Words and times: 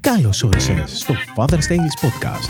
Καλώς 0.00 0.42
όρισες 0.42 0.98
στο 0.98 1.14
Father's 1.36 1.52
Tales 1.52 2.04
Podcast. 2.04 2.48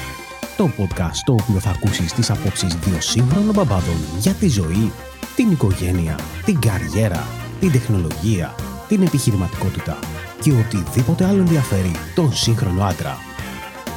Το 0.56 0.70
podcast 0.78 1.12
στο 1.12 1.32
οποίο 1.32 1.60
θα 1.60 1.70
ακούσεις 1.70 2.12
τις 2.12 2.30
απόψεις 2.30 2.74
δύο 2.74 3.00
σύγχρονων 3.00 3.54
μπαμπάδων 3.54 3.96
για 4.18 4.32
τη 4.32 4.48
ζωή, 4.48 4.92
την 5.36 5.50
οικογένεια, 5.50 6.18
την 6.44 6.60
καριέρα, 6.60 7.26
την 7.60 7.72
τεχνολογία, 7.72 8.54
την 8.88 9.02
επιχειρηματικότητα 9.02 9.98
και 10.40 10.52
οτιδήποτε 10.52 11.24
άλλο 11.24 11.38
ενδιαφέρει 11.38 11.90
τον 12.14 12.32
σύγχρονο 12.32 12.84
άντρα. 12.84 13.16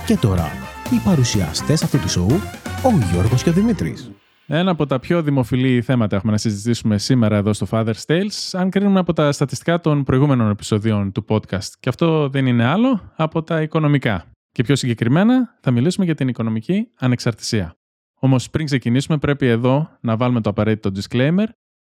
Και 0.06 0.18
τώρα, 0.18 0.52
οι 0.92 1.02
παρουσιαστές 1.04 1.84
αυτού 1.84 2.00
του 2.00 2.10
σοου, 2.10 2.42
ο 2.84 3.12
Γιώργος 3.12 3.44
και 3.44 3.50
ο 3.50 3.54
Δημήτρης. 3.54 4.12
Ένα 4.52 4.72
από 4.72 4.86
τα 4.86 5.00
πιο 5.00 5.22
δημοφιλή 5.22 5.82
θέματα 5.82 6.16
έχουμε 6.16 6.32
να 6.32 6.38
συζητήσουμε 6.38 6.98
σήμερα 6.98 7.38
εδώ 7.38 7.54
στο 7.54 7.68
Father's 7.70 8.06
Tales, 8.06 8.50
αν 8.52 8.70
κρίνουμε 8.70 9.00
από 9.00 9.14
τα 9.14 9.32
στατιστικά 9.32 9.80
των 9.80 10.04
προηγούμενων 10.04 10.50
επεισοδίων 10.50 11.12
του 11.12 11.26
podcast. 11.28 11.70
Και 11.80 11.90
αυτό 11.90 12.30
δεν 12.30 12.46
είναι 12.46 12.66
άλλο 12.66 13.12
από 13.16 13.44
τα 13.44 13.62
οικονομικά. 13.62 14.26
Και 14.52 14.64
πιο 14.64 14.76
συγκεκριμένα 14.76 15.58
θα 15.62 15.72
μιλήσουμε 15.72 16.06
για 16.06 16.16
την 16.16 16.28
οικονομική 16.28 16.88
ανεξαρτησία. 16.96 17.76
Όμως 18.20 18.50
πριν 18.50 18.66
ξεκινήσουμε, 18.66 19.18
πρέπει 19.18 19.48
εδώ 19.48 19.90
να 20.02 20.18
βάλουμε 20.18 20.42
το 20.42 20.50
απαραίτητο 20.50 21.02
disclaimer 21.02 21.46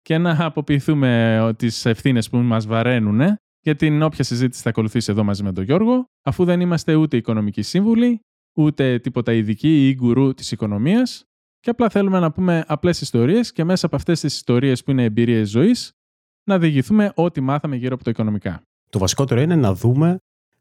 και 0.03 0.19
να 0.19 0.45
αποποιηθούμε 0.45 1.53
τις 1.57 1.85
ευθύνες 1.87 2.31
που 2.31 2.37
μας 2.37 2.67
βαραίνουν 2.67 3.21
για 3.61 3.77
την 3.77 4.03
όποια 4.03 4.25
συζήτηση 4.25 4.63
θα 4.63 4.69
ακολουθήσει 4.69 5.11
εδώ 5.13 5.25
μαζί 5.25 5.43
με 5.43 5.53
τον 5.53 5.65
Γιώργο, 5.65 6.05
αφού 6.23 6.45
δεν 6.45 6.61
είμαστε 6.61 6.95
ούτε 6.95 7.17
οικονομικοί 7.17 7.63
σύμβουλοι, 7.63 8.21
ούτε 8.57 8.99
τίποτα 8.99 9.33
ειδικοί 9.33 9.89
ή 9.89 9.95
γκουρού 9.95 10.35
της 10.35 10.53
οικονομίας, 10.53 11.25
και 11.65 11.71
απλά 11.71 11.89
θέλουμε 11.89 12.19
να 12.19 12.33
πούμε 12.33 12.65
απλές 12.67 13.01
ιστορίες 13.01 13.53
και 13.53 13.65
μέσα 13.65 13.87
από 13.87 13.97
αυτές 13.97 14.21
τις 14.21 14.35
ιστορίες 14.35 14.85
που 14.85 14.91
είναι 14.91 15.05
εμπειρίες 15.05 15.49
ζωής 15.49 15.93
να 16.45 16.59
διηγηθούμε 16.59 17.13
ό,τι 17.15 17.41
μάθαμε 17.41 17.77
γύρω 17.77 17.95
από 17.95 18.05
το 18.05 18.11
οικονομικά. 18.11 18.63
Το 18.91 18.99
βασικότερο 18.99 19.41
είναι 19.41 19.57
να 19.57 19.75
δούμε 19.75 20.17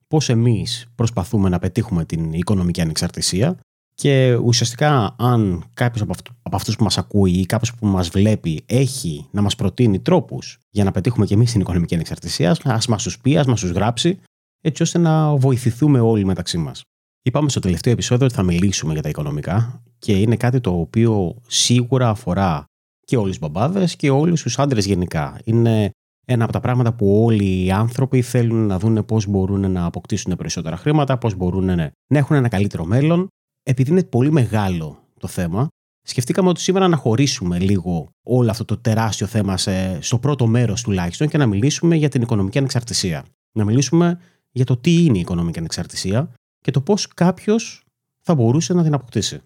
πώς 0.07 0.29
εμείς 0.29 0.87
προσπαθούμε 0.95 1.49
να 1.49 1.59
πετύχουμε 1.59 2.05
την 2.05 2.33
οικονομική 2.33 2.81
ανεξαρτησία 2.81 3.59
και 3.95 4.35
ουσιαστικά 4.35 5.15
αν 5.17 5.63
κάποιος 5.73 6.01
από, 6.01 6.11
αυτού, 6.11 6.31
από 6.41 6.55
αυτούς 6.55 6.75
που 6.75 6.83
μας 6.83 6.97
ακούει 6.97 7.31
ή 7.31 7.45
κάποιος 7.45 7.75
που 7.75 7.85
μας 7.85 8.09
βλέπει 8.09 8.63
έχει 8.65 9.27
να 9.31 9.41
μας 9.41 9.55
προτείνει 9.55 9.99
τρόπους 9.99 10.59
για 10.69 10.83
να 10.83 10.91
πετύχουμε 10.91 11.25
και 11.25 11.33
εμείς 11.33 11.51
την 11.51 11.61
οικονομική 11.61 11.93
ανεξαρτησία, 11.93 12.57
ας 12.63 12.87
μας 12.87 13.03
τους 13.03 13.19
πει, 13.19 13.37
ας 13.37 13.45
μας 13.45 13.59
τους 13.59 13.69
γράψει, 13.69 14.19
έτσι 14.61 14.81
ώστε 14.81 14.97
να 14.97 15.35
βοηθηθούμε 15.35 15.99
όλοι 15.99 16.25
μεταξύ 16.25 16.57
μας. 16.57 16.83
Είπαμε 17.25 17.49
στο 17.49 17.59
τελευταίο 17.59 17.93
επεισόδιο 17.93 18.25
ότι 18.25 18.35
θα 18.35 18.43
μιλήσουμε 18.43 18.93
για 18.93 19.01
τα 19.01 19.09
οικονομικά 19.09 19.83
και 19.99 20.17
είναι 20.17 20.35
κάτι 20.35 20.59
το 20.59 20.79
οποίο 20.79 21.35
σίγουρα 21.47 22.09
αφορά 22.09 22.65
και 23.05 23.17
όλους 23.17 23.29
τους 23.29 23.39
μπαμπάδες 23.39 23.95
και 23.95 24.09
όλους 24.09 24.41
τους 24.41 24.59
άντρες 24.59 24.85
γενικά. 24.85 25.39
Είναι 25.43 25.91
ένα 26.25 26.43
από 26.43 26.53
τα 26.53 26.59
πράγματα 26.59 26.93
που 26.93 27.23
όλοι 27.23 27.63
οι 27.63 27.71
άνθρωποι 27.71 28.21
θέλουν 28.21 28.65
να 28.65 28.79
δουν 28.79 29.05
πώς 29.05 29.27
μπορούν 29.27 29.71
να 29.71 29.85
αποκτήσουν 29.85 30.35
περισσότερα 30.35 30.77
χρήματα, 30.77 31.17
πώς 31.17 31.35
μπορούν 31.35 31.65
να 31.65 31.91
έχουν 32.07 32.35
ένα 32.35 32.47
καλύτερο 32.47 32.85
μέλλον. 32.85 33.27
Επειδή 33.63 33.91
είναι 33.91 34.03
πολύ 34.03 34.31
μεγάλο 34.31 34.97
το 35.19 35.27
θέμα, 35.27 35.67
σκεφτήκαμε 36.07 36.49
ότι 36.49 36.59
σήμερα 36.59 36.87
να 36.87 36.95
χωρίσουμε 36.95 37.59
λίγο 37.59 38.09
όλο 38.23 38.49
αυτό 38.49 38.65
το 38.65 38.77
τεράστιο 38.77 39.27
θέμα 39.27 39.57
σε, 39.57 40.01
στο 40.01 40.19
πρώτο 40.19 40.47
μέρος 40.47 40.81
τουλάχιστον 40.81 41.27
και 41.27 41.37
να 41.37 41.45
μιλήσουμε 41.45 41.95
για 41.95 42.09
την 42.09 42.21
οικονομική 42.21 42.57
ανεξαρτησία. 42.57 43.25
Να 43.57 43.65
μιλήσουμε 43.65 44.19
για 44.51 44.65
το 44.65 44.77
τι 44.77 45.03
είναι 45.03 45.17
η 45.17 45.21
οικονομική 45.21 45.59
ανεξαρτησία 45.59 46.33
και 46.63 46.71
το 46.71 46.81
πώς 46.81 47.07
κάποιος 47.07 47.83
θα 48.21 48.35
μπορούσε 48.35 48.73
να 48.73 48.83
την 48.83 48.93
αποκτήσει. 48.93 49.41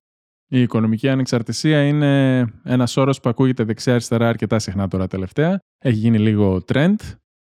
Η 0.50 0.62
οικονομική 0.62 1.10
ανεξαρτησία 1.10 1.88
είναι 1.88 2.40
ένας 2.64 2.98
όρος 2.98 3.20
που 3.20 3.30
ακούγεται 3.30 3.64
δεξιά-αριστερά 3.64 4.28
αρκετά 4.28 4.60
συχνά 4.60 4.88
τώρα 4.88 5.08
τελευταία. 5.08 5.60
Έχει 5.78 5.98
γίνει 5.98 6.20
λίγο 6.20 6.64
trend 6.74 6.96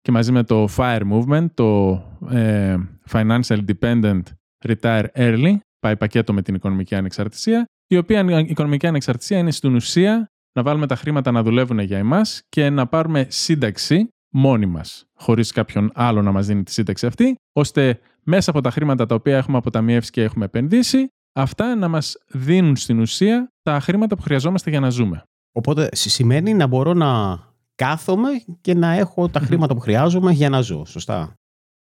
και 0.00 0.12
μαζί 0.12 0.32
με 0.32 0.42
το 0.42 0.68
FIRE 0.76 1.02
movement, 1.12 1.46
το 1.54 1.90
ε, 2.30 2.76
Financial 3.10 3.58
Dependent 3.68 4.22
Retire 4.66 5.04
Early, 5.14 5.56
πάει 5.78 5.96
πακέτο 5.96 6.32
με 6.32 6.42
την 6.42 6.54
οικονομική 6.54 6.94
ανεξαρτησία, 6.94 7.64
η 7.86 7.96
οποία 7.96 8.40
η 8.40 8.46
οικονομική 8.48 8.86
ανεξαρτησία 8.86 9.38
είναι 9.38 9.50
στην 9.50 9.74
ουσία 9.74 10.28
να 10.52 10.62
βάλουμε 10.62 10.86
τα 10.86 10.96
χρήματα 10.96 11.30
να 11.30 11.42
δουλεύουν 11.42 11.78
για 11.78 11.98
εμάς 11.98 12.42
και 12.48 12.70
να 12.70 12.86
πάρουμε 12.86 13.26
σύνταξη 13.28 14.08
μόνοι 14.32 14.66
μας, 14.66 15.04
χωρίς 15.14 15.52
κάποιον 15.52 15.90
άλλο 15.94 16.22
να 16.22 16.32
μας 16.32 16.46
δίνει 16.46 16.62
τη 16.62 16.72
σύνταξη 16.72 17.06
αυτή, 17.06 17.34
ώστε 17.52 18.00
μέσα 18.28 18.50
από 18.50 18.60
τα 18.60 18.70
χρήματα 18.70 19.06
τα 19.06 19.14
οποία 19.14 19.36
έχουμε 19.36 19.56
αποταμιεύσει 19.56 20.10
και 20.10 20.22
έχουμε 20.22 20.44
επενδύσει, 20.44 21.08
αυτά 21.32 21.74
να 21.74 21.88
μας 21.88 22.16
δίνουν 22.28 22.76
στην 22.76 23.00
ουσία 23.00 23.48
τα 23.62 23.80
χρήματα 23.80 24.16
που 24.16 24.22
χρειαζόμαστε 24.22 24.70
για 24.70 24.80
να 24.80 24.90
ζούμε. 24.90 25.22
Οπότε 25.52 25.88
σημαίνει 25.92 26.54
να 26.54 26.66
μπορώ 26.66 26.94
να 26.94 27.40
κάθομαι 27.74 28.28
και 28.60 28.74
να 28.74 28.92
έχω 28.92 29.28
τα 29.28 29.40
χρήματα 29.40 29.74
που 29.74 29.80
χρειάζομαι 29.80 30.32
για 30.32 30.48
να 30.48 30.60
ζω. 30.60 30.84
Σωστά; 30.84 31.34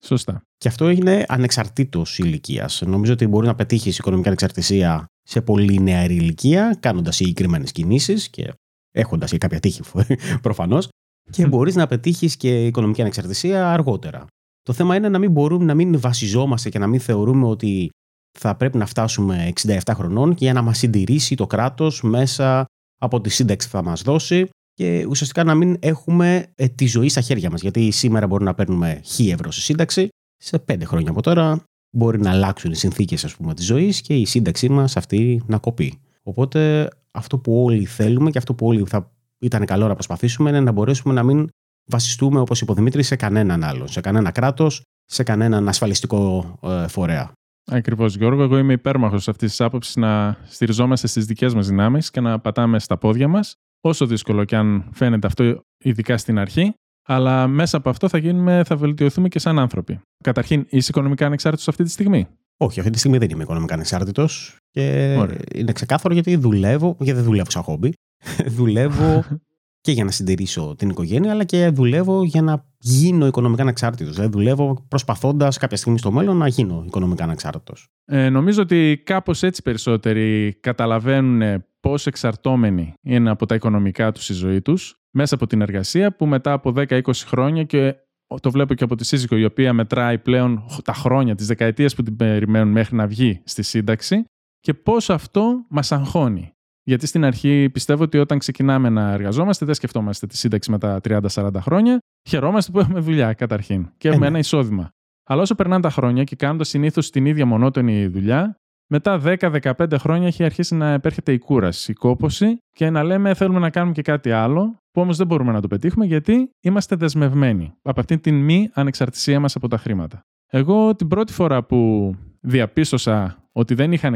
Σωστά. 0.05 0.43
Και 0.57 0.69
αυτό 0.69 0.89
είναι 0.89 1.25
ανεξαρτήτως 1.29 2.19
ηλικίας. 2.19 2.83
Νομίζω 2.87 3.13
ότι 3.13 3.27
μπορεί 3.27 3.47
να 3.47 3.55
πετύχεις 3.55 3.99
οικονομική 3.99 4.27
ανεξαρτησία 4.29 5.07
σε 5.23 5.41
πολύ 5.41 5.81
νεαρή 5.81 6.15
ηλικία, 6.15 6.77
κάνοντας 6.81 7.17
συγκεκριμένες 7.17 7.73
κινήσεις 7.73 8.29
και 8.29 8.53
έχοντας 8.91 9.31
και 9.31 9.39
κάποια 9.39 9.61
τύχη 9.61 9.83
προφανώς. 10.43 10.89
Και 11.31 11.47
μπορείς 11.47 11.75
να 11.75 11.87
πετύχεις 11.87 12.37
και 12.37 12.67
οικονομική 12.67 13.01
ανεξαρτησία 13.01 13.73
αργότερα. 13.73 14.27
Το 14.65 14.73
θέμα 14.73 14.97
είναι 14.97 15.09
να 15.09 15.19
μην 15.19 15.31
μπορούμε 15.31 15.65
να 15.65 15.75
μην 15.75 16.01
βασιζόμαστε 16.01 16.69
και 16.69 16.79
να 16.79 16.87
μην 16.87 17.01
θεωρούμε 17.01 17.47
ότι 17.47 17.91
θα 18.39 18.57
πρέπει 18.57 18.79
να 18.79 18.87
φτάσουμε 18.87 19.53
67 19.63 19.79
χρονών 19.95 20.35
και 20.35 20.45
για 20.45 20.53
να 20.53 20.63
μας 20.63 20.79
συντηρήσει 20.79 21.35
το 21.35 21.47
κράτος 21.47 22.03
μέσα 22.03 22.65
από 23.01 23.21
τη 23.21 23.31
σύνταξη 23.31 23.69
που 23.71 23.77
θα 23.77 23.83
μας 23.83 24.03
δώσει 24.03 24.49
και 24.75 25.07
ουσιαστικά 25.09 25.45
να 25.45 25.55
μην 25.55 25.77
έχουμε 25.81 26.53
ε, 26.55 26.69
τη 26.69 26.87
ζωή 26.87 27.09
στα 27.09 27.21
χέρια 27.21 27.51
μας. 27.51 27.61
Γιατί 27.61 27.91
σήμερα 27.91 28.27
μπορούμε 28.27 28.51
να 28.51 28.55
παίρνουμε 28.57 29.01
1000 29.19 29.33
ευρώ 29.33 29.51
σε 29.51 29.61
σύνταξη, 29.61 30.09
σε 30.37 30.65
5 30.73 30.83
χρόνια 30.85 31.11
από 31.11 31.23
τώρα 31.23 31.63
μπορεί 31.91 32.21
να 32.21 32.31
αλλάξουν 32.31 32.71
οι 32.71 32.77
συνθήκες 32.77 33.25
ας 33.25 33.37
πούμε, 33.37 33.55
της 33.55 33.65
ζωής 33.65 34.01
και 34.01 34.15
η 34.15 34.25
σύνταξή 34.25 34.69
μας 34.69 34.97
αυτή 34.97 35.43
να 35.47 35.59
κοπεί. 35.59 36.01
Οπότε 36.23 36.89
αυτό 37.11 37.39
που 37.39 37.65
όλοι 37.65 37.85
θέλουμε 37.85 38.31
και 38.31 38.39
αυτό 38.39 38.55
που 38.55 38.67
όλοι 38.67 38.85
θα 38.87 39.13
ήταν 39.39 39.65
καλό 39.65 39.87
να 39.87 39.95
προσπαθήσουμε 39.95 40.49
είναι 40.49 40.61
να 40.61 40.73
μπορέσουμε 40.73 41.15
να 41.15 41.23
μην 41.23 41.49
βασιστούμε 41.85 42.41
όπως 42.41 42.61
είπε 42.61 42.71
ο 42.71 42.75
Δημήτρης 42.75 43.07
σε 43.07 43.17
κανέναν 43.17 43.65
άλλο, 43.65 43.87
σε 43.87 44.01
κανένα 44.01 44.31
κράτος, 44.31 44.83
σε 45.05 45.23
κανέναν 45.23 45.69
ασφαλιστικό 45.69 46.55
ε, 46.63 46.89
φορέα. 46.89 47.33
Ακριβώς, 47.71 48.17
Γιώργο. 48.17 48.43
Εγώ 48.43 48.59
είμαι 48.59 48.73
υπέρμαχος 48.73 49.29
αυτής 49.29 49.51
της 49.51 49.61
άποψης 49.61 49.97
να 49.97 50.37
στηριζόμαστε 50.49 51.07
στις 51.07 51.27
δικές 51.27 51.55
μας 51.55 51.69
δυνάμεις 51.69 52.11
και 52.11 52.21
να 52.21 52.39
πατάμε 52.39 52.79
στα 52.79 52.99
πόδια 52.99 53.29
μας, 53.29 53.55
όσο 53.81 54.07
δύσκολο 54.07 54.45
και 54.45 54.57
αν 54.57 54.89
φαίνεται 54.93 55.27
αυτό, 55.27 55.65
ειδικά 55.79 56.19
στην 56.19 56.39
αρχή. 56.39 56.75
Αλλά 57.07 57.47
μέσα 57.47 57.77
από 57.77 57.91
αυτό 57.91 58.09
θα, 58.09 58.19
γίνουμε, 58.19 58.63
θα 58.65 58.77
βελτιωθούμε 58.77 59.29
και 59.29 59.39
σαν 59.39 59.59
άνθρωποι. 59.59 60.01
Καταρχήν, 60.25 60.67
είσαι 60.69 60.89
οικονομικά 60.91 61.27
ανεξάρτητος 61.27 61.69
αυτή 61.69 61.85
τη 61.85 61.91
στιγμή; 61.91 62.27
Όχι, 62.57 62.79
αυτή 62.79 62.93
τη 62.93 62.99
στιγμή 62.99 63.19
δεν 63.19 63.31
είμαι 63.31 63.43
οικονομικά 63.43 63.75
ανεξάρτητος. 63.75 64.57
Και 64.71 65.17
Ωραία. 65.19 65.39
είναι 65.55 65.73
ξεκάθαρο 65.73 66.15
γιατί 66.15 66.37
δουλεύω, 66.37 66.97
γιατί 66.99 67.19
δεν 67.19 67.29
δουλεύω 67.29 67.51
σαν 67.51 67.63
χόμπι. 67.63 67.93
δουλεύω 68.57 69.25
και 69.85 69.93
για 69.93 70.05
να 70.05 70.11
συντηρήσω 70.11 70.75
την 70.79 70.89
οικογένεια, 70.89 71.31
αλλά 71.31 71.45
και 71.45 71.69
δουλεύω 71.69 72.25
για 72.25 72.43
να 72.43 72.65
γίνω 72.79 73.27
οικονομικά 73.27 73.63
ανεξάρτητος. 73.63 74.15
Δηλαδή, 74.15 74.33
δουλεύω 74.33 74.85
προσπαθώντας 74.89 75.59
κάποια 75.59 75.77
στιγμή 75.77 75.99
στο 75.99 76.13
μέλλον 76.13 76.37
να 76.37 76.49
γίνω 76.49 76.83
οικονομικά 76.87 77.25
ανεξάρτητος. 77.25 77.89
Ε, 78.05 78.29
νομίζω 78.29 78.63
ότι 78.63 79.03
κάπως 79.05 79.43
έτσι 79.43 79.63
περισσότεροι 79.63 80.59
καταλαβαίνουν 80.61 81.65
πώς 81.81 82.07
εξαρτώμενοι 82.07 82.95
είναι 83.03 83.31
από 83.31 83.47
τα 83.47 83.55
οικονομικά 83.55 84.13
τους 84.13 84.29
η 84.29 84.33
ζωή 84.33 84.61
τους 84.63 85.01
μέσα 85.11 85.35
από 85.35 85.47
την 85.47 85.61
εργασία, 85.61 86.17
που 86.17 86.27
μετά 86.27 86.53
από 86.53 86.73
10-20 86.77 87.01
χρόνια 87.27 87.65
και 87.65 87.95
το 88.41 88.51
βλέπω 88.51 88.75
και 88.75 88.85
από 88.85 88.95
τη 88.95 89.05
σύζυγο, 89.05 89.37
η 89.37 89.45
οποία 89.45 89.73
μετράει 89.73 90.19
πλέον 90.19 90.65
τα 90.85 90.93
χρόνια, 90.93 91.35
τις 91.35 91.47
δεκαετίες 91.47 91.95
που 91.95 92.03
την 92.03 92.17
περιμένουν 92.17 92.73
μέχρι 92.73 92.97
να 92.97 93.07
βγει 93.07 93.41
στη 93.45 93.63
σύνταξη 93.63 94.25
και 94.61 94.75
πώς 94.75 95.11
αυτό 95.11 95.67
μας 95.69 95.93
αγχώνει. 95.93 96.54
Γιατί 96.85 97.07
στην 97.07 97.25
αρχή 97.25 97.71
πιστεύω 97.73 98.03
ότι 98.03 98.19
όταν 98.19 98.39
ξεκινάμε 98.39 98.89
να 98.89 99.13
εργαζόμαστε, 99.13 99.65
δεν 99.65 99.75
σκεφτόμαστε 99.75 100.27
τη 100.27 100.37
σύνταξη 100.37 100.71
με 100.71 100.79
τα 100.79 101.01
30-40 101.09 101.51
χρόνια. 101.61 101.99
Χαιρόμαστε 102.29 102.73
που 102.73 102.79
έχουμε 102.79 103.01
δουλειά 103.01 103.33
καταρχήν 103.33 103.89
και 103.97 104.09
έχουμε 104.09 104.27
ε, 104.27 104.29
ναι. 104.31 104.37
ένα 104.37 104.39
εισόδημα. 104.39 104.91
Αλλά 105.27 105.43
όσο 105.43 105.55
περνάνε 105.55 105.83
τα 105.83 105.91
χρόνια 105.91 106.25
και 106.25 106.37
κάνοντας 106.37 106.69
συνήθως 106.69 107.11
την 107.11 107.27
ίδια 107.27 107.47
μονότονη 107.47 108.07
δουλειά, 108.07 108.57
μετά 108.87 109.21
10-15 109.25 109.99
χρόνια 109.99 110.27
έχει 110.27 110.45
αρχίσει 110.45 110.75
να 110.75 110.93
επέρχεται 110.93 111.33
η 111.33 111.39
κούραση, 111.39 111.91
η 111.91 111.95
κόποση 111.95 112.59
και 112.73 112.91
να 112.91 113.03
λέμε 113.03 113.35
θέλουμε 113.35 113.59
να 113.59 113.71
κάνουμε 113.71 113.93
και 113.93 114.03
κάτι 114.03 114.31
άλλο, 114.31 114.77
που 114.91 115.01
όμως 115.01 115.17
δεν 115.17 115.27
μπορούμε 115.27 115.53
να 115.53 115.61
το 115.61 115.69
πετύχουμε 115.69 116.05
γιατί 116.05 116.51
είμαστε 116.61 116.97
δεσμευμένοι 116.97 117.75
από 117.83 118.01
αυτήν 118.01 118.21
την 118.21 118.35
μη 118.35 118.71
ανεξαρτησία 118.73 119.41
μας 119.41 119.57
από 119.57 119.69
τα 119.69 119.79
χρήματα. 119.79 120.21
Εγώ 120.47 120.95
την 120.95 121.09
πρώτη 121.09 121.33
φορά 121.33 121.65
που 121.65 122.11
διαπίστωσα 122.41 123.49
ότι 123.53 123.75
δεν 123.75 123.93
είχα 123.93 124.07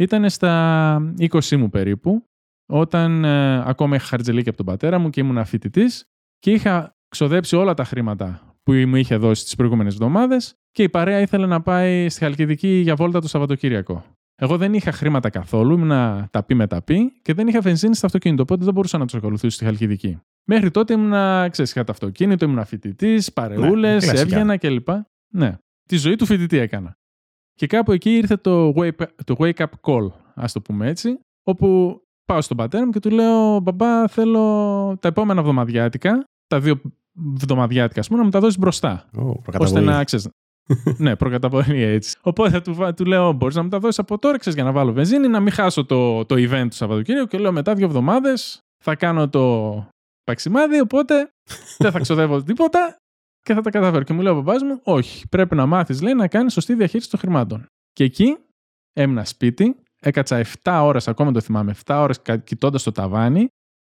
ήταν 0.00 0.30
στα 0.30 1.14
20 1.18 1.56
μου 1.56 1.70
περίπου, 1.70 2.24
όταν 2.66 3.24
ε, 3.24 3.62
ακόμα 3.68 3.96
είχα 3.96 4.04
χαρτζελίκι 4.04 4.48
από 4.48 4.56
τον 4.56 4.66
πατέρα 4.66 4.98
μου 4.98 5.10
και 5.10 5.20
ήμουν 5.20 5.44
φοιτητής 5.44 6.04
και 6.38 6.50
είχα 6.50 6.96
ξοδέψει 7.08 7.56
όλα 7.56 7.74
τα 7.74 7.84
χρήματα 7.84 8.56
που 8.62 8.72
μου 8.72 8.96
είχε 8.96 9.16
δώσει 9.16 9.44
τις 9.44 9.54
προηγούμενες 9.54 9.92
εβδομάδες 9.92 10.54
και 10.70 10.82
η 10.82 10.88
παρέα 10.88 11.20
ήθελε 11.20 11.46
να 11.46 11.60
πάει 11.62 12.08
στη 12.08 12.20
Χαλκιδική 12.20 12.68
για 12.68 12.94
βόλτα 12.94 13.20
το 13.20 13.28
Σαββατοκύριακο. 13.28 14.04
Εγώ 14.34 14.56
δεν 14.56 14.74
είχα 14.74 14.92
χρήματα 14.92 15.30
καθόλου, 15.30 15.78
ήμουν 15.78 16.28
ταπί 16.30 16.54
με 16.54 16.66
ταπί 16.66 17.12
και 17.22 17.34
δεν 17.34 17.48
είχα 17.48 17.60
βενζίνη 17.60 17.94
στο 17.94 18.06
αυτοκίνητο, 18.06 18.42
οπότε 18.42 18.64
δεν 18.64 18.74
μπορούσα 18.74 18.98
να 18.98 19.04
τους 19.04 19.14
ακολουθήσω 19.14 19.54
στη 19.54 19.64
Χαλκιδική. 19.64 20.18
Μέχρι 20.44 20.70
τότε 20.70 20.92
ήμουν, 20.92 21.50
ξέρεις, 21.50 21.70
είχα 21.70 21.84
το 21.84 21.92
αυτοκίνητο, 21.92 22.44
ήμουν 22.44 22.64
φοιτητής, 22.64 23.32
παρεούλες, 23.32 24.12
ναι, 24.12 24.20
έβγαινα 24.20 24.56
κλπ. 24.56 24.88
Ναι. 25.32 25.58
Τη 25.88 25.96
ζωή 25.96 26.16
του 26.16 26.26
φοιτητή 26.26 26.58
έκανα. 26.58 26.98
Και 27.60 27.66
κάπου 27.66 27.92
εκεί 27.92 28.16
ήρθε 28.16 28.36
το 28.36 28.72
wake, 28.76 29.06
το 29.24 29.34
wake 29.38 29.56
up 29.56 29.66
call, 29.82 30.10
ας 30.34 30.52
το 30.52 30.60
πούμε 30.60 30.88
έτσι, 30.88 31.18
όπου 31.42 32.00
πάω 32.24 32.40
στον 32.40 32.56
πατέρα 32.56 32.84
μου 32.84 32.90
και 32.90 33.00
του 33.00 33.10
λέω: 33.10 33.60
Μπαμπά, 33.60 34.08
θέλω 34.08 34.42
τα 35.00 35.08
επόμενα 35.08 35.40
εβδομαδιάτικα, 35.40 36.24
τα 36.46 36.60
δύο 36.60 36.80
εβδομαδιάτικα, 37.34 38.00
ας 38.00 38.06
πούμε, 38.06 38.18
να 38.18 38.24
μου 38.24 38.30
τα 38.30 38.40
δώσεις 38.40 38.58
μπροστά. 38.58 39.08
Oh, 39.16 39.58
ώστε 39.58 39.80
να 39.80 40.04
ξέρεις. 40.04 40.28
ναι, 41.04 41.16
προκαταβολή 41.16 41.82
έτσι. 41.82 42.18
Οπότε 42.22 42.60
του, 42.60 42.92
του 42.96 43.04
λέω: 43.04 43.32
Μπορείς 43.32 43.56
να 43.56 43.62
μου 43.62 43.68
τα 43.68 43.78
δώσεις 43.78 43.98
από 43.98 44.18
τώρα, 44.18 44.38
ξέρεις, 44.38 44.58
για 44.58 44.68
να 44.68 44.72
βάλω 44.72 44.92
βενζίνη, 44.92 45.28
να 45.28 45.40
μην 45.40 45.52
χάσω 45.52 45.84
το, 45.84 46.24
το 46.24 46.34
event 46.34 46.66
του 46.70 46.76
Σαββατοκύριακου. 46.76 47.28
Και 47.28 47.38
λέω: 47.38 47.52
Μετά 47.52 47.74
δύο 47.74 47.86
εβδομάδες 47.86 48.60
θα 48.84 48.94
κάνω 48.94 49.28
το 49.28 49.86
παξιμάδι, 50.24 50.80
οπότε 50.80 51.30
δεν 51.78 51.90
θα 51.90 51.98
ξοδεύω 51.98 52.42
τίποτα 52.42 52.96
και 53.42 53.54
θα 53.54 53.60
τα 53.60 53.70
καταφέρω. 53.70 54.04
Και 54.04 54.12
μου 54.12 54.20
λέει 54.20 54.32
ο 54.32 54.42
μπαμπά 54.42 54.64
μου: 54.64 54.80
Όχι, 54.82 55.28
πρέπει 55.28 55.54
να 55.54 55.66
μάθεις, 55.66 56.02
λέει, 56.02 56.14
να 56.14 56.28
κάνεις 56.28 56.52
σωστή 56.52 56.74
διαχείριση 56.74 57.10
των 57.10 57.18
χρημάτων. 57.18 57.66
Και 57.92 58.04
εκεί 58.04 58.36
έμεινα 58.92 59.24
σπίτι, 59.24 59.76
έκατσα 60.00 60.44
7 60.62 60.80
ώρες, 60.82 61.08
ακόμα 61.08 61.32
το 61.32 61.40
θυμάμαι, 61.40 61.74
7 61.86 61.98
ώρες 62.00 62.20
κοιτώντας 62.44 62.82
το 62.82 62.92
ταβάνι 62.92 63.48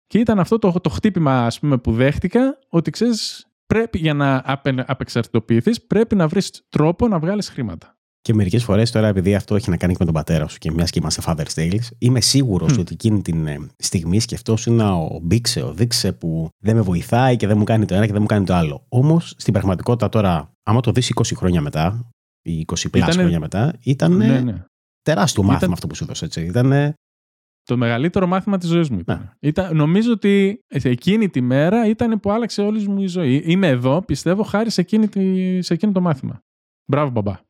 και 0.07 0.19
ήταν 0.19 0.39
αυτό 0.39 0.59
το, 0.59 0.73
το 0.81 0.89
χτύπημα 0.89 1.47
ας 1.47 1.61
πούμε, 1.61 1.79
που 1.79 1.93
δέχτηκα 1.93 2.59
ότι 2.69 2.91
ξέρεις, 2.91 3.47
πρέπει 3.67 3.99
για 3.99 4.15
να 4.15 4.43
απε, 4.45 4.85
απεξαρτητοποιηθείς, 4.87 5.87
πρέπει 5.87 6.15
να 6.15 6.29
βρεις 6.29 6.67
τρόπο 6.69 7.09
να 7.09 7.19
βγάλεις 7.19 7.49
χρήματα. 7.49 7.95
Και 8.23 8.35
μερικές 8.35 8.65
φορές 8.65 8.91
τώρα, 8.91 9.07
επειδή 9.07 9.35
αυτό 9.35 9.57
έχει 9.57 9.71
να 9.71 9.77
κάνει 9.77 9.93
και 9.93 9.99
με 10.01 10.05
τον 10.05 10.15
πατέρα 10.15 10.49
σου 10.49 10.59
και 10.59 10.71
μιας 10.71 10.91
και 10.91 10.99
είμαστε 10.99 11.23
Father's 11.27 11.55
Tales, 11.55 11.85
είμαι 11.99 12.21
σίγουρος 12.21 12.73
mm. 12.73 12.79
ότι 12.79 12.93
εκείνη 12.93 13.23
τη 13.23 13.33
ε, 13.47 13.57
στιγμή 13.77 14.21
σκεφτόσουν 14.21 14.81
ο 14.81 15.19
Μπίξε, 15.23 15.63
ο 15.63 15.73
Δίξε 15.73 16.13
που 16.13 16.49
δεν 16.59 16.77
με 16.77 16.81
βοηθάει 16.81 17.37
και 17.37 17.47
δεν 17.47 17.59
μου 17.59 17.65
κάνει 17.65 17.85
το 17.85 17.95
ένα 17.95 18.07
και 18.07 18.13
δεν 18.13 18.21
μου 18.21 18.27
κάνει 18.27 18.45
το 18.45 18.55
άλλο. 18.55 18.85
Όμως 18.89 19.35
στην 19.37 19.53
πραγματικότητα 19.53 20.09
τώρα, 20.09 20.53
άμα 20.63 20.81
το 20.81 20.93
δεις 20.93 21.13
20 21.15 21.23
χρόνια 21.37 21.61
μετά, 21.61 22.11
ή 22.43 22.65
20 22.67 22.91
πλάσια 22.91 23.13
χρόνια 23.13 23.41
μετά, 23.41 23.75
ήταν 23.81 24.17
ναι, 24.17 24.41
ναι. 24.41 24.65
τεράστιο 25.03 25.43
μάθημα 25.43 25.59
ήταν... 25.59 25.73
αυτό 25.73 25.87
που 25.87 25.95
σου 25.95 26.05
έδωσε. 26.05 26.25
Έτσι. 26.25 26.41
Ήταν 26.41 26.95
το 27.63 27.77
μεγαλύτερο 27.77 28.27
μάθημα 28.27 28.59
της 28.59 28.69
ζωής 28.69 28.91
μου 28.91 28.99
ήταν. 28.99 29.19
Ναι. 29.19 29.49
ήταν. 29.49 29.77
Νομίζω 29.77 30.13
ότι 30.13 30.61
εκείνη 30.69 31.29
τη 31.29 31.41
μέρα 31.41 31.89
ήταν 31.89 32.21
που 32.21 32.31
άλλαξε 32.31 32.63
όλη 32.63 32.89
μου 32.89 33.03
η 33.03 33.07
ζωή. 33.07 33.43
Είμαι 33.47 33.69
εδώ, 33.69 34.03
πιστεύω, 34.03 34.43
χάρη 34.43 34.71
σε, 34.71 34.81
εκείνη 34.81 35.09
τη, 35.09 35.63
σε 35.63 35.75
εκείνο 35.75 35.93
το 35.93 36.01
μάθημα. 36.01 36.41
Μπράβο, 36.91 37.11
μπαμπά. 37.11 37.41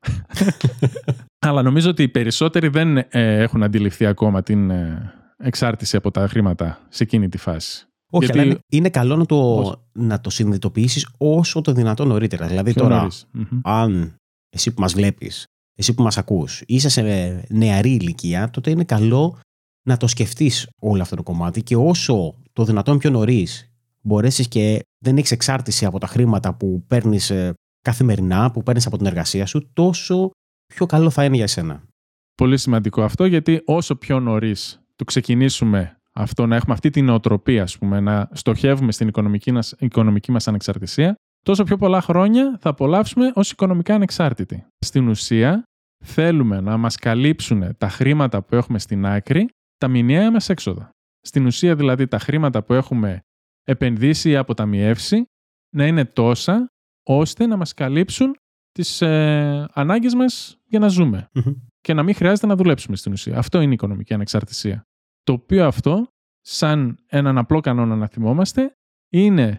Αλλά 1.47 1.63
νομίζω 1.63 1.91
ότι 1.91 2.03
οι 2.03 2.09
περισσότεροι 2.09 2.69
δεν 2.69 2.97
ε, 2.97 3.07
έχουν 3.11 3.63
αντιληφθεί 3.63 4.07
ακόμα 4.07 4.43
την 4.43 4.71
ε, 4.71 5.13
εξάρτηση 5.37 5.97
από 5.97 6.11
τα 6.11 6.29
χρήματα 6.29 6.81
σε 6.89 7.03
εκείνη 7.03 7.29
τη 7.29 7.39
φάση. 7.39 7.87
Όχι, 8.11 8.25
Γιατί... 8.25 8.41
αλλά 8.41 8.59
είναι, 8.69 8.91
καλό 8.91 9.17
να 9.17 9.27
το, 9.27 9.75
να 9.93 10.21
το 10.21 10.31
συνειδητοποιήσεις 10.31 11.09
όσο 11.19 11.61
το 11.61 11.73
δυνατόν 11.73 12.09
νωρίτερα. 12.09 12.47
Δηλαδή, 12.47 12.73
τώρα, 12.73 13.09
αν 13.63 14.15
εσύ 14.51 14.75
που 14.75 14.81
μας 14.81 14.95
βλέπεις, 14.95 15.45
εσύ 15.75 15.95
που 15.95 16.03
μας 16.03 16.19
ακούς, 16.19 16.63
είσαι 16.67 16.89
σε 16.89 17.03
νεαρή 17.49 17.91
ηλικία, 17.91 18.51
τότε 18.51 18.71
είναι 18.71 18.85
καλό 18.85 19.39
να 19.87 19.97
το 19.97 20.07
σκεφτείς 20.07 20.69
όλο 20.81 21.03
αυτό 21.03 21.17
το 21.17 21.23
κομμάτι 21.23 21.63
και 21.63 21.77
όσο 21.77 22.35
το 22.53 22.65
δυνατόν 22.65 22.99
πιο 22.99 23.11
νωρίς 23.11 23.71
μπορέσεις 24.01 24.49
και 24.49 24.85
δεν 24.99 25.17
έχεις 25.17 25.31
εξάρτηση 25.31 25.85
από 25.85 25.99
τα 25.99 26.07
χρήματα 26.07 26.55
που 26.55 26.85
παίρνεις 26.87 27.31
ε, 27.31 27.55
καθημερινά 27.81 28.51
που 28.51 28.63
παίρνεις 28.63 28.87
από 28.87 28.97
την 28.97 29.07
εργασία 29.07 29.47
σου, 29.47 29.71
τόσο 29.73 30.31
πιο 30.75 30.87
καλό 30.87 31.11
θα 31.11 31.25
είναι 31.25 31.35
για 31.35 31.45
εσένα. 31.45 31.83
Πολύ 32.35 32.59
σημαντικό 32.59 33.03
αυτό, 33.03 33.25
γιατί 33.25 33.63
όσο 33.65 33.97
πιο 33.97 34.21
νωρίς 34.21 34.81
το 34.97 35.05
ξεκινήσουμε 35.05 35.97
αυτό, 36.13 36.47
να 36.47 36.57
έχουμε 36.57 36.73
αυτή 36.73 36.91
την 36.91 37.05
νοοτροπία, 37.05 37.63
ας 37.63 37.79
πούμε, 37.79 38.01
να 38.01 38.29
στοχεύουμε 38.33 38.93
στην 38.93 39.09
οικονομική, 39.09 39.53
μας, 39.53 39.75
οικονομική 39.79 40.33
μας 40.33 40.49
ανεξαρτησία, 40.49 41.15
τόσο 41.45 41.65
πιο 41.65 41.77
πολλά 41.77 42.01
χρόνια 42.01 42.59
θα 42.61 42.71
απολαύσουμε 42.71 43.33
ως 43.35 43.51
οικονομικά 43.51 43.95
ανεξάρτητοι. 43.95 44.67
Στην 44.79 45.09
ουσία, 45.09 45.63
θέλουμε 46.05 46.61
να 46.61 46.77
μας 46.77 46.97
καλύψουν 46.97 47.77
τα 47.77 47.89
χρήματα 47.89 48.43
που 48.43 48.55
έχουμε 48.55 48.79
στην 48.79 49.07
άκρη, 49.07 49.49
τα 49.77 49.89
μηνιαία 49.89 50.31
μας 50.31 50.49
έξοδα. 50.49 50.91
Στην 51.21 51.47
ουσία, 51.47 51.75
δηλαδή, 51.75 52.07
τα 52.07 52.19
χρήματα 52.19 52.63
που 52.63 52.73
έχουμε 52.73 53.21
επενδύσει 53.65 54.31
ή 54.31 54.37
αποταμιεύσει 54.37 55.25
να 55.77 55.87
είναι 55.87 56.05
τόσα 56.05 56.67
ώστε 57.13 57.47
να 57.47 57.57
μας 57.57 57.75
καλύψουν 57.75 58.37
τις 58.73 59.01
ε, 59.03 59.69
ανάγκες 59.73 60.15
μας 60.15 60.59
για 60.65 60.79
να 60.79 60.89
ζουμε 60.89 61.31
και 61.81 61.95
να 61.95 62.03
μην 62.03 62.15
χρειάζεται 62.15 62.47
να 62.47 62.57
δουλέψουμε 62.57 62.97
στην 62.97 63.13
ουσία. 63.13 63.39
Αυτό 63.39 63.61
είναι 63.61 63.71
η 63.71 63.75
οικονομική 63.75 64.15
ανεξαρτησία. 64.15 64.83
Το 65.23 65.33
οποίο 65.33 65.67
αυτό, 65.67 66.07
σαν 66.41 66.99
έναν 67.07 67.39
απλό 67.39 67.61
κανόνα 67.61 67.97
να 67.97 68.07
θυμόμαστε, 68.07 68.73
είναι 69.13 69.59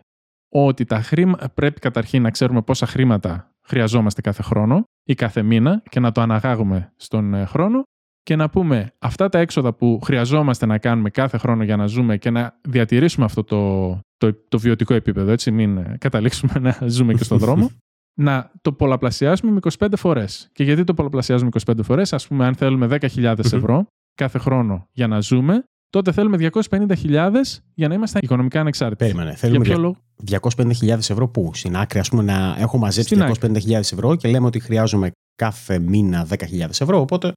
ότι 0.49 0.85
τα 0.85 1.01
χρήμα... 1.01 1.37
πρέπει 1.53 1.79
καταρχήν 1.79 2.21
να 2.21 2.31
ξέρουμε 2.31 2.61
πόσα 2.61 2.85
χρήματα 2.85 3.51
χρειαζόμαστε 3.63 4.21
κάθε 4.21 4.41
χρόνο 4.41 4.83
ή 5.03 5.13
κάθε 5.13 5.41
μήνα 5.41 5.83
και 5.89 5.99
να 5.99 6.11
το 6.11 6.21
αναγάγουμε 6.21 6.93
στον 6.95 7.33
ε, 7.33 7.45
χρόνο 7.45 7.83
και 8.23 8.35
να 8.35 8.49
πούμε 8.49 8.93
αυτά 8.99 9.29
τα 9.29 9.39
έξοδα 9.39 9.73
που 9.73 9.99
χρειαζόμαστε 10.03 10.65
να 10.65 10.77
κάνουμε 10.77 11.09
κάθε 11.09 11.37
χρόνο 11.37 11.63
για 11.63 11.75
να 11.75 11.85
ζούμε 11.85 12.17
και 12.17 12.29
να 12.29 12.59
διατηρήσουμε 12.61 13.25
αυτό 13.25 13.43
το, 13.43 13.99
το, 14.17 14.33
το 14.47 14.59
βιωτικό 14.59 14.93
επίπεδο, 14.93 15.31
έτσι, 15.31 15.51
μην 15.51 15.77
ε, 15.77 15.95
καταλήξουμε 15.99 16.53
να 16.59 16.77
ζούμε 16.87 17.13
και 17.13 17.23
στον 17.23 17.37
δρόμο, 17.37 17.71
να 18.25 18.51
το 18.61 18.73
πολλαπλασιάσουμε 18.73 19.51
με 19.51 19.59
25 19.77 19.87
φορές. 19.95 20.49
Και 20.53 20.63
γιατί 20.63 20.83
το 20.83 20.93
πολλαπλασιάζουμε 20.93 21.49
25 21.65 21.73
φορές, 21.83 22.13
ας 22.13 22.27
πούμε, 22.27 22.45
αν 22.45 22.55
θέλουμε 22.55 22.87
10.000 23.01 23.37
ευρώ 23.37 23.85
κάθε 24.15 24.37
χρόνο 24.37 24.87
για 24.91 25.07
να 25.07 25.19
ζούμε, 25.19 25.63
τότε 25.89 26.11
θέλουμε 26.11 26.49
250.000 26.69 27.31
για 27.73 27.87
να 27.87 27.93
είμαστε 27.93 28.19
οικονομικά 28.21 28.59
ανεξάρτητοι. 28.59 29.03
Περίμενε. 29.03 29.35
Θέλουμε 29.35 29.95
250.000 30.31 30.89
ευρώ 30.89 31.27
που 31.27 31.51
στην 31.53 31.75
άκρη, 31.75 31.99
ας 31.99 32.09
πούμε, 32.09 32.23
να 32.23 32.55
έχω 32.57 32.77
μαζέψει 32.77 33.17
250.000 33.19 33.71
ευρώ 33.71 34.15
και 34.15 34.27
λέμε 34.27 34.45
ότι 34.45 34.59
χρειάζομαι 34.59 35.11
κάθε 35.35 35.79
μήνα 35.79 36.27
10.000 36.29 36.37
ευρώ. 36.79 36.99
Οπότε 36.99 37.31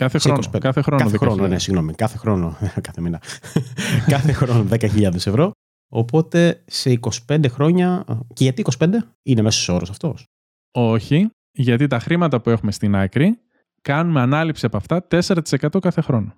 Κάθε 0.00 0.18
χρόνο. 0.18 0.40
Κάθε 0.58 0.82
χρόνο, 0.82 1.02
κάθε 1.02 1.16
χρόνο 1.16 1.46
ναι, 1.46 1.58
συγγνώμη. 1.58 1.94
Κάθε 1.94 2.18
χρόνο. 2.18 2.56
κάθε 2.86 3.00
μήνα. 3.00 3.22
κάθε 4.14 4.32
χρόνο 4.32 4.66
10.000 4.70 5.14
ευρώ. 5.14 5.50
Οπότε 5.92 6.62
σε 6.66 6.98
25 7.26 7.44
χρόνια. 7.48 8.04
Και 8.32 8.44
γιατί 8.44 8.64
25 8.78 8.88
είναι 9.22 9.42
μέσος 9.42 9.68
όρος 9.68 9.90
αυτός. 9.90 10.24
Όχι, 10.74 11.30
γιατί 11.52 11.86
τα 11.86 11.98
χρήματα 11.98 12.40
που 12.40 12.50
έχουμε 12.50 12.72
στην 12.72 12.94
άκρη 12.96 13.38
κάνουμε 13.82 14.20
ανάληψη 14.20 14.66
από 14.66 14.76
αυτά 14.76 15.06
4% 15.10 15.80
κάθε 15.80 16.00
χρόνο. 16.00 16.34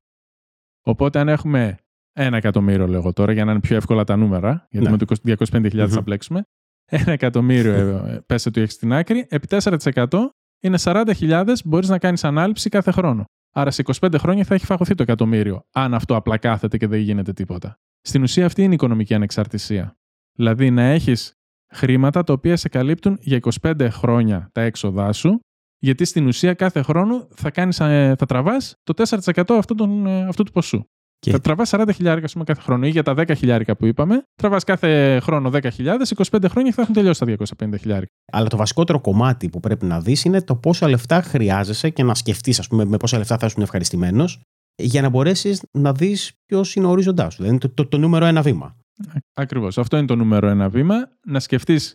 Οπότε 0.85 1.19
αν 1.19 1.29
έχουμε 1.29 1.77
ένα 2.13 2.37
εκατομμύριο, 2.37 2.87
λέγω 2.87 3.13
τώρα, 3.13 3.33
για 3.33 3.45
να 3.45 3.51
είναι 3.51 3.61
πιο 3.61 3.77
εύκολα 3.77 4.05
τα 4.05 4.17
νούμερα, 4.17 4.67
γιατί 4.71 4.87
ναι. 4.87 4.97
με 4.97 4.97
το 4.97 5.35
250.000 5.51 5.89
θα 5.89 6.01
μπλέξουμε. 6.01 6.43
Ένα 6.85 7.13
εκατομμύριο 7.13 7.73
ε, 8.07 8.23
πέσε 8.27 8.51
του 8.51 8.61
έχει 8.61 8.73
στην 8.73 8.93
άκρη, 8.93 9.27
επί 9.29 9.47
4% 9.51 10.07
είναι 10.63 10.79
40.000 10.83 11.55
μπορείς 11.65 11.89
να 11.89 11.99
κάνεις 11.99 12.25
ανάληψη 12.25 12.69
κάθε 12.69 12.91
χρόνο. 12.91 13.25
Άρα 13.53 13.71
σε 13.71 13.83
25 14.01 14.15
χρόνια 14.19 14.45
θα 14.45 14.55
έχει 14.55 14.65
φαγωθεί 14.65 14.95
το 14.95 15.03
εκατομμύριο, 15.03 15.67
αν 15.73 15.95
αυτό 15.95 16.17
απλά 16.17 16.39
κάθεται 16.39 16.77
και 16.77 16.87
δεν 16.87 17.01
γίνεται 17.01 17.33
τίποτα. 17.33 17.79
Στην 18.01 18.23
ουσία 18.23 18.47
αυτή 18.47 18.63
είναι 18.63 18.71
η 18.71 18.75
οικονομική 18.75 19.15
ανεξαρτησία. 19.15 19.97
Δηλαδή 20.33 20.71
να 20.71 20.83
έχεις 20.83 21.35
χρήματα 21.73 22.25
τα 22.25 22.33
οποία 22.33 22.57
σε 22.57 22.69
καλύπτουν 22.69 23.19
για 23.21 23.41
25 23.63 23.89
χρόνια 23.91 24.51
τα 24.53 24.61
έξοδά 24.61 25.13
σου, 25.13 25.41
γιατί 25.79 26.05
στην 26.05 26.27
ουσία 26.27 26.55
κάθε 26.55 26.83
χρόνο 26.83 27.29
θα, 27.35 27.51
κάνεις, 27.51 27.81
ε, 27.81 28.15
θα 28.19 28.27
τραβάς 28.27 28.75
το 28.83 28.95
4% 28.95 29.55
αυτού, 29.55 29.75
τον, 29.75 30.07
ε, 30.07 30.27
αυτού 30.27 30.43
του 30.43 30.53
ποσού. 30.53 30.85
Και... 31.23 31.31
Θα 31.31 31.41
τραβάς 31.41 31.71
40 31.73 31.89
χιλιάρικα 31.95 32.29
κάθε 32.45 32.61
χρόνο 32.61 32.87
ή 32.87 32.91
για 32.91 33.03
τα 33.03 33.15
10 33.17 33.37
χιλιάρικα 33.37 33.77
που 33.77 33.87
είπαμε. 33.87 34.23
Τραβάς 34.35 34.65
κάθε 34.65 35.21
χρόνο 35.21 35.51
10 35.53 35.69
χιλιάδες, 35.73 36.15
25 36.31 36.45
χρόνια 36.49 36.73
θα 36.73 36.83
έχουν 36.83 36.95
τελειώσει 36.95 37.25
τα 37.25 37.37
250 37.67 37.79
χιλιάρικα. 37.79 38.13
Αλλά 38.33 38.49
το 38.49 38.57
βασικότερο 38.57 39.01
κομμάτι 39.01 39.49
που 39.49 39.61
πρέπει 39.61 39.85
να 39.87 40.01
δεις 40.01 40.25
είναι 40.25 40.43
το 40.43 40.57
πόσα 40.57 40.89
λεφτά 40.89 41.23
χρειάζεσαι 41.23 41.91
και 41.91 42.03
να 42.03 42.15
σκεφτείς, 42.15 42.59
ας 42.59 42.69
πούμε, 42.69 42.85
με 42.85 42.97
πόσα 42.97 43.19
λεφτά 43.19 43.39
θα 43.39 43.47
ήσουν 43.47 43.63
ευχαριστημένος 43.63 44.41
για 44.75 45.03
να 45.03 45.09
μπορέσεις 45.09 45.63
να 45.71 45.93
δεις 45.93 46.33
ποιος 46.47 46.75
είναι 46.75 46.87
ο 46.87 46.91
ορίζοντά 46.91 47.31
σου. 47.31 47.43
Δηλαδή 47.43 47.59
το, 47.59 47.69
το, 47.69 47.87
το 47.87 47.99
νούμερο 47.99 48.25
ένα 48.25 48.43
βήμα. 48.43 48.77
Ακριβώς. 49.35 49.79
Αυτό 49.79 49.97
είναι 49.97 50.07
το 50.07 50.17
νούμερο 50.17 50.49
ένα 50.49 50.69
βήμα. 50.69 51.09
Να 51.27 51.41
σκεφτείς 51.41 51.95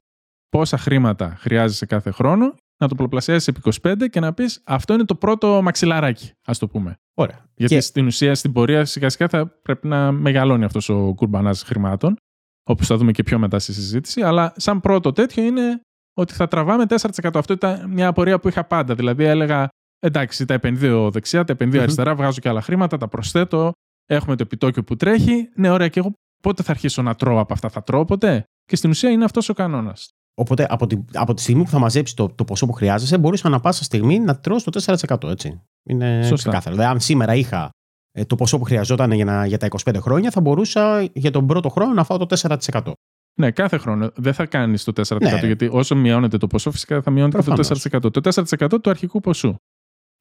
πόσα 0.50 0.78
χρήματα 0.78 1.36
χρειάζεσαι 1.40 1.86
κάθε 1.86 2.12
χρόνο 2.12 2.56
να 2.78 2.88
το 2.88 2.96
πολλαπλασιάσεις 2.96 3.48
επί 3.48 3.60
25 3.82 4.10
και 4.10 4.20
να 4.20 4.34
πεις 4.34 4.62
αυτό 4.64 4.94
είναι 4.94 5.06
το 5.06 5.16
πρώτο 5.16 5.62
μαξιλαράκι, 5.62 6.32
ας 6.46 6.58
το 6.58 6.68
πούμε. 6.68 6.96
Ωραία. 7.14 7.46
Γιατί 7.56 7.74
και... 7.74 7.82
στην 7.82 8.06
ουσία 8.06 8.36
στην 8.36 8.52
πορεία 8.52 8.86
σιγά 8.86 9.10
σιγά 9.10 9.28
θα 9.28 9.48
πρέπει 9.48 9.88
να 9.88 10.12
μεγαλώνει 10.12 10.64
αυτός 10.64 10.90
ο 10.90 11.14
κουρμπανάς 11.14 11.64
χρημάτων, 11.64 12.16
όπως 12.64 12.88
θα 12.88 12.98
δούμε 12.98 13.12
και 13.12 13.24
πιο 13.24 13.40
μετά 13.40 13.60
στη 13.60 13.74
συζήτηση. 13.74 14.22
Αλλά 14.22 14.54
σαν 14.56 14.80
πρώτο 14.80 15.12
τέτοιο 15.12 15.44
είναι 15.44 15.82
ότι 16.14 16.34
θα 16.34 16.48
τραβάμε 16.48 16.86
4%. 16.90 17.30
Αυτό 17.34 17.54
ήταν 17.54 17.90
μια 17.90 18.08
απορία 18.08 18.40
που 18.40 18.48
είχα 18.48 18.64
πάντα. 18.64 18.96
Δηλαδή 18.96 19.24
έλεγα, 19.24 19.70
εντάξει, 20.00 20.46
τα 20.46 20.54
επενδύω 20.54 21.12
δεξιά, 21.12 21.44
τα 21.44 21.54
επενδύω 21.54 21.82
αριστερά, 21.82 22.16
βγάζω 22.16 22.40
και 22.40 22.50
άλλα 22.50 22.62
χρήματα, 22.62 22.98
τα 22.98 23.08
προσθέτω. 23.08 23.72
Έχουμε 24.10 24.36
το 24.36 24.44
επιτόκιο 24.44 24.84
που 24.84 24.96
τρέχει. 24.96 25.50
Ναι, 25.56 25.70
ωραία, 25.70 25.88
και 25.88 26.00
εγώ 26.00 26.14
πότε 26.44 26.64
θα 26.64 26.72
αρχίσω 26.72 27.02
να 27.02 27.16
τρώω 27.16 27.40
από 27.40 27.54
αυτά, 27.54 27.70
θα 27.70 27.84
τρώω 27.84 28.06
ποτέ; 28.06 28.44
Και 28.66 28.76
στην 28.76 28.90
ουσία 28.90 29.10
είναι 29.10 29.24
αυτός 29.24 29.50
ο 29.50 29.54
κανόνας. 29.54 30.10
Οπότε 30.40 30.66
από 30.70 30.88
τη, 30.88 30.98
από 31.14 31.34
τη 31.34 31.42
στιγμή 31.42 31.64
που 31.64 31.70
θα 31.70 31.80
μαζέψει 31.80 32.16
το, 32.16 32.30
το 32.30 32.46
ποσό 32.46 32.66
που 32.66 32.74
χρειάζεσαι, 32.74 33.18
μπορείς 33.18 33.46
ανά 33.46 33.60
πάσα 33.60 33.84
στιγμή 33.84 34.20
να 34.20 34.40
τρως 34.40 34.64
το 34.64 34.96
4%. 35.08 35.30
Έτσι. 35.30 35.62
Είναι 35.90 36.20
Σωστά. 36.22 36.36
ξεκάθαρο. 36.36 36.76
Δηλαδή, 36.76 36.94
αν 36.94 37.00
σήμερα 37.00 37.36
είχα 37.36 37.70
ε, 38.12 38.26
το 38.26 38.36
ποσό 38.36 38.58
που 38.58 38.64
χρειαζόταν 38.64 39.12
για, 39.12 39.26
να, 39.26 39.46
για 39.46 39.58
τα 39.58 39.68
25 39.84 39.96
χρόνια, 40.00 40.32
θα 40.32 40.42
μπορούσα 40.42 41.02
για 41.14 41.32
τον 41.32 41.48
πρώτο 41.48 41.70
χρόνο 41.70 41.94
να 41.94 42.04
φάω 42.04 42.18
το 42.18 42.58
4%. 42.72 42.92
Ναι, 43.40 43.52
κάθε 43.52 43.78
χρόνο. 43.78 44.12
Δεν 44.16 44.34
θα 44.34 44.46
κάνεις 44.46 44.84
το 44.84 44.92
4%. 45.08 45.22
Ναι. 45.22 45.40
Γιατί 45.46 45.70
όσο 45.72 45.96
μειώνεται 45.96 46.38
το 46.38 46.48
ποσό, 46.48 46.72
φυσικά 46.72 47.02
θα 47.02 47.12
μειώνεται 47.12 47.38
και 47.38 47.44
Προφανώς. 47.44 47.82
το 47.82 48.08
4%. 48.08 48.12
Το 48.12 48.76
4% 48.76 48.82
του 48.82 48.90
αρχικού 48.90 49.20
ποσού. 49.20 49.56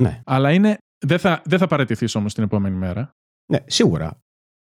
Ναι. 0.02 0.20
Αλλά 0.24 0.52
είναι. 0.52 0.76
Δεν 1.06 1.18
θα, 1.18 1.42
δεν 1.44 1.58
θα 1.58 1.66
παραιτηθείς 1.66 2.14
όμως 2.14 2.34
την 2.34 2.42
επόμενη 2.42 2.76
μέρα. 2.76 3.10
Ναι, 3.52 3.58
σίγουρα. 3.66 4.18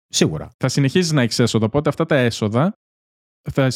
Σίγουρα. 0.08 0.50
Θα 0.56 0.68
συνεχίζεις 0.68 1.12
να 1.12 1.22
έχεις 1.22 1.38
έσοδα. 1.38 1.66
Οπότε 1.66 1.88
αυτά 1.88 2.06
τα 2.06 2.16
έσοδα, 2.16 2.72
θα 3.52 3.70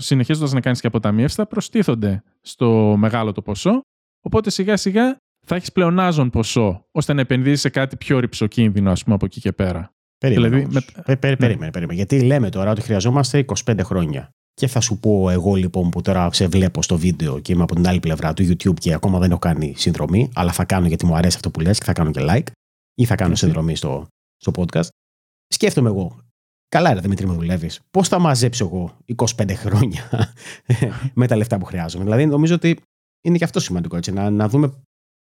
συνεχίζοντα 0.00 0.48
να 0.54 0.60
κάνεις 0.60 0.80
και 0.80 0.86
αποταμίευση, 0.86 1.36
θα 1.36 1.46
προστίθονται 1.46 2.22
στο 2.40 2.94
μεγάλο 2.98 3.32
το 3.32 3.42
ποσό. 3.42 3.80
Οπότε 4.20 4.50
σιγά 4.50 4.76
σιγά 4.76 5.16
θα 5.46 5.54
έχεις 5.56 5.72
πλεονάζον 5.72 6.30
ποσό, 6.30 6.84
ώστε 6.92 7.12
να 7.12 7.20
επενδύσεις 7.20 7.60
σε 7.60 7.68
κάτι 7.68 7.96
πιο 7.96 8.18
ρηψοκίνδυνο, 8.18 8.90
ας 8.90 9.02
πούμε, 9.02 9.14
από 9.14 9.24
εκεί 9.24 9.40
και 9.40 9.52
πέρα. 9.52 9.90
Περίμενε. 10.18 10.48
Δηλαδή, 10.48 10.64
όμως. 10.70 10.74
με- 10.94 11.02
Πε- 11.02 11.16
πε- 11.16 11.36
περίμενε, 11.36 11.70
περίμενε. 11.70 11.96
Γιατί 11.96 12.22
λέμε 12.22 12.48
τώρα 12.48 12.70
ότι 12.70 12.80
χρειαζόμαστε 12.80 13.38
25 13.64 13.78
χρόνια. 13.82 14.30
Και 14.54 14.66
θα 14.66 14.80
σου 14.80 14.98
πω 14.98 15.30
εγώ 15.30 15.54
λοιπόν 15.54 15.90
που 15.90 16.00
τώρα 16.00 16.32
σε 16.32 16.46
βλέπω 16.46 16.82
στο 16.82 16.98
βίντεο 16.98 17.38
και 17.38 17.52
είμαι 17.52 17.62
από 17.62 17.74
την 17.74 17.86
άλλη 17.88 18.00
πλευρά 18.00 18.34
του 18.34 18.42
YouTube 18.42 18.74
και 18.80 18.92
ακόμα 18.92 19.18
δεν 19.18 19.30
έχω 19.30 19.38
κάνει 19.38 19.74
συνδρομή, 19.76 20.30
αλλά 20.34 20.52
θα 20.52 20.64
κάνω 20.64 20.86
γιατί 20.86 21.06
μου 21.06 21.16
αρέσει 21.16 21.36
αυτό 21.36 21.50
που 21.50 21.60
λες 21.60 21.78
και 21.78 21.84
θα 21.84 21.92
κάνω 21.92 22.10
και 22.10 22.20
like 22.22 22.46
ή 22.94 23.04
θα 23.04 23.14
κάνω 23.14 23.30
Έτσι. 23.30 23.44
συνδρομή 23.44 23.76
στο, 23.76 24.06
στο 24.36 24.52
podcast. 24.56 24.86
Σκέφτομαι 25.48 25.88
εγώ, 25.88 26.18
καλά 26.72 26.94
ρε 26.94 27.00
Δημήτρη 27.00 27.26
μου 27.26 27.34
δουλεύεις, 27.34 27.80
πώς 27.90 28.08
θα 28.08 28.18
μαζέψω 28.18 28.64
εγώ 28.64 28.96
25 29.16 29.50
χρόνια 29.54 30.10
με 31.20 31.26
τα 31.26 31.36
λεφτά 31.36 31.58
που 31.58 31.64
χρειάζομαι; 31.64 32.04
Δηλαδή 32.04 32.26
νομίζω 32.26 32.54
ότι 32.54 32.78
είναι 33.20 33.38
και 33.38 33.44
αυτό 33.44 33.60
σημαντικό 33.60 33.96
έτσι, 33.96 34.12
να, 34.12 34.30
να 34.30 34.48
δούμε 34.48 34.72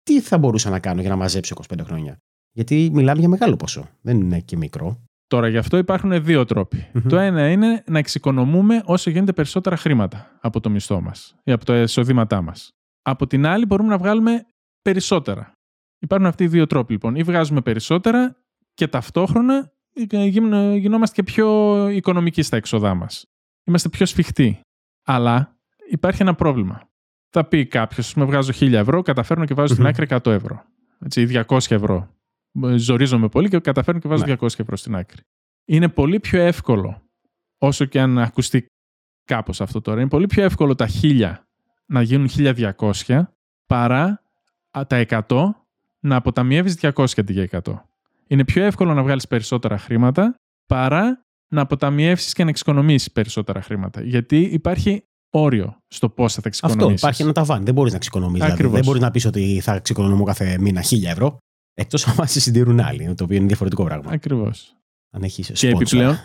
τι 0.03 0.21
θα 0.21 0.39
μπορούσα 0.39 0.71
να 0.71 0.79
κάνω 0.79 1.01
για 1.01 1.11
να 1.11 1.17
μαζέψω 1.17 1.57
25 1.69 1.81
χρόνια. 1.83 2.17
Γιατί 2.53 2.91
μιλάμε 2.93 3.21
για 3.21 3.29
μεγάλο 3.29 3.57
ποσό, 3.57 3.89
δεν 4.01 4.21
είναι 4.21 4.41
και 4.41 4.57
μικρό. 4.57 5.03
Τώρα, 5.27 5.49
γι' 5.49 5.57
αυτό 5.57 5.77
υπάρχουν 5.77 6.25
δύο 6.25 6.45
τρόποι. 6.45 6.87
Μμμ. 6.93 7.09
Το 7.09 7.17
ένα 7.19 7.51
είναι 7.51 7.85
να 7.87 7.99
εξοικονομούμε 7.99 8.83
όσο 8.85 9.11
γίνεται 9.11 9.33
περισσότερα 9.33 9.77
χρήματα 9.77 10.39
από 10.41 10.61
το 10.61 10.71
μισθό 10.71 11.01
μας 11.01 11.35
ή 11.45 11.53
από 11.53 11.65
τα 11.65 11.81
εισοδήματά 11.81 12.43
μας. 12.43 12.71
Από 13.03 13.27
την 13.27 13.47
άλλη, 13.47 13.67
μπορούμε 13.67 13.89
να 13.89 13.99
βγάλουμε 13.99 14.47
περισσότερα. 14.83 15.53
Υπάρχουν 15.99 16.29
αυτοί 16.29 16.45
οι 16.45 16.49
δύο 16.49 16.67
τρόποι 16.67 16.93
λοιπόν. 16.93 17.15
Ή 17.15 17.23
βγάζουμε 17.23 17.61
περισσότερα 17.61 18.37
και 18.75 18.89
ταυτόχρονα 18.89 19.55
ε, 19.57 19.61
γίν- 19.61 19.82
γινόμαστε 20.77 21.23
και 21.23 21.33
πιο 21.33 21.89
οικονομικοί 21.89 22.43
στα 22.43 22.57
έξοδά 22.57 22.95
μας. 22.95 23.25
Είμαστε 23.65 23.89
πιο 23.89 24.07
σφιχτοί. 24.07 24.61
Αλλά 25.05 25.57
υπάρχει 25.91 26.23
ένα 26.23 26.35
πρόβλημα. 26.35 26.89
Θα 27.29 27.45
πει 27.45 27.67
κάποιος, 27.67 28.15
με 28.15 28.25
βγάζω 28.25 28.53
1000 28.53 28.73
ευρώ, 28.73 29.03
καταφέρνω 29.03 29.45
και 29.45 29.55
βάζω 29.55 29.73
στην 29.73 29.85
Μμμ. 29.85 29.91
άκρη 29.91 30.07
100 30.11 30.27
ευρώ. 30.31 30.65
Έτσι, 31.05 31.21
ή 31.21 31.27
200 31.27 31.59
ευρώ. 31.71 32.09
Ε, 32.63 32.77
Ζορίζομαι 32.77 33.29
πολύ 33.29 33.49
και 33.49 33.59
καταφέρνω 33.59 34.01
και 34.01 34.09
βάζω 34.09 34.25
Ναι. 34.27 34.33
200 34.41 34.47
ευρώ 34.59 34.77
στην 34.77 34.97
άκρη. 34.97 35.23
Είναι 35.65 35.89
πολύ 35.89 36.21
πιο 36.21 36.41
εύκολο, 36.41 37.03
όσο 37.59 37.85
και 37.85 38.01
αν 38.01 38.19
ακουστεί 38.19 38.67
κάπως 39.25 39.61
αυτό 39.61 39.81
τώρα, 39.81 40.01
είναι 40.01 40.09
πολύ 40.09 40.27
πιο 40.27 40.45
εύκολο 40.45 40.75
τα 40.75 40.89
1000 41.03 41.35
να 41.87 42.03
γίνουν 42.03 42.29
1200 42.29 43.23
παρά 43.67 44.23
α, 44.79 44.87
τα 44.87 45.05
100 45.29 45.51
να 46.01 46.17
αποταμιεύεις 46.17 46.79
200 46.81 47.05
αντί 47.17 47.33
για 47.33 47.49
100. 47.65 47.73
Είναι 48.33 48.45
πιο 48.45 48.65
εύκολο 48.65 48.95
να 48.95 49.03
βγάλεις 49.03 49.27
περισσότερα 49.27 49.79
χρήματα 49.79 50.35
παρά 50.67 51.23
να 51.55 51.61
αποταμιεύσεις 51.61 52.33
και 52.33 52.45
να 52.45 52.51
εξοικονομήσεις 52.51 53.13
περισσότερα 53.13 53.63
χρήματα. 53.63 54.03
Γιατί 54.03 54.41
υπάρχει 54.41 55.05
όριο 55.31 55.77
στο 55.89 56.09
πώς 56.09 56.35
θα 56.35 56.41
τα 56.41 56.49
Αυτό 56.49 56.67
εξοικονομήσεις. 56.67 57.03
υπάρχει 57.03 57.23
ένα 57.23 57.33
ταβάνι. 57.33 57.65
Δεν 57.65 57.75
μπορείς 57.75 57.91
να 57.91 57.97
εξοικονομήσεις. 57.97 58.41
Δηλαδή. 58.41 58.53
Ακριβώς. 58.53 58.75
Δεν 58.75 58.85
μπορείς 58.85 59.03
να 59.03 59.11
πεις 59.11 59.25
ότι 59.25 59.61
θα 59.63 59.75
εξοικονομώ 59.75 60.25
κάθε 60.25 60.59
μήνα 60.61 60.83
1000 60.83 61.11
ευρώ. 61.11 61.37
Εκτός 61.75 62.09
αν 62.09 62.27
σε 62.27 62.41
συντηρούν 62.41 62.81
άλλοι, 62.81 63.15
το 63.15 63.25
οποίο 63.25 63.37
είναι 63.37 63.47
διαφορετικό 63.47 63.85
πράγμα. 63.85 64.13
Ακριβώς. 64.13 64.77
Αν 65.11 65.23
έχεις 65.23 65.51
Και 65.51 65.69
επιπλέον, 65.69 66.17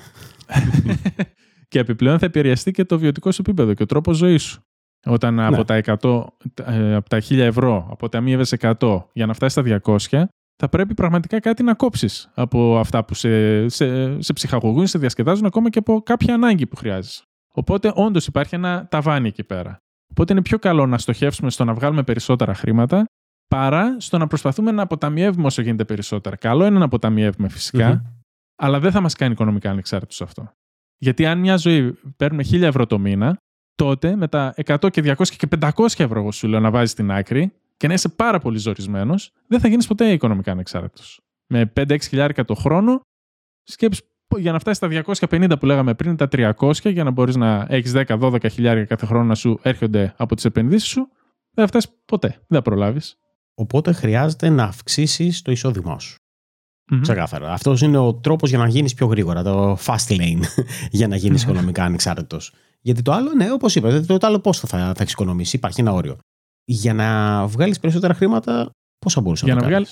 και 1.72 1.80
επιπλέον 1.80 2.20
θα 2.20 2.26
επηρεαστεί 2.26 2.72
και 2.72 2.86
το 2.86 3.00
βιωτικό 3.00 3.32
σου 3.32 3.42
επίπεδο 3.42 3.74
και 3.74 3.84
ο 3.84 3.86
τρόπος 3.86 4.18
ζωής 4.18 4.44
σου. 4.44 4.62
Όταν 5.06 5.40
από, 5.40 5.64
τα 5.64 5.82
100, 5.86 6.26
ε, 6.66 6.96
από 6.96 7.10
τα 7.10 7.22
1000 7.30 7.38
ευρώ 7.38 7.88
αποταμίευες 7.92 8.54
100 8.60 9.04
για 9.14 9.26
να 9.26 9.34
φτάσεις 9.34 9.54
στα 9.54 9.82
200, 9.84 10.26
θα 10.58 10.70
πρέπει 10.70 10.94
πραγματικά 10.94 11.40
κάτι 11.40 11.64
να 11.64 11.74
κόψεις 11.74 12.30
από 12.34 12.78
αυτά 12.80 13.06
που 13.06 13.14
σε, 13.14 13.68
σε, 13.68 14.22
σε 14.22 14.34
ψυχαγωγούν, 14.34 14.88
σε 14.88 14.98
διασκεδάζουν, 14.98 15.46
ακόμα 15.46 15.70
και 15.70 15.80
από 15.80 16.02
κάποια 16.02 16.34
ανάγκη 16.34 16.68
που 16.68 16.76
χρειάζεσαι. 16.76 17.24
Οπότε, 17.54 17.92
όντως 17.96 18.28
υπάρχει 18.28 18.56
ένα 18.56 18.88
ταβάνι 18.90 19.28
εκεί 19.28 19.44
πέρα. 19.44 19.78
Οπότε 20.10 20.34
είναι 20.34 20.42
πιο 20.42 20.60
καλό 20.60 20.86
να 20.86 20.98
στοχεύσουμε 20.98 21.50
στο 21.50 21.64
να 21.64 21.74
βγάλουμε 21.74 22.04
περισσότερα 22.04 22.54
χρήματα 22.54 23.06
παρά 23.48 23.96
στο 24.00 24.18
να 24.18 24.28
προσπαθούμε 24.28 24.72
να 24.72 24.82
αποταμιεύουμε 24.82 25.46
όσο 25.46 25.62
γίνεται 25.62 25.86
περισσότερα. 25.86 26.36
Καλό 26.36 26.66
είναι 26.66 26.78
να 26.78 26.86
αποταμιεύουμε 26.86 27.50
φυσικά, 27.50 27.90
Μμμ. 27.90 28.02
αλλά 28.56 28.80
δεν 28.80 28.92
θα 28.92 29.02
μας 29.02 29.16
κάνει 29.16 29.32
οικονομικά 29.32 29.70
ανεξάρτητου 29.70 30.24
αυτό. 30.24 30.52
Γιατί 30.98 31.26
αν 31.26 31.40
μια 31.40 31.58
ζωή 31.58 32.00
παίρνουμε 32.18 32.44
1000 32.52 32.62
ευρώ 32.62 32.86
το 32.86 33.00
μήνα, 33.00 33.38
τότε 33.76 34.16
με 34.16 34.28
τα 34.28 34.54
100 34.66 34.90
και 34.92 35.16
200 35.18 35.28
και 35.28 35.48
500 35.60 35.70
ευρώ, 35.98 36.20
εγώ 36.20 36.32
σου 36.32 36.48
λέω, 36.48 36.60
να 36.60 36.72
βάζεις 36.72 36.92
στην 36.92 37.12
άκρη 37.12 37.54
και 37.78 37.88
να 37.88 37.94
είσαι 37.94 38.10
πάρα 38.10 38.40
πολύ 38.40 38.58
ζορισμένος, 38.58 39.32
δεν 39.48 39.60
θα 39.60 39.68
γίνεις 39.68 39.88
ποτέ 39.88 40.12
οικονομικά 40.12 40.52
ανεξάρτητος. 40.52 41.20
Με 41.48 41.72
5-6 41.76 41.98
χιλιάρικα 42.02 42.46
το 42.46 42.54
χρόνο, 42.54 43.02
σκέψει 43.64 44.02
για 44.38 44.52
να 44.52 44.60
φτάσεις 44.60 44.78
στα 44.78 44.88
250 45.30 45.60
που 45.60 45.66
λέγαμε 45.66 45.94
πριν, 45.94 46.16
τα 46.16 46.28
300, 46.32 46.92
για 46.92 47.04
να 47.04 47.12
μπορείς 47.12 47.36
να 47.36 47.66
έχεις 47.70 47.94
10-12 47.96 48.52
χιλιάρικα 48.52 48.86
κάθε 48.86 49.06
χρόνο 49.06 49.26
να 49.26 49.36
σου 49.36 49.60
έρχονται 49.62 50.14
από 50.18 50.36
τις 50.36 50.46
επενδύσεις 50.46 50.90
σου, 50.90 51.08
δεν 51.52 51.66
θα 51.66 51.68
φτάσεις 51.68 51.92
ποτέ. 52.06 52.28
Δεν 52.28 52.58
θα 52.58 52.62
προλάβεις. 52.62 53.18
Οπότε 53.54 53.92
χρειάζεται 53.92 54.50
να 54.50 54.64
αυξήσεις 54.64 55.42
το 55.42 55.52
εισόδημά 55.52 56.00
σου. 56.00 56.16
Ξεκάθαρα. 57.02 57.54
Αυτός 57.54 57.82
είναι 57.82 57.98
ο 57.98 58.14
τρόπος 58.14 58.50
για 58.50 58.58
να 58.58 58.68
γίνεις 58.68 58.94
πιο 58.94 59.08
γρήγορα. 59.08 59.44
Το 59.44 59.78
fast 59.86 60.08
lane 60.08 60.42
για 60.92 61.08
να 61.08 61.16
γίνεις 61.16 61.44
οικονομικά 61.44 61.84
ανεξάρτητος. 61.84 62.54
Γιατί 62.82 63.02
το 63.02 63.12
άλλο, 63.12 63.34
ναι, 63.34 63.52
όπως 63.52 63.76
είπα, 63.76 64.02
το, 64.02 64.18
το 64.18 64.28
άλλο 64.28 64.40
πώς 64.40 64.60
θα, 64.60 64.68
θα 64.68 64.96
εξοικονομήσεις. 65.00 65.54
Υπάρχει 65.54 65.82
ένα 65.82 65.92
όριο. 65.92 66.18
Για 66.70 66.94
να 66.94 67.46
βγάλεις 67.48 67.80
περισσότερα 67.80 68.14
χρήματα, 68.14 68.70
πώ 69.00 69.10
θα 69.10 69.22
μπορούσε 69.22 69.46
Για 69.46 69.54
να, 69.56 69.62
να 69.62 69.68
το 69.68 69.74
κάνεις; 69.74 69.90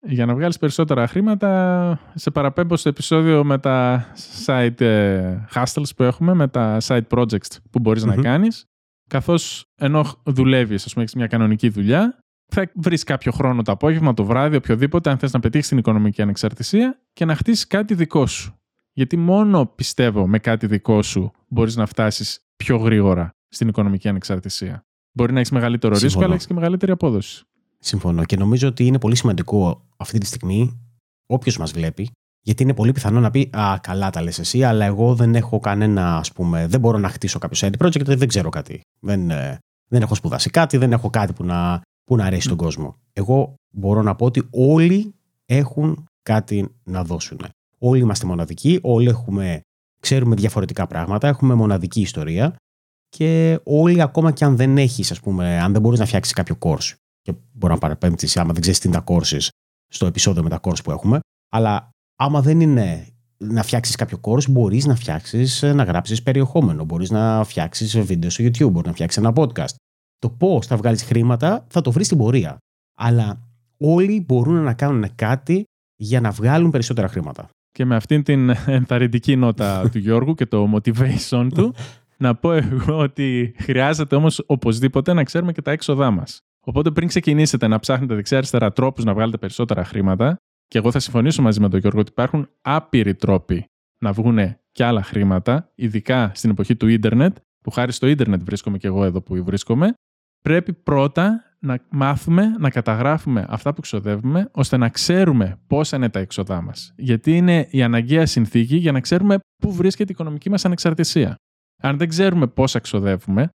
βγάλεις- 0.00 0.16
Για 0.16 0.26
να 0.26 0.34
βγάλεις 0.34 0.58
περισσότερα 0.58 1.06
χρήματα, 1.06 2.00
σε 2.14 2.30
παραπέμπω 2.30 2.76
στο 2.76 2.88
επεισόδιο 2.88 3.44
με 3.44 3.58
τα 3.58 4.06
side 4.46 4.80
ε, 4.80 5.36
hustles 5.54 5.88
που 5.96 6.02
έχουμε, 6.02 6.34
με 6.34 6.48
τα 6.48 6.78
side 6.82 7.06
projects 7.08 7.56
που 7.70 7.78
μπορείς 7.78 8.04
Μμμ. 8.04 8.14
να 8.14 8.22
κάνεις. 8.22 8.64
Καθώς 9.08 9.64
ενώ 9.76 10.04
δουλεύεις, 10.24 10.84
ας 10.84 10.90
πούμε, 10.92 11.02
έχεις 11.04 11.14
μια 11.16 11.26
κανονική 11.26 11.68
δουλειά, 11.68 12.18
θα 12.52 12.70
βρεις 12.74 13.04
κάποιο 13.04 13.32
χρόνο 13.32 13.62
το 13.62 13.72
απόγευμα, 13.72 14.14
το 14.14 14.24
βράδυ, 14.24 14.56
οποιοδήποτε, 14.56 15.10
αν 15.10 15.18
θες 15.18 15.32
να 15.32 15.40
πετύχεις 15.40 15.68
την 15.68 15.78
οικονομική 15.78 16.22
ανεξαρτησία 16.22 17.00
και 17.12 17.24
να 17.24 17.34
χτίσεις 17.34 17.66
κάτι 17.66 17.94
δικό 17.94 18.26
σου. 18.26 18.54
Γιατί 18.92 19.16
μόνο, 19.16 19.66
πιστεύω, 19.66 20.26
με 20.26 20.38
κάτι 20.38 20.66
δικό 20.66 21.02
σου 21.02 21.32
μπορείς 21.48 21.76
να 21.76 21.86
φτάσεις 21.86 22.40
πιο 22.56 22.76
γρήγορα 22.76 23.30
στην 23.48 23.68
οικονομική 23.68 24.08
ανεξαρτησία. 24.08 24.85
Μπορεί 25.16 25.32
να 25.32 25.38
έχεις 25.38 25.50
μεγαλύτερο 25.50 25.92
ρίσκο, 25.92 26.08
Συμφωνώ. 26.08 26.26
αλλά 26.26 26.34
έχεις 26.34 26.46
και 26.46 26.54
μεγαλύτερη 26.54 26.92
απόδοση. 26.92 27.44
Συμφωνώ. 27.78 28.24
Και 28.24 28.36
νομίζω 28.36 28.68
ότι 28.68 28.86
είναι 28.86 28.98
πολύ 28.98 29.16
σημαντικό 29.16 29.82
αυτή 29.96 30.18
τη 30.18 30.26
στιγμή 30.26 30.80
όποιος 31.26 31.58
μας 31.58 31.72
βλέπει, 31.72 32.10
γιατί 32.40 32.62
είναι 32.62 32.74
πολύ 32.74 32.92
πιθανό 32.92 33.20
να 33.20 33.30
πει 33.30 33.50
Α, 33.56 33.78
καλά 33.82 34.10
τα 34.10 34.22
λες 34.22 34.38
εσύ, 34.38 34.62
αλλά 34.62 34.84
εγώ 34.84 35.14
δεν 35.14 35.34
έχω 35.34 35.58
κανένα, 35.58 36.16
ας 36.16 36.32
πούμε, 36.32 36.66
δεν 36.66 36.80
μπορώ 36.80 36.98
να 36.98 37.08
χτίσω 37.08 37.38
κάποιο 37.38 37.68
side 37.68 37.84
project, 37.84 37.94
γιατί 37.94 38.14
δεν 38.14 38.28
ξέρω 38.28 38.48
κάτι. 38.48 38.80
Δεν, 39.00 39.30
ε, 39.30 39.58
δεν 39.88 40.02
έχω 40.02 40.14
σπουδάσει 40.14 40.50
κάτι, 40.50 40.76
δεν 40.76 40.92
έχω 40.92 41.10
κάτι 41.10 41.32
που 41.32 41.44
να, 41.44 41.80
που 42.04 42.16
να 42.16 42.24
αρέσει 42.24 42.48
τον 42.48 42.56
κόσμο. 42.56 42.96
Εγώ 43.12 43.54
μπορώ 43.70 44.02
να 44.02 44.14
πω 44.14 44.24
ότι 44.24 44.48
όλοι 44.50 45.14
έχουν 45.46 46.04
κάτι 46.22 46.68
να 46.84 47.04
δώσουν. 47.04 47.40
Όλοι 47.78 48.00
είμαστε 48.00 48.26
μοναδικοί, 48.26 48.78
όλοι 48.82 49.08
έχουμε, 49.08 49.60
ξέρουμε 50.00 50.34
διαφορετικά 50.34 50.86
πράγματα, 50.86 51.28
έχουμε 51.28 51.54
μοναδική 51.54 52.00
ιστορία 52.00 52.54
και 53.16 53.60
όλοι 53.64 54.02
ακόμα 54.02 54.32
και 54.32 54.44
αν 54.44 54.56
δεν 54.56 54.78
έχεις, 54.78 55.10
ας 55.10 55.20
πούμε, 55.20 55.60
αν 55.60 55.72
δεν 55.72 55.80
μπορείς 55.80 55.98
να 55.98 56.06
φτιάξεις 56.06 56.32
κάποιο 56.34 56.56
course 56.60 56.94
και 57.22 57.32
μπορώ 57.52 57.72
να 57.74 57.78
παραπέμψεις 57.78 58.36
άμα 58.36 58.52
δεν 58.52 58.60
ξέρεις 58.60 58.78
τι 58.80 58.88
είναι 58.88 58.96
τα 58.96 59.04
courses 59.06 59.48
στο 59.88 60.06
επεισόδιο 60.06 60.42
με 60.42 60.48
τα 60.48 60.60
course 60.62 60.84
που 60.84 60.90
έχουμε, 60.90 61.18
αλλά 61.48 61.90
άμα 62.16 62.42
δεν 62.42 62.60
είναι 62.60 63.06
να 63.36 63.62
φτιάξεις 63.62 63.96
κάποιο 63.96 64.20
course, 64.22 64.50
μπορείς 64.50 64.86
να 64.86 64.94
φτιάξεις, 64.94 65.62
να 65.62 65.82
γράψεις 65.84 66.22
περιεχόμενο, 66.22 66.84
μπορείς 66.84 67.10
να 67.10 67.44
φτιάξεις 67.44 67.98
βίντεο 68.00 68.30
στο 68.30 68.44
YouTube, 68.44 68.70
μπορείς 68.70 68.86
να 68.86 68.92
φτιάξεις 68.92 69.22
ένα 69.22 69.32
podcast. 69.36 69.74
Το 70.18 70.30
πώς 70.30 70.66
θα 70.66 70.76
βγάλεις 70.76 71.02
χρήματα 71.02 71.66
θα 71.68 71.80
το 71.80 71.92
βρεις 71.92 72.06
στην 72.06 72.18
πορεία. 72.18 72.56
Αλλά 72.98 73.40
όλοι 73.76 74.24
μπορούν 74.28 74.62
να 74.62 74.74
κάνουν 74.74 75.14
κάτι 75.14 75.64
για 75.96 76.20
να 76.20 76.30
βγάλουν 76.30 76.70
περισσότερα 76.70 77.08
χρήματα. 77.08 77.48
Και 77.70 77.84
με 77.84 77.96
αυτήν 77.96 78.22
την 78.22 78.50
ενθαρρυντική 78.66 79.36
νότα 79.36 79.88
του 79.90 79.98
Γιώργου 79.98 80.34
και 80.34 80.46
το 80.46 80.72
motivation 80.74 81.48
του, 81.54 81.74
να 82.16 82.34
πω 82.34 82.52
εγώ 82.52 82.98
ότι 82.98 83.54
χρειάζεται 83.58 84.16
όμως 84.16 84.42
οπωσδήποτε 84.46 85.12
να 85.12 85.24
ξέρουμε 85.24 85.52
και 85.52 85.62
τα 85.62 85.70
έξοδά 85.70 86.10
μας. 86.10 86.40
Οπότε 86.60 86.90
πριν 86.90 87.08
ξεκινήσετε 87.08 87.66
να 87.66 87.78
ψάχνετε 87.78 88.14
δεξιά-αριστερά 88.14 88.72
τρόπους 88.72 89.04
να 89.04 89.14
βγάλετε 89.14 89.38
περισσότερα 89.38 89.84
χρήματα, 89.84 90.36
και 90.68 90.78
εγώ 90.78 90.90
θα 90.90 90.98
συμφωνήσω 90.98 91.42
μαζί 91.42 91.60
με 91.60 91.68
τον 91.68 91.80
Γιώργο 91.80 92.00
ότι 92.00 92.10
υπάρχουν 92.10 92.48
άπειροι 92.62 93.14
τρόποι 93.14 93.64
να 93.98 94.12
βγουν 94.12 94.38
και 94.72 94.84
άλλα 94.84 95.02
χρήματα, 95.02 95.72
ειδικά 95.74 96.30
στην 96.34 96.50
εποχή 96.50 96.76
του 96.76 96.88
ίντερνετ, 96.88 97.36
που 97.62 97.70
χάρη 97.70 97.92
στο 97.92 98.06
ίντερνετ 98.06 98.42
βρίσκομαι 98.44 98.78
και 98.78 98.86
εγώ 98.86 99.04
εδώ 99.04 99.22
που 99.22 99.44
βρίσκομαι, 99.44 99.92
πρέπει 100.42 100.72
πρώτα 100.72 101.40
να 101.58 101.78
μάθουμε 101.90 102.46
να 102.58 102.70
καταγράφουμε 102.70 103.46
αυτά 103.48 103.74
που 103.74 103.80
ξοδεύουμε, 103.80 104.48
ώστε 104.52 104.76
να 104.76 104.88
ξέρουμε 104.88 105.60
πόσα 105.66 105.96
είναι 105.96 106.08
τα 106.08 106.18
έξοδά 106.18 106.60
μας. 106.60 106.92
Γιατί 106.96 107.36
είναι 107.36 107.66
η 107.70 107.82
αναγκαία 107.82 108.26
συνθήκη 108.26 108.76
για 108.76 108.92
να 108.92 109.00
ξέρουμε 109.00 109.38
πού 109.62 109.72
βρίσκεται 109.72 110.10
η 110.12 110.14
οικονομική 110.14 110.50
μας 110.50 110.64
ανεξαρτησία. 110.64 111.34
Αν 111.86 111.96
δεν 111.96 112.08
ξέρουμε 112.08 112.46
πόσα 112.46 112.78
ξοδεύουμε, 112.78 113.48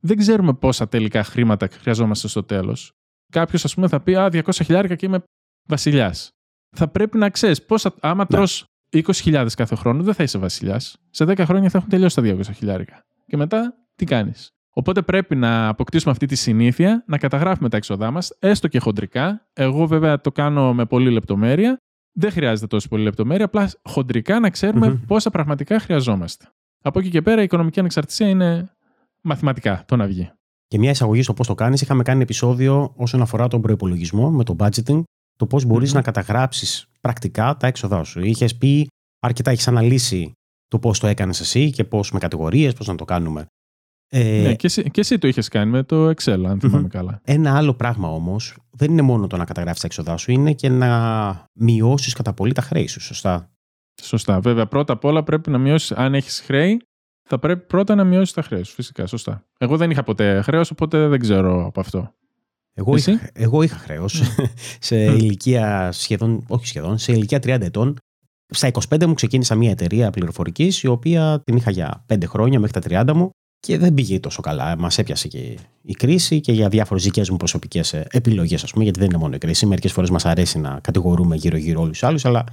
δεν 0.00 0.16
ξέρουμε 0.16 0.52
πόσα 0.52 0.88
τελικά 0.88 1.24
χρήματα 1.24 1.68
χρειαζόμαστε 1.68 2.28
στο 2.28 2.42
τέλος. 2.42 2.92
Κάποιος, 3.32 3.64
ας 3.64 3.74
πούμε, 3.74 3.88
θα 3.88 4.00
πει 4.00 4.14
Α, 4.14 4.28
200 4.32 4.42
χιλιάρικα 4.52 4.94
και 4.94 5.06
είμαι 5.06 5.22
βασιλιάς. 5.68 6.30
Θα 6.76 6.88
πρέπει 6.88 7.18
να 7.18 7.30
ξέρεις 7.30 7.62
πόσα. 7.62 7.94
Άμα 8.00 8.22
ναι. 8.22 8.36
τρως 8.36 8.64
20.000 8.90 9.46
κάθε 9.56 9.74
χρόνο, 9.74 10.02
δεν 10.02 10.14
θα 10.14 10.22
είσαι 10.22 10.38
βασιλιάς. 10.38 10.96
Σε 11.10 11.24
10 11.24 11.44
χρόνια 11.44 11.68
θα 11.68 11.78
έχουν 11.78 11.90
τελειώσει 11.90 12.16
τα 12.16 12.22
200 12.22 12.40
χιλιάρικα. 12.54 13.04
Και 13.26 13.36
μετά 13.36 13.74
τι 13.94 14.04
κάνεις; 14.04 14.52
Οπότε 14.70 15.02
πρέπει 15.02 15.36
να 15.36 15.68
αποκτήσουμε 15.68 16.12
αυτή 16.12 16.26
τη 16.26 16.34
συνήθεια, 16.34 17.04
να 17.06 17.18
καταγράφουμε 17.18 17.68
τα 17.68 17.76
έξοδά 17.76 18.10
μας, 18.10 18.36
έστω 18.38 18.68
και 18.68 18.78
χοντρικά. 18.78 19.48
Εγώ 19.52 19.86
βέβαια 19.86 20.20
το 20.20 20.32
κάνω 20.32 20.74
με 20.74 20.86
πολλή 20.86 21.10
λεπτομέρεια. 21.10 21.76
Δεν 22.12 22.30
χρειάζεται 22.30 22.66
τόσο 22.66 22.88
πολύ 22.88 23.02
λεπτομέρεια, 23.02 23.44
απλά 23.44 23.70
χοντρικά 23.82 24.40
να 24.40 24.50
ξέρουμε 24.50 24.86
mm-hmm. 24.86 25.06
πόσα 25.06 25.30
πραγματικά 25.30 25.78
χρειαζόμαστε. 25.80 26.48
Από 26.82 26.98
εκεί 26.98 27.08
και 27.10 27.22
πέρα 27.22 27.40
η 27.40 27.44
οικονομική 27.44 27.78
ανεξαρτησία 27.78 28.28
είναι 28.28 28.70
μαθηματικά 29.20 29.84
το 29.86 29.96
να 29.96 30.06
βγει. 30.06 30.30
Και 30.66 30.78
μια 30.78 30.90
εισαγωγή 30.90 31.22
στο 31.22 31.34
πώς 31.34 31.46
το 31.46 31.54
κάνεις, 31.54 31.80
είχαμε 31.80 32.02
κάνει 32.02 32.22
επεισόδιο 32.22 32.92
όσον 32.96 33.20
αφορά 33.20 33.48
τον 33.48 33.60
προπολογισμό 33.60 34.30
με 34.30 34.44
το 34.44 34.56
budgeting, 34.58 35.02
το 35.36 35.46
πώς 35.46 35.64
μπορείς 35.64 35.92
να 35.92 36.02
καταγράψεις 36.02 36.86
πρακτικά 37.00 37.56
τα 37.56 37.66
έξοδά 37.66 38.04
σου. 38.04 38.20
Είχες 38.20 38.56
πει 38.56 38.86
αρκετά, 39.18 39.50
έχεις 39.50 39.68
αναλύσει 39.68 40.32
το 40.68 40.78
πώς 40.78 40.98
το 40.98 41.06
έκανες 41.06 41.40
εσύ 41.40 41.70
και 41.70 41.84
πώς 41.84 42.12
με 42.12 42.18
κατηγορίες, 42.18 42.72
πώς 42.72 42.86
να 42.86 42.94
το 42.94 43.04
κάνουμε. 43.04 43.46
Ε, 44.10 44.40
ναι, 44.42 44.54
και 44.54 44.66
εσύ, 44.66 44.90
και 44.90 45.00
εσύ 45.00 45.18
το 45.18 45.28
είχες 45.28 45.48
κάνει 45.48 45.70
με 45.70 45.82
το 45.82 46.08
Excel, 46.08 46.42
αν 46.46 46.60
θυμάμαι 46.60 46.88
καλά. 46.88 47.20
Ένα 47.24 47.56
άλλο 47.56 47.74
πράγμα 47.74 48.08
όμως 48.08 48.56
δεν 48.70 48.90
είναι 48.90 49.02
μόνο 49.02 49.26
το 49.26 49.36
να 49.36 49.44
καταγράφει 49.44 49.80
τα 49.80 49.86
έξοδά 49.86 50.16
σου, 50.16 50.30
είναι 50.30 50.52
και 50.52 50.68
να 50.68 51.44
μειώσεις 51.52 52.12
κατά 52.12 52.32
πολύ 52.32 52.52
τα 52.52 52.62
χρέη 52.62 52.86
σου. 52.86 53.00
Σωστά. 53.00 53.50
Σωστά. 54.02 54.40
Βέβαια, 54.40 54.66
πρώτα 54.66 54.92
απ' 54.92 55.04
όλα 55.04 55.22
πρέπει 55.22 55.50
να 55.50 55.58
μειώσεις, 55.58 55.92
αν 55.92 56.14
έχεις 56.14 56.40
χρέη, 56.40 56.80
θα 57.28 57.38
πρέπει 57.38 57.66
πρώτα 57.66 57.94
να 57.94 58.04
μειώσεις 58.04 58.34
τα 58.34 58.42
χρέη 58.42 58.62
σου. 58.62 58.74
Φυσικά, 58.74 59.06
σωστά. 59.06 59.44
Εγώ 59.58 59.76
δεν 59.76 59.90
είχα 59.90 60.02
ποτέ 60.02 60.40
χρέος, 60.42 60.70
οπότε 60.70 61.08
δεν 61.08 61.20
ξέρω 61.20 61.66
από 61.66 61.80
αυτό. 61.80 62.12
Εγώ 62.74 62.96
είχα, 62.96 63.30
εγώ 63.32 63.62
είχα 63.62 63.76
χρέος 63.76 64.20
ναι. 64.20 64.44
σε 64.88 64.96
ηλικία 64.96 65.92
σχεδόν, 65.92 66.44
όχι 66.48 66.66
σχεδόν, 66.66 66.98
σε 66.98 67.12
ηλικία 67.12 67.38
30 67.38 67.46
ετών. 67.60 67.96
Στα 68.50 68.70
25 68.88 69.06
μου 69.06 69.14
ξεκίνησα 69.14 69.54
μια 69.54 69.70
εταιρεία 69.70 70.10
πληροφορικής, 70.10 70.82
η 70.82 70.86
οποία 70.86 71.42
την 71.44 71.56
είχα 71.56 71.70
για 71.70 72.04
5 72.08 72.22
χρόνια 72.26 72.60
μέχρι 72.60 72.80
τα 72.80 73.04
30 73.10 73.12
μου 73.14 73.30
και 73.60 73.78
δεν 73.78 73.94
πήγε 73.94 74.20
τόσο 74.20 74.42
καλά. 74.42 74.78
Μας 74.78 74.98
έπιασε 74.98 75.28
και 75.28 75.58
η 75.82 75.92
κρίση 75.92 76.40
και 76.40 76.52
για 76.52 76.68
διάφορες 76.68 77.04
δικές 77.04 77.30
μου 77.30 77.36
προσωπικές 77.36 77.92
επιλογές, 77.94 78.62
ας 78.64 78.72
πούμε, 78.72 78.84
γιατί 78.84 78.98
δεν 78.98 79.08
είναι 79.08 79.18
μόνο 79.18 79.34
η 79.34 79.38
κρίση. 79.38 79.66
Μερικές 79.66 79.92
φορές 79.92 80.10
μας 80.10 80.26
αρέσει 80.26 80.58
να 80.58 80.80
κατηγορούμε 80.80 81.36
γύρω-γύρω 81.36 81.80
όλους 81.80 81.98
τους 81.98 82.08
άλλους, 82.08 82.24
αλλά 82.24 82.44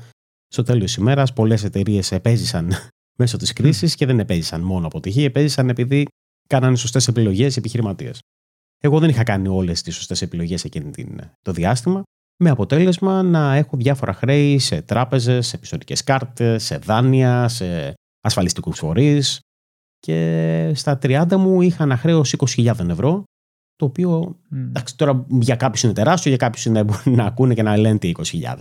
στο 0.48 0.64
τέλος 0.64 0.84
της 0.84 0.96
ημέρας 0.96 1.34
πολλές 1.34 1.64
εταιρείες 1.64 2.12
επέζησαν 2.12 2.74
μέσω 3.20 3.38
της 3.38 3.54
κρίσης 3.54 3.96
και 3.96 4.06
δεν 4.06 4.20
επέζησαν 4.20 4.62
μόνο 4.62 4.86
αποτυχία, 4.86 5.26
επέζησαν 5.26 5.70
επειδή 5.70 6.06
κάνανε 6.48 6.76
σωστές 6.76 7.08
επιλογές 7.08 7.56
οι 7.56 7.60
επιχειρηματίες. 7.60 8.20
Εγώ 8.80 9.00
δεν 9.00 9.10
είχα 9.10 9.24
κάνει 9.24 9.48
όλες 9.48 9.82
τις 9.82 9.96
σωστές 9.96 10.22
επιλογές 10.22 10.64
εκείνη 10.64 10.92
το 11.42 11.52
διάστημα, 11.52 12.04
με 12.38 12.50
αποτέλεσμα 12.50 13.24
να 13.24 13.56
έχω 13.56 13.78
διάφορα 13.78 14.14
χρέη 14.14 14.60
σε 14.60 14.82
τράπεζες, 14.82 15.48
σε 15.48 15.58
πιστοτικές 15.58 16.04
κάρτες, 16.04 16.64
σε 16.64 16.78
δάνεια, 16.78 17.48
σε 17.48 17.94
ασφαλιστικούς 18.22 18.78
φορείς. 18.78 19.40
Και 20.00 20.72
στα 20.76 20.98
30 21.02 21.36
μου 21.38 21.62
είχα 21.62 21.84
ένα 21.84 21.98
χρέος 21.98 22.36
20.000 22.38 22.90
ευρώ, 22.90 23.24
το 23.76 23.86
οποίο 23.86 24.40
mm. 24.52 24.56
εντάξει, 24.56 24.98
τώρα 24.98 25.26
για 25.30 25.56
κάποιους 25.56 25.84
είναι 25.84 25.94
τεράστιο, 25.94 26.30
για 26.30 26.40
κάποιους 26.40 26.66
είναι 26.66 26.86
να 27.06 27.26
ακούνε 27.26 27.54
και 27.54 27.64
να 27.64 27.78
λένε 27.78 27.98
20.000, 28.02 28.14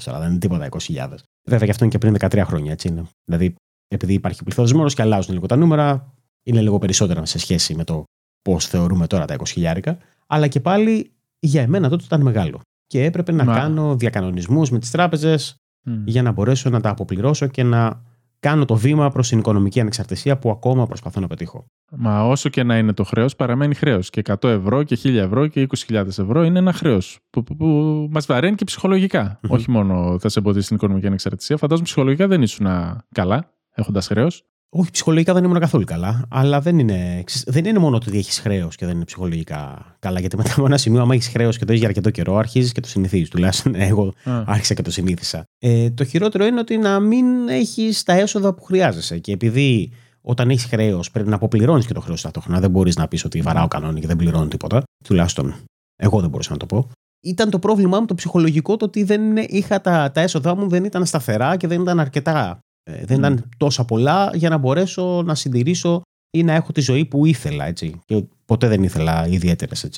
αλλά 0.04 0.18
δεν 0.18 0.30
είναι 0.30 0.38
τίποτα 0.38 0.68
20.000. 0.70 1.14
Βέβαια, 1.44 1.64
γι' 1.64 1.70
αυτό 1.70 1.84
είναι 1.84 1.92
και 1.92 1.98
πριν 1.98 2.16
13 2.18 2.42
χρόνια, 2.46 2.72
έτσι 2.72 2.88
είναι. 2.88 3.02
Δηλαδή, 3.24 3.54
επειδή 3.88 4.12
υπάρχει 4.12 4.42
πληθωρισμός 4.42 4.94
και 4.94 5.02
αλλάζουν 5.02 5.34
λίγο 5.34 5.46
τα 5.46 5.56
νούμερα, 5.56 6.14
είναι 6.42 6.60
λίγο 6.60 6.78
περισσότερα 6.78 7.24
σε 7.24 7.38
σχέση 7.38 7.74
με 7.74 7.84
το 7.84 8.04
πώς 8.42 8.66
θεωρούμε 8.66 9.06
τώρα 9.06 9.24
τα 9.24 9.36
20.000. 9.54 9.96
Αλλά 10.26 10.48
και 10.48 10.60
πάλι 10.60 11.12
για 11.38 11.62
εμένα 11.62 11.88
τότε 11.88 12.04
ήταν 12.04 12.20
μεγάλο. 12.20 12.60
Και 12.86 13.04
έπρεπε 13.04 13.32
να 13.32 13.44
κάνω 13.44 13.96
διακανονισμούς 13.96 14.70
με 14.70 14.78
τις 14.78 14.90
τράπεζες 14.90 15.56
για 16.04 16.22
να 16.22 16.32
μπορέσω 16.32 16.70
να 16.70 16.80
τα 16.80 16.90
αποπληρώσω 16.90 17.46
και 17.46 17.62
να 17.62 18.02
κάνω 18.44 18.64
το 18.64 18.76
βήμα 18.76 19.10
προς 19.10 19.28
την 19.28 19.38
οικονομική 19.38 19.80
ανεξαρτησία 19.80 20.38
που 20.38 20.50
ακόμα 20.50 20.86
προσπαθώ 20.86 21.20
να 21.20 21.26
πετύχω. 21.26 21.66
Μα 21.90 22.28
όσο 22.28 22.48
και 22.48 22.62
να 22.62 22.78
είναι 22.78 22.92
το 22.92 23.04
χρέος, 23.04 23.36
παραμένει 23.36 23.74
χρέος. 23.74 24.10
Και 24.10 24.22
100 24.24 24.48
ευρώ 24.48 24.82
και 24.82 24.98
1000 25.04 25.14
ευρώ 25.14 25.46
και 25.46 25.66
20.000 25.88 26.06
ευρώ 26.06 26.42
είναι 26.42 26.58
ένα 26.58 26.72
χρέος 26.72 27.18
που, 27.30 27.42
που, 27.42 27.56
που 27.56 27.66
μας 28.10 28.26
βαραίνει 28.26 28.56
και 28.56 28.64
ψυχολογικά. 28.64 29.40
Όχι 29.48 29.70
μόνο 29.70 30.18
θα 30.18 30.28
σε 30.28 30.38
εμποδίσει 30.38 30.66
την 30.66 30.76
οικονομική 30.76 31.06
ανεξαρτησία. 31.06 31.56
Φαντάζομαι 31.56 31.86
ψυχολογικά 31.86 32.26
δεν 32.26 32.42
ήσουν 32.42 32.66
καλά 33.14 33.54
έχοντας 33.74 34.06
χρέος. 34.06 34.44
Όχι, 34.76 34.90
ψυχολογικά 34.90 35.32
δεν 35.32 35.44
ήμουν 35.44 35.58
καθόλου 35.58 35.84
καλά. 35.84 36.24
Αλλά 36.28 36.60
δεν 36.60 36.78
είναι, 36.78 37.24
δεν 37.46 37.64
είναι 37.64 37.78
μόνο 37.78 37.98
το 37.98 38.04
ότι 38.08 38.18
έχεις 38.18 38.38
χρέος 38.38 38.76
και 38.76 38.86
δεν 38.86 38.94
είναι 38.94 39.04
ψυχολογικά 39.04 39.86
καλά. 39.98 40.20
Γιατί 40.20 40.36
μετά 40.36 40.52
από 40.52 40.66
ένα 40.66 40.76
σημείο, 40.76 41.00
άμα 41.00 41.14
έχεις 41.14 41.28
χρέος 41.28 41.58
και 41.58 41.64
το 41.64 41.70
έχεις 41.70 41.80
για 41.80 41.88
αρκετό 41.88 42.10
καιρό, 42.10 42.36
αρχίζεις 42.36 42.72
και 42.72 42.80
το 42.80 42.88
συνηθίζεις. 42.88 43.28
Τουλάχιστον 43.28 43.74
εγώ 43.90 44.12
άρχισα 44.24 44.74
και 44.74 44.82
το 44.82 44.90
συνήθισα. 44.90 45.44
Ε, 45.58 45.90
το 45.90 46.04
χειρότερο 46.04 46.44
είναι 46.44 46.60
ότι 46.60 46.76
να 46.76 47.00
μην 47.00 47.48
έχεις 47.48 48.02
τα 48.02 48.12
έσοδα 48.12 48.54
που 48.54 48.62
χρειάζεσαι. 48.62 49.18
Και 49.18 49.32
επειδή 49.32 49.92
όταν 50.20 50.50
έχεις 50.50 50.64
χρέος 50.64 51.10
πρέπει 51.10 51.28
να 51.28 51.34
αποπληρώνεις 51.34 51.86
και 51.86 51.94
το 51.94 52.00
χρέος 52.00 52.20
ταυτόχρονα, 52.20 52.60
δεν 52.60 52.70
μπορείς 52.70 52.96
να 52.96 53.08
πεις 53.08 53.24
ότι 53.24 53.40
βαράω 53.40 53.68
κανόνι 53.68 54.00
και 54.00 54.06
δεν 54.06 54.16
πληρώνω 54.16 54.46
τίποτα. 54.46 54.82
Τουλάχιστον 55.04 55.54
εγώ 55.96 56.20
δεν 56.20 56.30
μπορούσα 56.30 56.52
να 56.52 56.58
το 56.58 56.66
πω. 56.66 56.90
Ήταν 57.22 57.50
το 57.50 57.58
πρόβλημά 57.58 58.00
μου 58.00 58.06
το 58.06 58.14
ψυχολογικό 58.14 58.76
το 58.76 58.84
ότι 58.84 59.04
δεν 59.04 59.36
είχα 59.36 59.80
τα, 59.80 60.10
τα 60.10 60.20
έσοδά 60.20 60.56
μου 60.56 60.68
δεν 60.68 60.84
ήταν 60.84 61.06
σταθερά 61.06 61.56
και 61.56 61.66
δεν 61.66 61.80
ήταν 61.80 62.00
αρκετά 62.00 62.58
ε, 62.84 63.04
δεν 63.04 63.18
ήταν 63.18 63.48
τόσα 63.56 63.84
πολλά 63.84 64.30
για 64.34 64.48
να 64.48 64.58
μπορέσω 64.58 65.22
να 65.22 65.34
συντηρήσω 65.34 66.02
ή 66.30 66.42
να 66.42 66.52
έχω 66.52 66.72
τη 66.72 66.80
ζωή 66.80 67.04
που 67.04 67.26
ήθελα. 67.26 67.64
Έτσι. 67.64 68.00
Και 68.04 68.24
ποτέ 68.44 68.68
δεν 68.68 68.82
ήθελα 68.82 69.26
ιδιαίτερες 69.26 69.88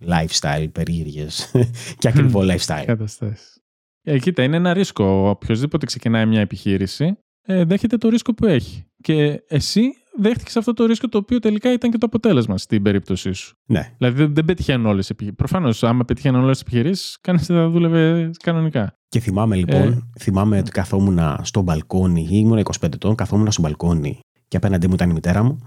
lifestyle 0.00 0.68
περίεργες 0.72 1.52
και 1.98 2.08
ακριβό 2.08 2.40
lifestyle. 2.40 2.84
Καταστάσεις. 2.86 3.60
Ε, 4.02 4.18
κοίτα, 4.18 4.42
είναι 4.42 4.56
ένα 4.56 4.72
ρίσκο. 4.72 5.28
Οποιοδήποτε 5.28 5.86
ξεκινάει 5.86 6.26
μια 6.26 6.40
επιχείρηση, 6.40 7.18
ε, 7.46 7.64
δέχεται 7.64 7.96
το 7.96 8.08
ρίσκο 8.08 8.34
που 8.34 8.46
έχει. 8.46 8.84
Και 9.02 9.42
εσύ 9.48 9.82
δέχτηκε 10.18 10.58
αυτό 10.58 10.72
το 10.72 10.86
ρίσκο 10.86 11.08
το 11.08 11.18
οποίο 11.18 11.38
τελικά 11.38 11.72
ήταν 11.72 11.90
και 11.90 11.98
το 11.98 12.06
αποτέλεσμα 12.06 12.58
στην 12.58 12.82
περίπτωσή 12.82 13.32
σου. 13.32 13.56
Ναι. 13.66 13.92
Δηλαδή 13.98 14.16
δεν, 14.16 14.34
δεν 14.34 14.44
πετυχαίνουν 14.44 14.86
όλες 14.86 15.06
τι 15.06 15.12
επιχειρήσει. 15.12 15.36
Προφανώς, 15.36 15.82
άμα 15.82 16.04
πετυχαίνουν 16.04 16.42
όλες 16.42 16.58
τις 16.58 16.66
επιχειρήσεις, 16.66 17.18
κανείς 17.20 17.46
δεν 17.46 17.56
θα 17.56 17.68
δούλευε 17.68 18.30
κανονικά. 18.42 18.92
Και 19.08 19.20
θυμάμαι 19.20 19.56
λοιπόν, 19.56 19.92
ε, 19.92 19.98
θυμάμαι 20.18 20.58
ότι 20.58 20.70
καθόμουν 20.70 21.20
στο 21.42 21.62
μπαλκόνι, 21.62 22.28
ήμουν 22.30 22.58
25 22.58 22.94
ετών, 22.94 23.14
καθόμουν 23.14 23.52
στο 23.52 23.62
μπαλκόνι 23.62 24.18
και 24.48 24.56
απέναντί 24.56 24.88
μου 24.88 24.94
ήταν 24.94 25.10
η 25.10 25.12
μητέρα 25.12 25.42
μου, 25.42 25.58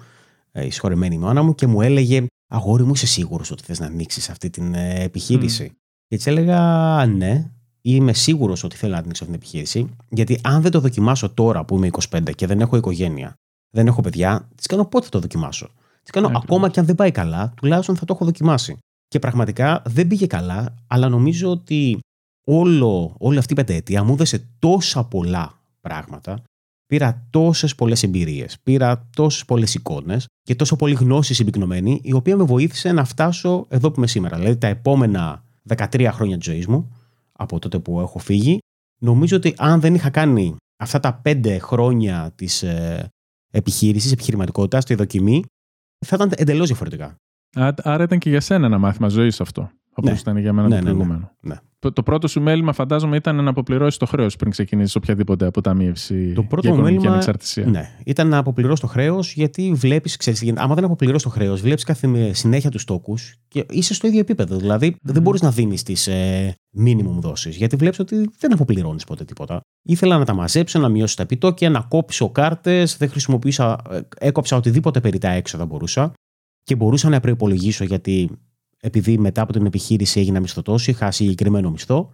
ε, 0.52 0.66
η 0.66 0.70
συγχωρεμένη 0.70 1.18
μάνα 1.18 1.44
μου, 1.44 1.56
και 1.56 1.68
μου 1.68 1.82
έλεγε 1.82 2.26
Αγόρι 2.52 2.84
μου, 2.84 2.92
είσαι 2.94 3.08
σίγουρος 3.08 3.52
ότι 3.52 3.64
θες 3.64 3.80
να 3.80 3.86
ανοίξεις 3.86 4.30
αυτή 4.30 4.50
την 4.50 4.74
ε, 4.74 5.04
επιχείρηση; 5.04 5.68
Mm. 5.72 5.76
Και 6.08 6.16
έτσι 6.16 6.30
έλεγα 6.30 7.06
Ναι, 7.06 7.52
είμαι 7.82 8.14
σίγουρος 8.14 8.64
ότι 8.64 8.76
θέλω 8.76 8.94
να 8.94 9.00
ανοίξω 9.00 9.24
αυτή 9.24 9.38
την 9.38 9.44
επιχείρηση, 9.44 9.96
γιατί 10.10 10.40
αν 10.44 10.62
δεν 10.62 10.72
το 10.72 10.80
δοκιμάσω 10.80 11.30
τώρα 11.30 11.66
που 11.66 11.76
είμαι 11.76 11.90
25 12.10 12.36
και 12.36 12.48
δεν 12.48 12.60
έχω 12.62 12.78
οικογένεια, 12.78 13.34
δεν 13.69 13.88
έχω 13.88 14.01
παιδιά, 14.01 14.49
τις 14.55 14.65
κάνω 14.65 14.86
πότε 14.86 15.05
θα 15.05 15.12
το 15.12 15.19
δοκιμάσω. 15.19 15.69
Τις 16.01 16.12
κάνω 16.12 16.32
ακόμα 16.36 16.69
και 16.69 16.79
αν 16.79 16.86
δεν 16.86 16.95
πάει 16.95 17.12
καλά, 17.12 17.53
τουλάχιστον 17.55 17.95
θα 17.95 18.05
το 18.05 18.13
έχω 18.13 18.25
δοκιμάσει. 18.25 18.77
Και 19.08 19.19
πραγματικά 19.19 19.82
δεν 19.86 20.08
πήγε 20.08 20.27
καλά, 20.27 20.75
αλλά 20.88 21.10
νομίζω 21.10 21.49
ότι 21.49 21.99
όλο, 22.47 23.15
όλη 23.19 23.38
αυτή 23.38 23.53
η 23.53 23.55
πενταετία 23.55 24.03
μου 24.03 24.13
έδωσε 24.13 24.47
τόσα 24.60 25.03
πολλά 25.03 25.60
πράγματα. 25.82 26.41
Πήρα 26.86 27.27
τόσες 27.29 27.75
πολλές 27.75 28.03
εμπειρίες, 28.03 28.60
πήρα 28.63 29.10
τόσες 29.15 29.45
πολλές 29.45 29.73
εικόνες 29.73 30.25
και 30.41 30.55
τόσο 30.55 30.75
πολλή 30.75 30.93
γνώση 30.93 31.34
συμπυκνωμένη, 31.34 31.99
η 32.03 32.13
οποία 32.13 32.38
με 32.38 32.43
βοήθησε 32.43 32.91
να 32.91 33.03
φτάσω 33.03 33.65
εδώ 33.69 33.89
που 33.91 33.95
είμαι 33.97 34.08
σήμερα. 34.08 34.38
Δηλαδή 34.38 34.58
τα 34.58 34.67
επόμενα 34.67 35.43
13 35.67 36.10
χρόνια 36.12 36.38
της 36.38 36.45
ζωής 36.45 36.67
μου, 36.67 36.95
από 37.32 37.60
τότε 37.60 37.79
που 37.79 37.99
έχω 37.99 38.19
φύγει, 38.19 38.58
νομίζω 39.01 39.38
ότι 39.38 39.53
αν 39.58 39.79
δεν 39.79 39.95
είχα 39.95 40.10
κάνει 40.10 40.55
αυτά 40.77 40.99
τα 40.99 41.21
5 41.25 41.58
χρόνια 41.60 42.32
της 42.36 42.63
ε, 42.63 43.10
επιχείρησης, 43.52 44.12
επιχειρηματικότητας, 44.12 44.86
τη 44.86 44.96
δοκιμή, 44.96 45.44
θα 46.06 46.16
ήταν 46.16 46.32
εντελώς 46.36 46.68
διαφορετικά. 46.68 47.16
Άρα 47.84 48.04
ήταν 48.04 48.20
και 48.20 48.30
για 48.30 48.42
σένα 48.42 48.66
ένα 48.66 48.78
μάθημα 48.78 49.08
ζωής 49.08 49.42
αυτό. 49.42 49.72
Όπω 49.93 50.10
ναι. 50.10 50.17
ήταν 50.19 50.38
για 50.38 50.54
μένα 50.54 50.67
ναι, 50.67 50.75
το 50.75 50.82
ναι, 50.84 50.89
ναι. 50.89 50.95
προηγούμενο. 50.95 51.32
Ναι, 51.39 51.56
Το, 51.80 51.91
το 51.91 52.04
πρώτο 52.04 52.28
σου 52.28 52.41
μέλημα, 52.41 52.73
φαντάζομαι, 52.73 53.15
ήταν 53.15 53.43
να 53.43 53.49
αποπληρώσεις 53.49 53.97
το 53.97 54.06
χρέος 54.06 54.36
πριν 54.36 54.52
ξεκινήσεις 54.52 54.95
οποιαδήποτε 54.95 55.45
αποταμίευση 55.45 56.34
το 56.34 56.43
πρώτο 56.43 56.62
για 56.62 56.69
οικονομική 56.69 56.95
μέλημα, 56.95 57.12
ανεξαρτησία. 57.12 57.65
Ναι, 57.65 57.89
ήταν 58.06 58.28
να 58.28 58.38
αποπληρώσει 58.38 58.82
το 58.82 58.88
χρέος, 58.88 59.34
γιατί 59.34 59.71
βλέπεις, 59.75 60.17
ξέρεις, 60.17 60.54
άμα 60.56 60.75
δεν 60.75 60.84
αποπληρώσει 60.84 61.23
το 61.23 61.30
χρέος, 61.30 61.62
βλέπεις 61.62 61.84
κάθε 61.84 62.34
συνέχεια 62.34 62.69
τους 62.69 62.84
τόκους 62.84 63.36
και 63.47 63.65
είσαι 63.69 63.93
στο 63.93 64.08
ίδιο 64.08 64.19
επίπεδο. 64.19 64.58
Δηλαδή, 64.58 64.95
δεν 65.02 65.21
μπορείς 65.21 65.41
να 65.41 65.52
δίνεις 65.52 65.84
τις 65.84 66.08
ε, 66.08 66.56
minimum 66.86 67.17
δόσεις, 67.19 67.56
γιατί 67.56 67.75
βλέπεις 67.75 67.99
ότι 67.99 68.30
δεν 68.39 68.54
αποπληρώνεις 68.54 69.04
ποτέ 69.04 69.25
τίποτα. 69.25 69.62
Ήθελα 69.82 70.17
να 70.17 70.25
τα 70.25 70.34
μαζέψω, 70.34 70.80
να 70.80 70.89
μειώσω 70.89 71.15
τα 71.15 71.23
επιτόκια, 71.23 71.69
να 71.69 71.82
κόψω 71.82 72.30
κάρτες, 72.30 72.97
δεν 72.97 73.10
χρησιμοποίησα, 73.10 73.78
ε, 73.89 73.99
έκοψα 74.19 74.56
οτιδήποτε 74.56 75.02
περί 75.02 75.17
τα 75.17 75.30
έξοδα 75.30 75.65
μπορούσα 75.65 76.12
και 76.63 76.75
μπορούσα 76.75 77.10
να 77.10 77.19
προπολογίσω 77.19 77.84
γιατί 77.84 78.30
επειδή 78.82 79.18
μετά 79.18 79.42
από 79.42 79.54
την 79.54 79.65
επιχείρηση 79.65 80.20
έγινα 80.20 80.39
μισθωτό, 80.39 80.76
είχα 80.86 81.12
συγκεκριμένο 81.12 81.72
μισθό 81.72 82.12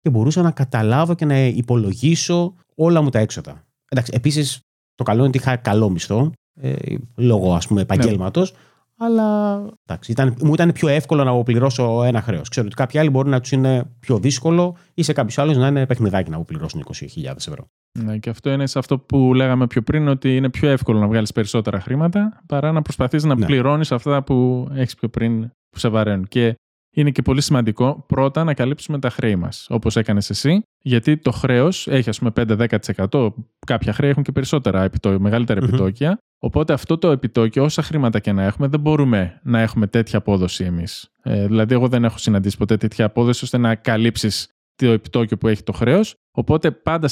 και 0.00 0.10
μπορούσα 0.10 0.42
να 0.42 0.50
καταλάβω 0.50 1.14
και 1.14 1.24
να 1.24 1.38
υπολογίσω 1.38 2.54
όλα 2.74 3.02
μου 3.02 3.10
τα 3.10 3.18
έξοδα. 3.18 3.64
Εντάξει, 3.88 4.12
επίσης, 4.14 4.60
το 4.94 5.04
καλό 5.04 5.18
είναι 5.18 5.28
ότι 5.28 5.38
είχα 5.38 5.56
καλό 5.56 5.88
μισθό 5.90 6.32
ε, 6.60 6.74
λόγω 7.16 7.54
ας 7.54 7.66
πούμε 7.66 7.80
επαγγέλματος. 7.80 8.52
Ναι. 8.52 8.58
Αλλά 8.98 9.56
εντάξει, 9.86 10.12
ήταν, 10.12 10.36
μου 10.42 10.54
ήταν 10.54 10.72
πιο 10.72 10.88
εύκολο 10.88 11.24
να 11.24 11.30
αποπληρώσω 11.30 12.02
ένα 12.04 12.20
χρέος. 12.22 12.48
Ξέρω 12.48 12.66
ότι 12.66 12.76
κάποιοι 12.76 13.00
άλλοι 13.00 13.10
μπορεί 13.10 13.28
να 13.28 13.40
τους 13.40 13.52
είναι 13.52 13.84
πιο 14.00 14.18
δύσκολο 14.18 14.76
ή 14.94 15.02
σε 15.02 15.12
κάποιους 15.12 15.38
άλλους 15.38 15.56
να 15.56 15.66
είναι 15.66 15.86
παιχνιδάκι 15.86 16.30
να 16.30 16.36
αποπληρώσουν 16.36 16.84
20.000 16.92 17.34
ευρώ. 17.36 17.66
Ναι, 17.98 18.18
και 18.18 18.30
αυτό 18.30 18.50
είναι 18.50 18.66
σε 18.66 18.78
αυτό 18.78 18.98
που 18.98 19.34
λέγαμε 19.34 19.66
πιο 19.66 19.82
πριν, 19.82 20.08
ότι 20.08 20.36
είναι 20.36 20.50
πιο 20.50 20.68
εύκολο 20.68 20.98
να 20.98 21.06
βγάλεις 21.06 21.32
περισσότερα 21.32 21.80
χρήματα 21.80 22.42
παρά 22.46 22.72
να 22.72 22.82
προσπαθείς 22.82 23.24
να 23.24 23.34
ναι. 23.34 23.46
πληρώνεις 23.46 23.92
αυτά 23.92 24.22
που 24.22 24.68
έχεις 24.74 24.94
πιο 24.94 25.08
πριν 25.08 25.40
που 25.70 25.78
σε 25.78 25.88
βαραίνουν. 25.88 26.26
Και 26.28 26.54
είναι 26.96 27.10
και 27.10 27.22
πολύ 27.22 27.40
σημαντικό 27.40 28.04
πρώτα 28.06 28.44
να 28.44 28.54
καλύψουμε 28.54 28.98
τα 28.98 29.10
χρέη 29.10 29.36
μας, 29.36 29.66
όπως 29.70 29.96
έκανες 29.96 30.30
εσύ, 30.30 30.62
γιατί 30.82 31.16
το 31.16 31.30
χρέος 31.30 31.86
έχει, 31.86 32.08
ας 32.08 32.18
πούμε, 32.18 32.30
5-10%. 32.30 33.34
Κάποια 33.66 33.92
χρέη 33.92 34.10
έχουν 34.10 34.22
και 34.22 34.32
περισσότερα, 34.32 34.82
επιτό, 34.82 35.20
μεγαλύτερα 35.20 35.64
επιτόκια. 35.64 36.18
Οπότε 36.44 36.72
αυτό 36.72 36.98
το 36.98 37.10
επιτόκιο, 37.10 37.64
όσα 37.64 37.82
χρήματα 37.82 38.18
και 38.18 38.32
να 38.32 38.42
έχουμε, 38.42 38.66
δεν 38.66 38.80
μπορούμε 38.80 39.40
να 39.42 39.60
έχουμε 39.60 39.86
τέτοια 39.86 40.18
απόδοση 40.18 40.64
εμείς. 40.64 41.10
Ε, 41.22 41.46
δηλαδή, 41.46 41.74
εγώ 41.74 41.88
δεν 41.88 42.04
έχω 42.04 42.18
συναντήσει 42.18 42.56
ποτέ 42.56 42.76
τέτοια 42.76 43.04
απόδοση 43.04 43.44
ώστε 43.44 43.58
να 43.58 43.74
καλύψεις 43.74 44.48
το 44.74 44.90
επιτόκιο 44.90 45.36
που 45.36 45.48
έχει 45.48 45.62
το 45.62 45.72
χρέος. 45.72 46.14
Οπότε 46.36 46.70
πάντα 46.70 47.08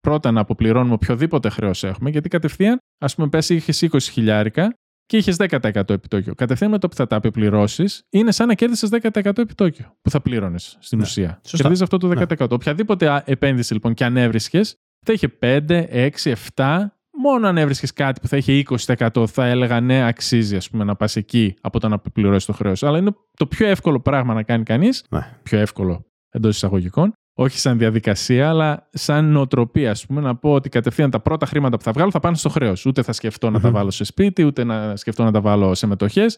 πρώτα 0.00 0.30
να 0.30 0.40
αποπληρώνουμε 0.40 0.94
οποιοδήποτε 0.94 1.48
χρέος 1.48 1.84
έχουμε, 1.84 2.10
γιατί 2.10 2.28
κατευθείαν, 2.28 2.78
ας 3.00 3.14
πούμε, 3.14 3.28
πέσει 3.28 3.54
είχες 3.54 3.82
20 3.82 3.98
χιλιάρικα 4.00 4.74
και 5.06 5.16
είχες 5.16 5.36
10% 5.36 5.90
επιτόκιο. 5.90 6.34
Κατευθείαν 6.34 6.70
με 6.70 6.78
το 6.78 6.88
που 6.88 6.94
θα 6.94 7.06
τα 7.06 7.16
αποπληρώσεις, 7.16 8.02
είναι 8.10 8.32
σαν 8.32 8.46
να 8.46 8.54
κέρδισες 8.54 8.88
10% 8.90 9.38
επιτόκιο 9.38 9.96
που 10.00 10.10
θα 10.10 10.20
πλήρωνε 10.20 10.58
στην 10.58 10.98
ναι. 10.98 11.04
ουσία. 11.04 11.40
Κερδίζεις 11.42 11.82
αυτό 11.82 11.96
το 11.96 12.08
10%. 12.08 12.38
Ναι. 12.38 12.46
Οποιαδήποτε 12.50 13.22
επένδυση 13.26 13.72
λοιπόν 13.72 13.94
και 13.94 14.04
αν 14.04 14.16
έβρισκε, 14.16 14.60
θα 15.06 15.12
είχε 15.12 15.38
5, 15.40 16.10
6, 16.24 16.34
7. 16.54 16.86
Μόνο 17.22 17.48
αν 17.48 17.56
έβρισκες 17.56 17.92
κάτι 17.92 18.20
που 18.20 18.28
θα 18.28 18.36
είχε 18.36 18.62
20% 18.86 19.26
θα 19.26 19.46
έλεγα 19.46 19.80
ναι, 19.80 20.06
αξίζει 20.06 20.56
ας 20.56 20.70
πούμε, 20.70 20.84
να 20.84 20.96
πας 20.96 21.16
εκεί 21.16 21.54
από 21.60 21.80
το 21.80 21.88
να 21.88 21.94
αποπληρώσει 21.94 22.46
το 22.46 22.52
χρέος. 22.52 22.82
Αλλά 22.82 22.98
είναι 22.98 23.14
το 23.36 23.46
πιο 23.46 23.66
εύκολο 23.66 24.00
πράγμα 24.00 24.34
να 24.34 24.42
κάνει 24.42 24.62
κανείς. 24.62 25.04
Ναι. 25.10 25.38
Πιο 25.42 25.58
εύκολο 25.58 26.04
εντός 26.30 26.56
εισαγωγικών 26.56 27.12
όχι 27.38 27.58
σαν 27.58 27.78
διαδικασία, 27.78 28.48
αλλά 28.48 28.88
σαν 28.90 29.24
νοοτροπία. 29.24 29.90
Ας 29.90 30.06
πούμε, 30.06 30.20
να 30.20 30.36
πω 30.36 30.52
ότι 30.52 30.68
κατευθείαν 30.68 31.10
τα 31.10 31.20
πρώτα 31.20 31.46
χρήματα 31.46 31.76
που 31.76 31.82
θα 31.82 31.92
βγάλω 31.92 32.10
θα 32.10 32.20
πάνε 32.20 32.36
στο 32.36 32.48
χρέος. 32.48 32.86
Ούτε 32.86 33.02
θα 33.02 33.12
σκεφτώ 33.12 33.50
να 33.50 33.60
τα 33.60 33.70
βάλω 33.70 33.90
σε 33.90 34.04
σπίτι, 34.04 34.44
ούτε 34.44 34.64
να 34.64 34.96
σκεφτώ 34.96 35.24
να 35.24 35.32
τα 35.32 35.40
βάλω 35.40 35.74
σε 35.74 35.86
μετοχές. 35.86 36.36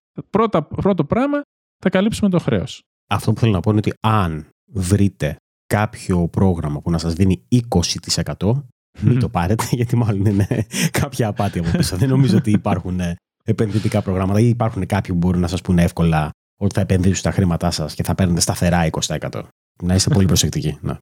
Πρώτο 0.77 1.05
πράγμα 1.05 1.41
θα 1.79 1.91
καλύψουμε 1.91 2.31
το 2.31 2.39
χρέος. 2.39 2.83
Αυτό 3.11 3.33
που 3.33 3.41
θέλω 3.41 3.53
να 3.53 3.61
πω 3.61 3.71
είναι 3.71 3.79
ότι 3.79 3.93
αν 4.01 4.49
βρείτε 4.73 5.37
κάποιο 5.67 6.29
πρόγραμμα 6.29 6.81
που 6.81 6.91
να 6.91 6.99
σας 6.99 7.13
δίνει 7.13 7.43
20%, 7.49 8.65
μην 9.01 9.19
το 9.19 9.29
πάρετε, 9.29 9.65
γιατί 9.79 9.97
μάλλον 9.97 10.25
είναι 10.25 10.67
κάποια 10.91 11.29
απάτη 11.29 11.59
από 11.59 11.71
πίσω. 11.77 11.97
Δεν 11.97 12.09
νομίζω 12.09 12.37
ότι 12.37 12.51
υπάρχουν 12.51 13.01
ε, 13.01 13.17
επενδυτικά 13.45 14.03
προγράμματα 14.03 14.41
ή 14.41 14.49
υπάρχουν 14.49 14.87
κάποιοι 14.87 15.13
που 15.13 15.19
μπορούν 15.19 15.41
να 15.41 15.49
σας 15.49 15.61
πούνε 15.61 15.83
εύκολα 15.83 16.31
ότι 16.61 16.75
θα 16.75 16.81
επενδύσουν 16.81 17.23
τα 17.23 17.31
χρήματά 17.31 17.71
σας 17.71 17.95
και 17.95 18.03
θα 18.03 18.15
παίρνετε 18.15 18.41
σταθερά 18.41 18.89
20%. 18.91 19.43
Να 19.83 19.95
είστε 19.95 20.11
πολύ 20.15 20.27
προσεκτικοί. 20.27 20.79
Να. 20.81 20.99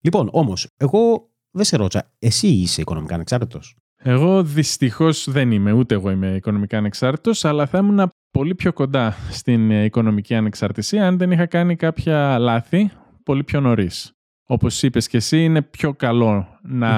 Λοιπόν, 0.00 0.28
όμως, 0.32 0.66
εγώ 0.76 1.30
δεν 1.50 1.64
σε 1.64 1.76
ρώτησα, 1.76 2.10
εσύ 2.18 2.46
είσαι 2.46 2.80
οικονομικά 2.80 3.14
ανεξάρτητος; 3.14 3.76
Εγώ 3.96 4.42
δυστυχώς 4.42 5.30
δεν 5.30 5.50
είμαι, 5.50 5.72
ούτε 5.72 5.94
εγώ 5.94 6.10
είμαι 6.10 6.34
οικονομικά 6.34 6.78
ανεξάρτητος, 6.78 7.44
αλλά 7.44 7.66
θα 7.66 7.78
ήμουν 7.78 8.10
πολύ 8.30 8.54
πιο 8.54 8.72
κοντά 8.72 9.16
στην 9.30 9.84
οικονομική 9.84 10.34
ανεξαρτησία 10.34 11.06
αν 11.06 11.18
δεν 11.18 11.30
είχα 11.30 11.46
κάνει 11.46 11.76
κάποια 11.76 12.38
λάθη 12.38 12.90
πολύ 13.24 13.44
πιο 13.44 13.60
νωρίς. 13.60 14.12
Όπως 14.52 14.82
είπες 14.82 15.08
και 15.08 15.16
εσύ, 15.16 15.44
είναι 15.44 15.62
πιο 15.62 15.94
καλό 15.94 16.58
να 16.62 16.90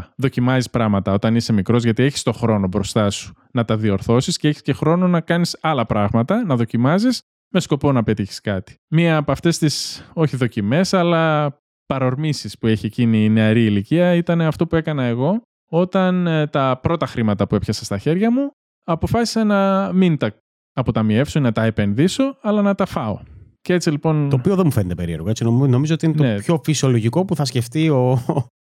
mm 0.00 0.10
δοκιμάζεις 0.16 0.70
πράγματα 0.70 1.12
όταν 1.12 1.34
είσαι 1.34 1.52
μικρός, 1.52 1.84
γιατί 1.84 2.02
έχεις 2.02 2.22
το 2.22 2.32
χρόνο 2.32 2.66
μπροστά 2.66 3.10
σου 3.10 3.34
να 3.52 3.64
τα 3.64 3.76
διορθώσεις 3.76 4.36
και 4.36 4.48
έχεις 4.48 4.62
και 4.62 4.72
χρόνο 4.72 5.08
να 5.08 5.20
κάνεις 5.20 5.58
άλλα 5.60 5.86
πράγματα, 5.86 6.44
να 6.44 6.56
δοκιμάζεις 6.56 7.22
με 7.52 7.60
σκοπό 7.60 7.92
να 7.92 8.02
πετύχεις 8.02 8.40
κάτι. 8.40 8.74
Μία 8.90 9.16
από 9.16 9.32
αυτές 9.32 9.58
τις, 9.58 10.04
όχι 10.12 10.36
δοκιμές, 10.36 10.94
αλλά 10.94 11.56
παρορμήσεις 11.86 12.58
που 12.58 12.66
έχει 12.66 12.86
εκείνη 12.86 13.24
η 13.24 13.28
νεαρή 13.28 13.64
ηλικία 13.64 14.14
ήταν 14.14 14.40
αυτό 14.40 14.66
που 14.66 14.76
έκανα 14.76 15.04
εγώ 15.04 15.42
όταν 15.70 16.26
ε, 16.26 16.46
τα 16.46 16.78
πρώτα 16.82 17.06
χρήματα 17.06 17.46
που 17.46 17.54
έπιασα 17.54 17.84
στα 17.84 17.98
χέρια 17.98 18.30
μου 18.30 18.50
αποφάσισα 18.84 19.44
να 19.44 19.92
μην 19.92 20.16
τα 20.16 20.34
αποταμιεύσω, 20.72 21.40
να 21.40 21.52
τα 21.52 21.62
επενδύσω, 21.64 22.38
αλλά 22.42 22.62
να 22.62 22.74
τα 22.74 22.86
φάω. 22.86 23.20
Και 23.62 23.72
έτσι 23.72 23.90
λοιπόν... 23.90 24.28
Το 24.28 24.36
οποίο 24.36 24.54
δεν 24.54 24.64
μου 24.64 24.72
φαίνεται 24.72 24.94
περίεργο. 24.94 25.28
Έτσι. 25.28 25.44
Νομίζω 25.44 25.94
ότι 25.94 26.06
είναι 26.06 26.14
το 26.14 26.22
ναι. 26.22 26.38
πιο 26.38 26.60
φυσιολογικό 26.64 27.24
που 27.24 27.36
θα 27.36 27.44
σκεφτεί 27.44 27.88
ο, 27.88 28.24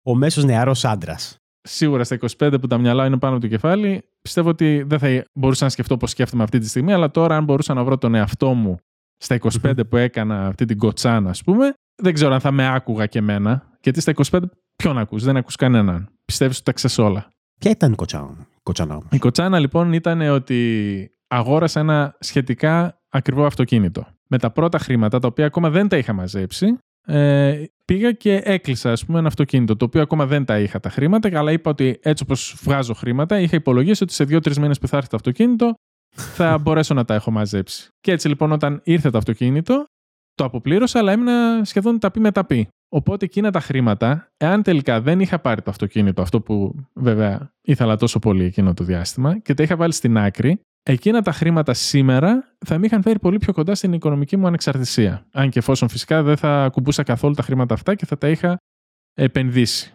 ο 0.10 0.16
μέσος 0.16 0.44
νεαρός 0.44 0.86
άντρας 0.86 1.40
σίγουρα 1.66 2.04
στα 2.04 2.18
25 2.38 2.56
που 2.62 2.68
τα 2.68 2.78
μυαλά 2.78 3.06
είναι 3.06 3.18
πάνω 3.18 3.34
από 3.34 3.44
το 3.44 3.50
κεφάλι, 3.50 4.04
πιστεύω 4.22 4.50
ότι 4.50 4.84
δεν 4.88 5.00
θα 5.00 5.26
μπορούσα 5.34 5.64
να 5.64 5.70
σκεφτώ 5.70 5.98
πώς 5.98 6.10
σκέφτομαι 6.10 6.44
αυτή 6.44 6.60
τη 6.60 6.68
στιγμή, 6.68 6.94
αλλά 6.94 7.12
τώρα 7.12 7.36
αν 7.36 7.44
μπορούσα 7.44 7.74
να 7.74 7.84
βρω 7.84 7.98
τον 7.98 8.16
εαυτό 8.16 8.54
μου 8.54 8.78
στα 9.18 9.38
25 9.64 9.90
που 9.90 9.98
έκανα 9.98 10.48
αυτή 10.48 10.66
την 10.66 10.78
κοτσάνα, 10.78 11.30
ας 11.30 11.44
πούμε, 11.44 11.74
δεν 11.96 12.14
ξέρω 12.14 12.34
αν 12.34 12.40
θα 12.40 12.52
με 12.52 12.74
άκουγα 12.74 13.06
και 13.06 13.20
εμένα. 13.20 13.78
Γιατί 13.82 14.02
στα 14.02 14.14
25 14.32 14.40
ποιον 14.76 14.98
ακούς, 14.98 15.24
δεν 15.24 15.38
ακούς 15.38 15.56
κανέναν. 15.56 16.10
Πιστεύεις 16.26 16.56
ότι 16.56 16.66
τα 16.66 16.72
ξέρεις 16.72 16.98
όλα. 16.98 17.28
Ποια 17.60 17.72
ήταν 17.72 17.92
η 17.92 17.96
κοτσάνα, 17.96 18.48
κοτσάνα 18.64 19.02
Η 19.12 19.18
κοτσάνα 19.18 19.60
λοιπόν 19.60 19.94
ήταν 19.94 20.22
ότι 20.22 21.10
αγόρασα 21.28 21.80
ένα 21.80 22.16
σχετικά 22.20 23.02
ακριβό 23.10 23.46
αυτοκίνητο. 23.46 24.08
Με 24.28 24.38
τα 24.38 24.52
πρώτα 24.52 24.78
χρήματα, 24.78 25.20
τα 25.20 25.28
οποία 25.28 25.46
ακόμα 25.46 25.70
δεν 25.70 25.88
τα 25.88 25.98
είχα 25.98 26.14
μαζέψει, 26.14 26.78
ε, 27.06 27.64
πήγα 27.86 28.12
και 28.12 28.42
έκλεισα 28.44 28.92
ας 28.92 29.06
πούμε, 29.06 29.20
ένα 29.20 29.28
αυτοκίνητο, 29.28 29.76
το 29.76 29.86
οποίο 29.86 30.02
ακόμα 30.02 30.26
δεν 30.26 30.46
τα 30.46 30.60
είχα 30.60 30.80
τα 30.80 30.90
χρήματα, 30.90 31.40
αλλά 31.40 31.52
είπα 31.52 31.72
ότι 31.72 32.00
έτσι 32.02 32.24
όπως 32.24 32.58
βγάζω 32.62 32.94
χρήματα, 32.94 33.40
είχα 33.40 33.56
υπολογίσει 33.56 34.04
ότι 34.04 34.14
σε 34.14 34.24
δύο-τρεις 34.24 34.60
μήνες 34.60 34.80
που 34.80 34.88
θα 34.88 34.98
έρθει 34.98 35.10
το 35.10 35.16
αυτοκίνητο, 35.16 35.74
θα 36.16 36.58
μπορέσω 36.62 36.94
να 36.94 37.06
τα 37.06 37.14
έχω 37.14 37.32
μαζέψει. 37.32 37.88
Και 38.00 38.12
έτσι 38.12 38.28
λοιπόν, 38.28 38.52
όταν 38.52 38.82
ήρθε 38.84 39.10
το 39.10 39.18
αυτοκίνητο, 39.18 39.86
το 40.34 40.44
αποπλήρωσα, 40.44 41.00
αλλά 41.00 41.12
έμεινα 41.12 41.62
σχεδόν 41.64 42.00
τα 42.00 42.12
πει 42.12 42.20
με 42.20 42.32
τα 42.32 42.46
πει. 42.46 42.68
Οπότε 42.90 43.26
εκείνα 43.26 43.52
τα 43.52 43.60
χρήματα, 43.60 44.28
εάν 44.38 44.64
τελικά 44.64 45.02
δεν 45.02 45.20
είχα 45.20 45.40
πάρει 45.40 45.62
το 45.62 45.70
αυτοκίνητο, 45.70 46.22
αυτό 46.22 46.42
που 46.42 46.76
βέβαια 46.94 47.52
ήθελα 47.62 47.96
τόσο 47.98 48.20
πολύ 48.20 48.44
εκείνο 48.44 48.74
το 48.74 48.84
διάστημα, 48.84 49.40
και 49.40 49.54
τα 49.54 49.64
είχα 49.64 49.76
βάλει 49.76 49.94
στην 49.94 50.18
άκρη, 50.18 50.60
εκείνα 50.86 51.22
τα 51.22 51.32
χρήματα 51.32 51.74
σήμερα 51.74 52.56
θα 52.66 52.78
με 52.78 52.86
είχαν 52.86 53.02
φέρει 53.02 53.20
πολύ 53.20 53.38
πιο 53.38 53.54
κοντά 53.54 53.76
στην 53.76 53.94
οικονομική 53.94 54.38
μου 54.38 54.48
ανεξαρτησία. 54.48 55.26
Αν 55.32 55.50
και 55.50 55.60
εφόσον 55.60 55.90
φυσικά 55.90 56.24
δεν 56.24 56.38
θα 56.38 56.70
κουμπούσα 56.72 57.04
καθόλου 57.04 57.34
τα 57.34 57.44
χρήματα 57.44 57.74
αυτά 57.74 57.96
και 57.96 58.06
θα 58.06 58.18
τα 58.18 58.30
είχα 58.30 58.58
επενδύσει. 59.14 59.94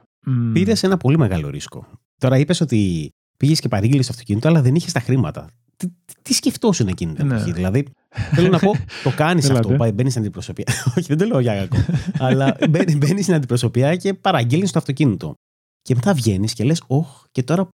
Πήρες 0.53 0.83
ένα 0.83 0.97
πολύ 0.97 1.19
μεγάλο 1.19 1.51
ρίσκο. 1.51 1.87
Τώρα 2.21 2.39
είπες 2.39 2.61
ότι 2.61 3.11
πήγες 3.37 3.61
και 3.61 3.69
παρήγγειλες 3.69 4.07
το 4.07 4.13
αυτοκίνητο, 4.13 4.49
αλλά 4.49 4.63
δεν 4.63 4.75
είχες 4.75 4.93
τα 4.93 5.01
χρήματα. 5.01 5.47
Τι, 5.77 5.87
τι 6.23 6.35
σκεφτόσουν 6.35 6.89
εκείνη 6.89 7.15
την 7.15 7.27
ναι. 7.27 7.35
εποχή, 7.35 7.53
δηλαδή. 7.53 7.87
Θέλω 8.09 8.49
να 8.49 8.59
πω, 8.59 8.73
το 9.05 9.11
κάνεις 9.11 9.51
αυτό. 9.51 9.77
Μπαίνεις 9.77 10.13
στην 10.13 10.23
αντιπροσωπεία. 10.23 10.67
Όχι, 10.97 11.07
δεν 11.07 11.19
το 11.19 11.25
λέω 11.25 11.41
για 11.41 11.67
κακό. 11.67 11.77
αλλά 12.27 12.57
μπαίνεις 12.97 13.23
στην 13.23 13.35
αντιπροσωπεία 13.35 13.97
και 13.97 14.15
παραγγέλνεις 14.15 14.73
το 14.73 14.79
αυτοκίνητο. 14.79 15.35
Και 15.83 15.95
μετά 15.95 16.15
βγαίνεις 16.15 16.53
και 16.53 16.65
λες, 16.65 16.83
Ωχ, 16.87 17.25
και 17.31 17.43
τώρα 17.43 17.69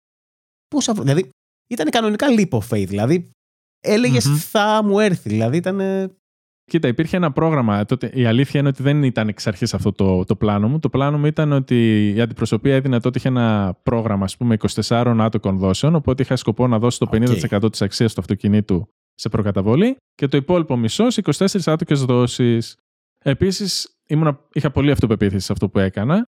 πόσα. 0.69 0.93
Δηλαδή, 0.93 1.29
ήταν 1.73 1.91
κανονικά 1.91 2.27
leap 2.31 2.49
of 2.49 2.69
faith. 2.69 2.87
Δηλαδή, 2.89 3.31
θα 4.39 4.83
μου 4.85 4.99
έρθει. 4.99 5.29
Δηλαδή, 5.29 5.57
ήταν. 5.57 5.81
Κοίτα, 6.65 6.89
υπήρχε 6.89 7.17
ένα 7.17 7.33
πρόγραμμα. 7.33 7.85
Τότε, 7.85 8.11
η 8.15 8.25
αλήθεια 8.25 8.61
είναι 8.61 8.69
ότι 8.69 8.83
δεν 8.83 9.03
ήταν 9.03 9.29
εξ 9.29 9.47
αρχής 9.47 9.75
αυτό 9.75 9.93
το, 9.93 10.25
το 10.25 10.37
πλάνο 10.37 10.69
μου. 10.69 10.79
Το 10.79 10.89
πλάνο 10.89 11.19
μου 11.19 11.27
ήταν 11.27 11.53
ότι 11.53 12.09
η 12.17 12.21
αντιπροσωπεία 12.21 12.75
έδινε 12.75 13.01
τότε 13.01 13.19
είχε 13.19 13.29
ένα 13.29 13.79
πρόγραμμα, 13.83 14.25
ας 14.25 14.37
πούμε, 14.37 14.57
24 14.87 15.17
άτοκων 15.19 15.59
δόσεων. 15.59 15.95
Οπότε 15.95 16.23
είχα 16.23 16.37
σκοπό 16.37 16.67
να 16.67 16.79
δώσω 16.79 16.99
το 16.99 17.11
50% 17.13 17.71
της 17.71 17.83
αξίας 17.83 18.15
του 18.15 18.21
αυτοκινήτου 18.21 18.89
σε 19.15 19.29
προκαταβολή 19.29 19.97
και 20.15 20.29
το 20.29 20.37
υπόλοιπο 20.37 20.77
μισός 20.77 21.15
σε 21.15 21.23
24 21.25 21.47
άτοκες 21.65 22.05
δόσεις. 22.05 22.77
Επίσης, 23.25 23.99
είχα 24.53 24.71
πολύ 24.71 24.91
αυτοπεποίθηση 24.91 25.45
σε 25.45 25.53
αυτό 25.53 25.69
που 25.69 25.79
έκανα. 25.79 26.25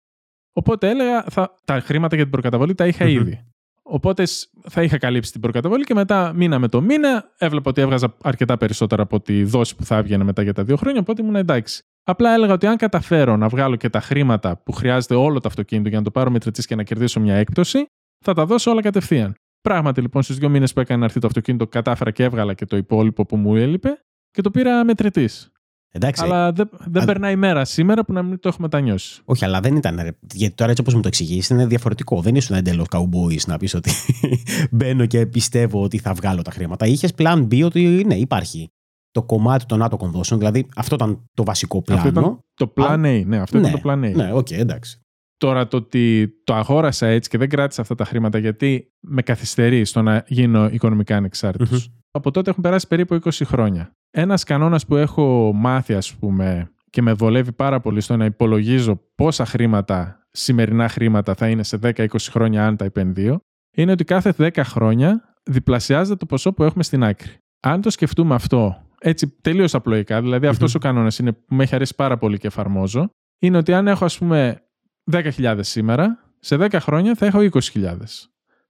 Οπότε 0.54 0.90
έλεγα, 0.90 1.24
θα, 1.24 1.56
τα 1.66 1.80
χρήματα 1.80 2.16
για 2.16 2.24
την 2.24 2.34
προκαταβολή 2.34 2.76
τα 2.76 2.88
είχα 2.88 3.08
ήδη. 3.08 3.51
Οπότε 3.94 4.24
θα 4.70 4.84
είχα 4.84 4.98
καλύψει 4.98 5.32
την 5.32 5.42
προκαταβολή 5.42 5.84
και 5.84 5.94
μετά 5.94 6.34
μήνα 6.36 6.60
με 6.60 6.68
το 6.68 6.82
μήνα 6.82 7.32
έβλεπα 7.38 7.70
ότι 7.70 7.82
έβγαζα 7.82 8.16
αρκετά 8.22 8.58
περισσότερα 8.58 9.04
από 9.04 9.20
τη 9.20 9.44
δόση 9.44 9.76
που 9.76 9.84
θα 9.84 9.98
έβγαινε 9.98 10.24
μετά 10.24 10.42
για 10.42 10.54
τα 10.54 10.64
δύο 10.64 10.76
χρόνια. 10.76 11.00
Οπότε 11.00 11.22
ήμουν 11.22 11.36
εντάξει. 11.36 11.82
Απλά 12.04 12.34
έλεγα 12.34 12.54
ότι 12.54 12.68
αν 12.68 12.78
καταφέρω 12.78 13.38
να 13.38 13.48
βγάλω 13.48 13.76
και 13.76 13.90
τα 13.90 14.02
χρήματα 14.02 14.58
που 14.58 14.72
χρειάζεται 14.72 15.16
όλο 15.16 15.40
το 15.40 15.48
αυτοκίνητο 15.48 15.90
για 15.90 15.98
να 15.98 16.04
το 16.04 16.12
πάρω 16.12 16.32
μετρητής 16.32 16.66
και 16.66 16.76
να 16.76 16.84
κερδίσω 16.84 17.20
μια 17.20 17.36
έκπτωση, 17.36 17.86
θα 18.26 18.34
τα 18.34 18.46
δώσω 18.46 18.72
όλα 18.72 18.82
κατευθείαν. 18.82 19.36
Πράγματι 19.62 20.02
λοιπόν 20.02 20.22
στους 20.22 20.34
δύο 20.34 20.50
μήνες 20.50 20.74
που 20.74 20.80
έκανε 20.80 21.00
να 21.00 21.06
έρθει 21.06 21.20
το 21.20 21.28
αυτοκίνητο, 21.28 21.68
κατάφερα 21.68 22.12
και 22.12 22.24
έβγαλα 22.24 22.54
και 22.54 22.66
το 22.66 22.78
υπόλοιπο 22.78 23.26
που 23.26 23.36
μου 23.36 23.56
έλειπε 23.56 24.02
και 24.32 24.42
το 24.42 24.52
πήρα 24.52 24.86
μετρητοίς. 24.86 25.51
Εντάξει. 25.92 26.24
Αλλά 26.24 26.52
δεν, 26.52 26.70
δεν 26.86 27.02
Α... 27.02 27.06
περνάει 27.06 27.36
μέρα 27.36 27.66
σήμερα 27.66 28.06
που 28.06 28.14
να 28.14 28.24
μην 28.24 28.40
το 28.40 28.48
έχουμε 28.48 28.68
μετανιώσει. 28.72 29.22
Όχι, 29.26 29.46
αλλά 29.46 29.60
δεν 29.60 29.76
ήταν. 29.76 30.16
Γιατί 30.34 30.56
τώρα 30.56 30.70
έτσι 30.70 30.82
όπως 30.82 30.94
μου 30.94 31.02
το 31.02 31.08
εξηγήσει 31.08 31.54
είναι 31.54 31.66
διαφορετικό. 31.66 32.22
Δεν 32.22 32.36
ήσουν 32.36 32.56
εντελώς 32.56 32.88
καουμπόη 32.88 33.40
να 33.48 33.58
πεις 33.58 33.74
ότι 33.74 33.92
μπαίνω 34.72 35.06
και 35.06 35.26
πιστεύω 35.26 35.84
ότι 35.84 35.98
θα 35.98 36.14
βγάλω 36.14 36.42
τα 36.42 36.52
χρήματα. 36.52 36.86
Είχες 36.86 37.14
plan 37.14 37.48
B 37.52 37.64
ότι 37.66 38.04
ναι, 38.06 38.16
υπάρχει 38.16 38.72
το 39.12 39.24
κομμάτι 39.24 39.66
των 39.66 39.82
άτοκων 39.82 40.12
δόσεων. 40.12 40.40
Δηλαδή 40.40 40.68
αυτό 40.76 40.96
ήταν 40.96 41.30
το 41.34 41.44
βασικό 41.44 41.82
πλάνο. 41.82 42.02
Αυτό 42.02 42.20
ήταν 42.20 42.44
το 42.54 42.68
plan 42.68 43.04
A. 43.06 43.24
Ναι, 43.26 43.38
αυτό 43.38 43.58
ναι, 43.58 43.68
ήταν 43.68 43.72
το 43.72 43.82
plan 43.82 44.04
A. 44.04 44.16
Ναι, 44.16 44.34
OK, 44.34 44.48
okay, 44.48 44.58
εντάξει. 44.58 45.02
Τώρα 45.42 45.68
το 45.68 45.78
ότι 45.78 46.34
το 46.44 46.54
αγόρασα 46.54 47.08
έτσι 47.08 47.30
και 47.30 47.38
δεν 47.38 47.50
κράτησα 47.50 47.82
αυτά 47.82 47.96
τα 47.96 48.06
χρήματα 48.06 48.38
γιατί 48.38 48.94
με 49.00 49.22
καθυστερεί 49.22 49.86
στο 49.86 50.02
να 50.02 50.24
γίνω 50.28 50.68
οικονομικά 50.72 51.16
ανεξάρτητος. 51.16 51.92
Από 52.12 52.32
τότε 52.32 52.50
έχουν 52.50 52.64
περάσει 52.64 52.88
περίπου 52.88 53.20
20 53.24 53.30
χρόνια. 53.44 53.92
Ένας 54.12 54.44
κανόνας 54.44 54.86
που 54.86 54.96
έχω 54.96 55.52
μάθει 55.54 55.94
ας 55.94 56.16
πούμε 56.16 56.72
και 56.90 57.02
με 57.02 57.14
βολεύει 57.14 57.52
πάρα 57.52 57.80
πολύ 57.80 58.02
στο 58.02 58.18
να 58.18 58.26
υπολογίζω 58.26 59.02
πόσα 59.16 59.46
χρήματα, 59.46 60.28
σημερινά 60.32 60.88
χρήματα 60.88 61.36
θα 61.36 61.50
είναι 61.50 61.64
σε 61.64 61.80
10-20 61.84 62.06
χρόνια 62.30 62.68
αν 62.68 62.78
τα 62.78 62.86
επενδύω, 62.86 63.40
είναι 63.76 63.92
ότι 63.92 64.04
κάθε 64.04 64.34
10 64.38 64.52
χρόνια 64.64 65.36
διπλασιάζεται 65.44 66.16
το 66.16 66.26
ποσό 66.26 66.54
που 66.54 66.64
έχουμε 66.64 66.84
στην 66.84 67.04
άκρη. 67.04 67.38
Αν 67.62 67.82
το 67.82 67.90
σκεφτούμε 67.90 68.36
αυτό 68.36 68.86
έτσι 69.00 69.38
τελείως 69.42 69.76
απλοϊκά, 69.76 70.22
δηλαδή 70.22 70.48
αυτός 70.48 70.76
ο 70.76 70.80
κανόνας 70.80 71.20
είναι 71.20 71.32
που 71.32 71.56
με 71.56 71.64
έχει 71.64 71.76
αρέσει 71.76 71.96
πάρα 71.96 72.18
πολύ 72.18 72.38
και 72.38 72.48
εφαρμόζω, 72.48 73.10
είναι 73.42 73.58
ότι 73.58 73.74
αν 73.74 73.88
έχω 73.88 74.06
ας 74.06 74.18
πούμε 74.18 74.66
10.000 75.12 75.60
σήμερα, 75.62 76.34
σε 76.40 76.56
10 76.60 76.78
χρόνια 76.80 77.16
θα 77.16 77.26
έχω 77.26 77.40
20.000. 77.52 77.98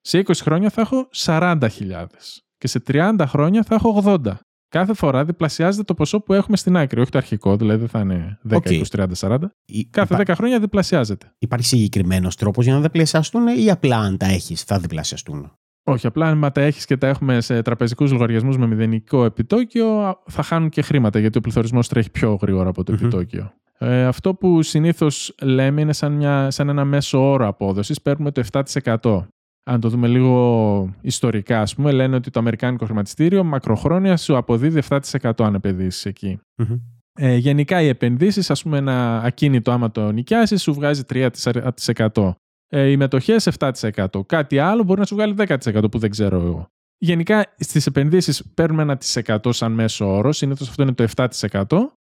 Σε 0.01 0.23
20 0.25 0.31
χρόνια 0.33 0.69
θα 0.69 0.81
έχω 0.81 1.09
40.000. 1.15 2.05
Και 2.57 2.67
σε 2.67 2.83
30 2.87 3.23
χρόνια 3.27 3.63
θα 3.63 3.75
έχω 3.75 4.03
80. 4.05 4.33
Κάθε 4.69 4.93
φορά 4.93 5.25
διπλασιάζεται 5.25 5.83
το 5.83 5.93
ποσό 5.93 6.19
που 6.19 6.33
έχουμε 6.33 6.57
στην 6.57 6.77
άκρη. 6.77 7.01
Όχι 7.01 7.11
το 7.11 7.17
αρχικό, 7.17 7.57
δηλαδή 7.57 7.79
δεν 7.79 7.87
θα 7.87 7.99
είναι 7.99 8.39
10, 8.49 8.55
okay. 8.55 8.81
20, 8.81 8.83
30, 8.91 9.07
40. 9.17 9.37
Κάθε 9.89 10.13
Υπά... 10.13 10.33
10 10.33 10.35
χρόνια 10.35 10.59
διπλασιάζεται. 10.59 11.33
Υπάρχει 11.37 11.65
συγκεκριμένος 11.65 12.35
τρόπος 12.35 12.65
για 12.65 12.73
να 12.73 12.81
διπλασιαστούν 12.81 13.47
ή 13.47 13.71
απλά 13.71 13.97
αν 13.97 14.17
τα 14.17 14.25
έχεις 14.25 14.63
θα 14.63 14.79
διπλασιαστούν; 14.79 15.51
Όχι, 15.83 16.07
απλά 16.07 16.27
αν 16.27 16.51
τα 16.53 16.61
έχεις 16.61 16.85
και 16.85 16.97
τα 16.97 17.07
έχουμε 17.07 17.41
σε 17.41 17.61
τραπεζικούς 17.61 18.11
λογαριασμούς 18.11 18.57
με 18.57 18.67
μηδενικό 18.67 19.25
επιτόκιο, 19.25 20.19
θα 20.25 20.43
χάνουν 20.43 20.69
και 20.69 20.81
χρήματα 20.81 21.19
γιατί 21.19 21.37
ο 21.37 21.41
πληθωρισμός 21.41 21.87
τρέχει 21.87 22.11
πιο 22.11 22.37
γρήγορα 22.41 22.69
από 22.69 22.83
το 22.83 22.93
επιτόκιο. 22.93 23.53
Ε, 23.83 24.05
αυτό 24.05 24.33
που 24.33 24.61
συνήθως 24.61 25.35
λέμε 25.41 25.81
είναι 25.81 25.93
σαν, 25.93 26.11
μια, 26.11 26.51
σαν 26.51 26.69
ένα 26.69 26.85
μέσο 26.85 27.31
όρο 27.31 27.47
απόδοσης. 27.47 28.01
Παίρνουμε 28.01 28.31
το 28.31 28.43
7%. 28.51 29.25
Αν 29.63 29.79
το 29.79 29.89
δούμε 29.89 30.07
λίγο 30.07 30.95
ιστορικά, 31.01 31.61
ας 31.61 31.75
πούμε, 31.75 31.91
λένε 31.91 32.15
ότι 32.15 32.29
το 32.29 32.39
Αμερικάνικο 32.39 32.85
χρηματιστήριο 32.85 33.43
μακροχρόνια 33.43 34.17
σου 34.17 34.37
αποδίδει 34.37 34.81
7% 34.89 35.31
αν 35.37 35.53
επενδύσεις 35.53 36.05
Ε, 37.13 37.35
γενικά 37.35 37.81
οι 37.81 37.87
επενδύσεις, 37.87 38.49
ας 38.49 38.63
πούμε, 38.63 38.77
ένα 38.77 39.21
ακίνητο 39.21 39.71
άμα 39.71 39.91
το 39.91 40.11
νοικιάσεις, 40.11 40.61
σου 40.61 40.73
βγάζει 40.73 41.03
3%. 41.03 42.31
Ε, 42.67 42.87
οι 42.87 42.97
μετοχές 42.97 43.47
7%. 43.47 44.25
Κάτι 44.25 44.59
άλλο 44.59 44.83
μπορεί 44.83 44.99
να 44.99 45.05
σου 45.05 45.15
βγάλει 45.15 45.33
10% 45.33 45.91
που 45.91 45.97
δεν 45.97 46.09
ξέρω 46.09 46.35
εγώ. 46.35 46.67
Γενικά 46.97 47.53
στις 47.57 47.85
επενδύσεις 47.85 48.43
παίρνουμε 48.53 48.81
ένα 48.81 48.97
1% 48.97 49.53
σαν 49.53 49.71
μέσο 49.71 50.15
όρο, 50.15 50.31
συνήθως 50.31 50.69
αυτό 50.69 50.83
είναι 50.83 50.93
το 50.93 51.03
7%. 51.03 51.65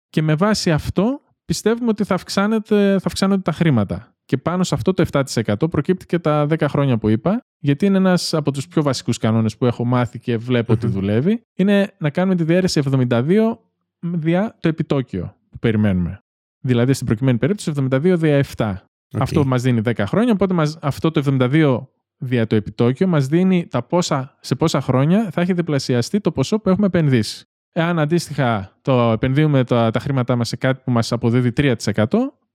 Και 0.09 0.23
με 0.23 0.35
βάση 0.35 0.71
αυτό 0.71 1.21
πιστεύουμε 1.49 1.89
ότι 1.89 2.05
θα, 2.05 2.15
αυξάνεται, 2.15 2.99
θα 2.99 3.07
αυξάνονται 3.07 3.43
τα 3.43 3.53
χρήματα. 3.53 4.13
Και 4.25 4.37
πάνω 4.37 4.63
σε 4.63 4.75
αυτό 4.75 4.95
το 4.95 5.05
7% 5.13 5.71
προκύπτει 5.71 6.07
και 6.07 6.19
τα 6.19 6.47
10 6.51 6.65
χρόνια 6.69 6.99
που 6.99 7.09
είπα, 7.09 7.41
γιατί 7.59 7.87
είναι 7.87 7.97
ένας 7.97 8.35
από 8.35 8.53
τους 8.53 8.69
πιο 8.69 8.83
βασικούς 8.83 9.19
κανόνες 9.19 9.57
που 9.57 9.67
έχω 9.67 9.85
μάθει 9.85 10.19
και 10.19 10.37
βλέπω 10.37 10.73
ότι 10.73 10.87
δουλεύει. 10.87 11.41
Είναι 11.55 11.95
να 11.99 12.11
κάνουμε 12.11 12.37
τη 12.37 12.45
διαίρεση 12.45 12.83
72 12.91 13.57
δια 14.01 14.57
το 14.61 14.69
επιτόκιο 14.69 15.37
που 15.51 15.59
περιμένουμε. 15.59 16.19
Δηλαδή 16.61 16.93
στην 16.93 17.07
προκειμένη 17.07 17.39
περίπτωση 17.39 17.73
72 17.77 18.15
δια 18.19 18.45
7. 18.57 18.75
Αυτό 19.19 19.45
μας 19.45 19.63
δίνει 19.63 19.81
10 19.85 19.93
χρόνια, 20.07 20.33
οπότε 20.33 20.55
μας, 20.55 20.79
αυτό 20.83 21.11
το 21.11 21.39
72 21.41 21.87
δια 22.19 22.47
το 22.47 22.57
επιτόκιο 22.57 23.07
μας 23.07 23.27
δίνει 23.27 23.67
τα 23.67 23.83
πόσα, 23.83 24.37
σε 24.41 24.55
πόσα 24.55 24.81
χρόνια 24.81 25.31
θα 25.31 25.41
έχει 25.41 25.53
διπλασιαστεί 25.53 26.21
το 26.21 26.33
ποσό 26.33 26.59
που 26.59 26.69
έχουμε 26.69 26.87
επενδύσει. 26.87 27.48
Εάν 27.73 27.99
αντίστοιχα 27.99 28.79
το 28.83 28.93
επενδύουμε 28.93 29.65
τα, 29.65 29.91
τα 29.91 30.01
χρήματά 30.01 30.37
μας 30.37 30.49
σε 30.49 30.57
κάτι 30.57 30.81
που 30.85 30.91
μας 30.91 31.13
αποδίδει 31.13 31.53
3%, 31.57 32.05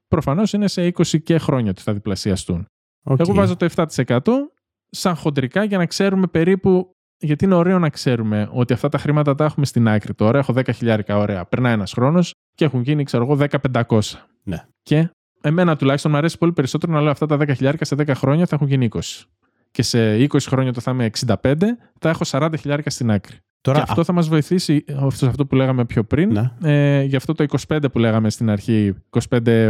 προφανώς 0.08 0.54
είναι 0.54 0.67
σε 0.67 0.91
20 0.93 1.21
και 1.23 1.38
χρόνια 1.38 1.69
ότι 1.69 1.82
θα 1.82 1.93
διπλασιαστούν. 1.93 2.65
Okay. 3.04 3.19
Εγώ 3.19 3.34
βάζω 3.34 3.56
το 3.56 3.67
7% 3.76 4.17
σαν 4.89 5.15
χοντρικά 5.15 5.63
για 5.63 5.78
να 5.78 5.86
ξέρουμε 5.86 6.28
περίπου 6.28 6.95
γιατί 7.17 7.45
είναι 7.45 7.56
ωραίο 7.56 7.80
να 7.80 7.89
ξέρουμε 7.89 8.49
ότι 8.52 8.73
αυτά 8.73 8.89
τα 8.89 8.97
χρήματα 8.97 9.36
τα 9.36 9.45
έχουμε 9.45 9.65
στην 9.65 9.88
άκρη 9.88 10.13
τώρα. 10.13 10.38
Έχω 10.38 10.54
10 10.56 10.73
χιλιάρικα 10.73 11.17
ωραία. 11.17 11.45
Περνάει 11.45 11.73
ένας 11.73 11.91
χρόνος 11.91 12.34
και 12.56 12.65
έχουν 12.65 12.82
γίνει, 12.82 13.04
ξέρω 13.04 13.23
εγώ, 13.23 13.47
10-500. 13.71 13.99
Ναι. 14.43 14.65
Και 14.84 15.10
εμένα 15.41 15.76
τουλάχιστον 15.76 16.12
μου 16.12 16.17
αρέσει 16.17 16.38
πολύ 16.38 16.54
περισσότερο 16.54 16.91
να 16.91 17.02
λέω 17.02 17.12
αυτά 17.12 17.26
τα 17.26 17.36
10 17.36 17.56
χιλιάρικα 17.56 17.86
σε 17.86 17.95
10 17.95 18.12
χρόνια 18.15 18.45
θα 18.45 18.56
έχουν 18.56 18.67
γίνει 18.67 18.89
20. 18.93 18.99
Και 19.71 19.82
σε 19.82 20.15
20 20.15 20.39
χρόνια 20.39 20.73
το 20.73 20.82
θα 20.82 20.91
είμαι 20.91 21.10
65, 21.26 21.54
θα 21.99 22.10
έχω 22.10 22.21
40 22.26 22.54
χιλιάρικα 22.60 22.89
στην 22.89 23.12
άκρη. 23.12 23.38
Τώρα, 23.63 23.78
και 23.78 23.86
αυτό 23.88 24.04
θα 24.04 24.13
μας 24.13 24.28
βοηθήσει, 24.28 24.86
αυτός, 24.99 25.30
αυτό 25.30 25.45
που 25.45 25.56
λέγαμε 25.56 25.86
πιο 25.86 26.04
πριν, 26.04 26.32
ναι. 26.32 26.52
ε, 26.63 27.04
για 27.04 27.17
αυτό 27.17 27.34
το 27.34 27.45
25 27.67 27.80
που 27.91 27.99
λέγαμε 27.99 28.30
στην 28.30 28.49
αρχή, 28.49 28.95
25, 29.39 29.69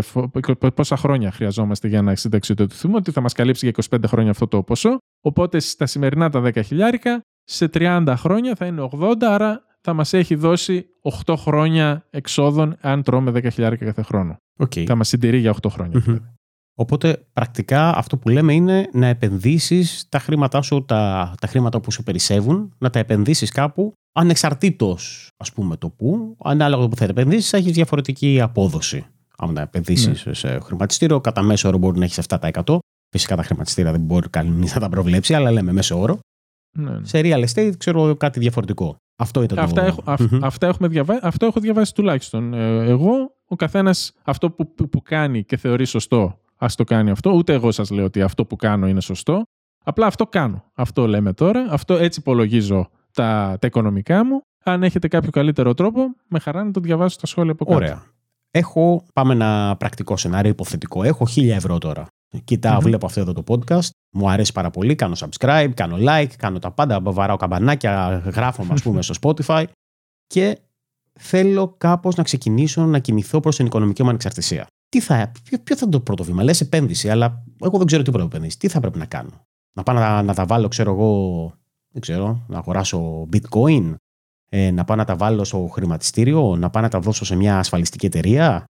πόσα 0.74 0.98
χρόνια 0.98 1.32
χρειαζόμαστε 1.32 1.88
για 1.88 2.02
να 2.02 2.16
συνταξιοδοτηθούμε, 2.16 2.96
ότι 2.96 3.12
θα 3.12 3.22
μας 3.22 3.34
καλύψει 3.34 3.70
για 3.70 4.00
25 4.00 4.04
χρόνια 4.08 4.32
αυτό 4.32 4.48
το 4.48 4.64
ποσό. 4.64 4.98
Οπότε 5.22 5.60
στα 5.60 5.86
σημερινά 5.86 6.30
τα 6.30 6.42
10 6.42 6.62
χιλιάρικα, 6.66 7.22
σε 7.44 7.70
30 7.74 8.14
χρόνια 8.18 8.56
θα 8.56 8.66
είναι 8.66 8.90
80, 8.92 9.14
άρα 9.22 9.62
θα 9.82 9.94
μας 9.94 10.14
έχει 10.14 10.36
δώσει 10.36 10.86
8 11.26 11.34
χρόνια 11.38 12.06
εξόδων 12.10 12.76
αν 12.82 13.04
τρώμε 13.04 13.32
10 13.32 13.52
χιλιάρικα 13.52 13.86
κάθε 13.86 14.02
χρόνο. 14.02 14.38
Okay. 14.58 14.86
Θα 14.86 14.96
μας 14.96 15.08
συντηρεί 15.08 15.38
για 15.38 15.56
8 15.62 15.70
χρονια 15.70 16.00
δηλαδή. 16.00 16.22
Οπότε 16.76 17.26
πρακτικά 17.34 17.96
αυτό 17.96 18.18
που 18.18 18.30
λέμε 18.30 18.54
είναι 18.54 18.90
να 18.94 19.08
επενδύσεις 19.08 20.06
τα 20.10 20.20
χρήματά 20.20 20.62
σου, 20.62 20.86
τα, 20.86 21.34
τα 21.42 21.48
χρήματα 21.48 21.80
που 21.80 21.92
σου 21.92 22.04
περισσεύουν, 22.04 22.74
να 22.78 22.90
τα 22.90 23.00
επενδύσεις 23.00 23.52
κάπου 23.52 23.94
ανεξαρτήτως 24.14 25.30
ας 25.38 25.52
πούμε 25.52 25.78
το 25.78 25.90
που, 25.90 26.38
ανάλογα 26.44 26.82
το 26.82 26.88
που 26.88 26.96
θα 26.96 27.06
επενδύσεις 27.06 27.50
θα 27.50 27.58
έχεις 27.58 27.72
διαφορετική 27.72 28.42
απόδοση. 28.42 29.06
Αν 29.38 29.54
τα 29.54 29.62
επενδύσεις 29.62 30.26
ναι. 30.26 30.34
σε 30.34 30.60
χρηματιστήριο, 30.60 31.22
κατά 31.22 31.42
μέσο 31.42 31.68
όρο 31.68 31.78
μπορεί 31.78 32.00
να 32.00 32.06
έχεις 32.06 32.20
7%. 32.30 32.78
Φυσικά 33.10 33.36
τα 33.36 33.44
χρηματιστήρια 33.44 33.92
δεν 33.92 34.02
μπορεί 34.02 34.30
κανείς 34.30 34.74
να 34.74 34.80
τα 34.80 34.90
προβλέψει, 34.90 35.34
αλλά 35.34 35.52
λέμε 35.52 35.72
μέσο 35.72 36.00
όρο. 36.00 36.20
Ναι, 36.78 36.92
ναι. 36.92 37.06
Σε 37.06 37.22
real 37.24 37.46
estate 37.48 37.74
ξέρω 37.78 38.16
κάτι 38.16 38.40
διαφορετικό. 38.40 38.96
Αυτό 39.16 39.44
ήταν 39.44 39.60
αυτά, 39.60 39.82
το... 39.82 39.88
έχω, 39.88 40.04
αυτά 40.42 40.68
έχουμε 40.68 40.88
διαβάσει, 40.88 41.20
αυτό 41.24 41.46
έχω 41.46 41.60
διαβάσει 41.60 41.94
τουλάχιστον. 41.94 42.54
Ε, 42.54 42.86
εγώ, 42.90 43.36
ο 43.46 43.56
καθένας 43.56 44.14
αυτό 44.24 44.52
που, 44.52 44.74
που, 44.74 45.02
κάνει 45.02 45.44
και 45.44 45.58
θεωρεί 45.58 45.86
σωστό, 45.86 46.40
ας 46.64 46.76
το 46.76 46.84
κάνει 46.84 47.10
αυτό. 47.10 47.32
Ούτε 47.32 47.54
εγώ 47.54 47.72
σας 47.72 47.90
λέω 47.90 48.06
ότι 48.06 48.22
αυτό 48.22 48.46
που 48.46 48.56
κάνω 48.56 48.88
είναι 48.88 49.02
σωστό. 49.02 49.44
Απλά 49.84 50.06
αυτό 50.06 50.28
κάνω. 50.28 50.64
Αυτό 50.74 51.08
λέμε 51.08 51.34
τώρα. 51.34 51.66
Αυτό 51.70 51.94
έτσι 51.94 52.20
υπολογίζω 52.20 52.90
τα, 53.14 53.58
τα 53.62 53.68
οικονομικά 53.68 54.26
μου. 54.26 54.42
Αν 54.64 54.84
έχετε 54.84 55.08
κάποιο 55.08 55.32
καλύτερο 55.32 55.74
τρόπο, 55.74 56.16
με 56.28 56.40
χαρά 56.40 56.64
να 56.64 56.72
το 56.72 56.80
διαβάσω 56.80 57.14
στα 57.14 57.28
σχόλια 57.28 57.52
από 57.52 57.66
κάτω. 57.66 57.78
Ωραία. 57.78 58.04
Έχω, 58.52 59.04
πάμε 59.14 59.34
ένα 59.34 59.76
πρακτικό 59.80 60.18
σενάριο, 60.18 60.52
υποθετικό. 60.52 61.04
Έχω 61.04 61.26
1000 61.36 61.50
ευρώ 61.50 61.78
τώρα. 61.78 62.06
Κοίτα, 62.44 62.80
βλέπω 62.80 63.06
αυτό 63.06 63.20
εδώ 63.20 63.34
το 63.34 63.44
podcast. 63.48 63.90
Μου 64.12 64.30
αρέσει 64.30 64.52
πάρα 64.52 64.70
πολύ. 64.70 64.96
Κάνω 64.96 65.16
subscribe, 65.18 65.70
κάνω 65.74 65.98
like, 66.00 66.32
κάνω 66.38 66.60
τα 66.60 66.72
πάντα. 66.72 67.02
Βαράω 67.02 67.36
καμπανάκια, 67.36 68.22
γράφω, 68.36 68.66
ας 68.70 68.82
πούμε, 68.82 69.02
στο 69.02 69.14
Spotify. 69.22 69.64
Και 70.28 70.58
θέλω 71.20 71.76
κάπως 71.78 72.16
να 72.16 72.24
ξεκινήσω 72.24 72.86
να 72.86 73.00
κινηθώ 73.00 73.40
προς 73.40 73.56
την 73.56 73.66
οικονομική 73.66 74.04
μου 74.04 74.10
ανεξαρτησία. 74.10 74.68
Τι 74.94 75.00
θα, 75.00 75.32
ποιο, 75.44 75.58
ποιο 75.64 75.76
θα 75.76 75.82
είναι 75.84 75.92
το 75.92 76.00
πρώτο 76.00 76.24
βήμα, 76.24 76.44
λες 76.44 76.62
επένδυση, 76.62 77.10
αλλά 77.10 77.44
εγώ 77.64 77.78
δεν 77.78 77.88
ξέρω 77.88 78.02
τι 78.04 78.10
πρέπει 78.12 78.28
να 78.28 78.36
επενδύσει. 78.36 78.58
Τι 78.58 78.68
θα 78.68 78.80
πρέπει 78.80 78.98
να 78.98 79.06
κάνω; 79.06 79.48
Να 79.74 79.84
πάω 79.84 79.96
να, 79.96 80.22
να 80.22 80.34
τα 80.34 80.46
βάλω, 80.46 80.68
ξέρω 80.68 80.92
εγώ, 80.92 81.54
δεν 81.92 82.02
ξέρω, 82.02 82.46
να 82.48 82.58
αγοράσω 82.58 83.28
bitcoin, 83.34 83.96
ε, 84.50 84.72
να 84.72 84.84
πάω 84.84 84.98
να 84.98 85.06
τα 85.06 85.16
βάλω 85.16 85.44
στο 85.44 85.70
χρηματιστήριο, 85.72 86.56
να 86.56 86.70
πάω 86.70 86.84
να 86.84 86.90
τα 86.90 87.00
δώσω 87.00 87.26
σε 87.26 87.36
μια 87.36 87.60
ασφαλιστική 87.60 88.06
εταιρεία 88.06 88.64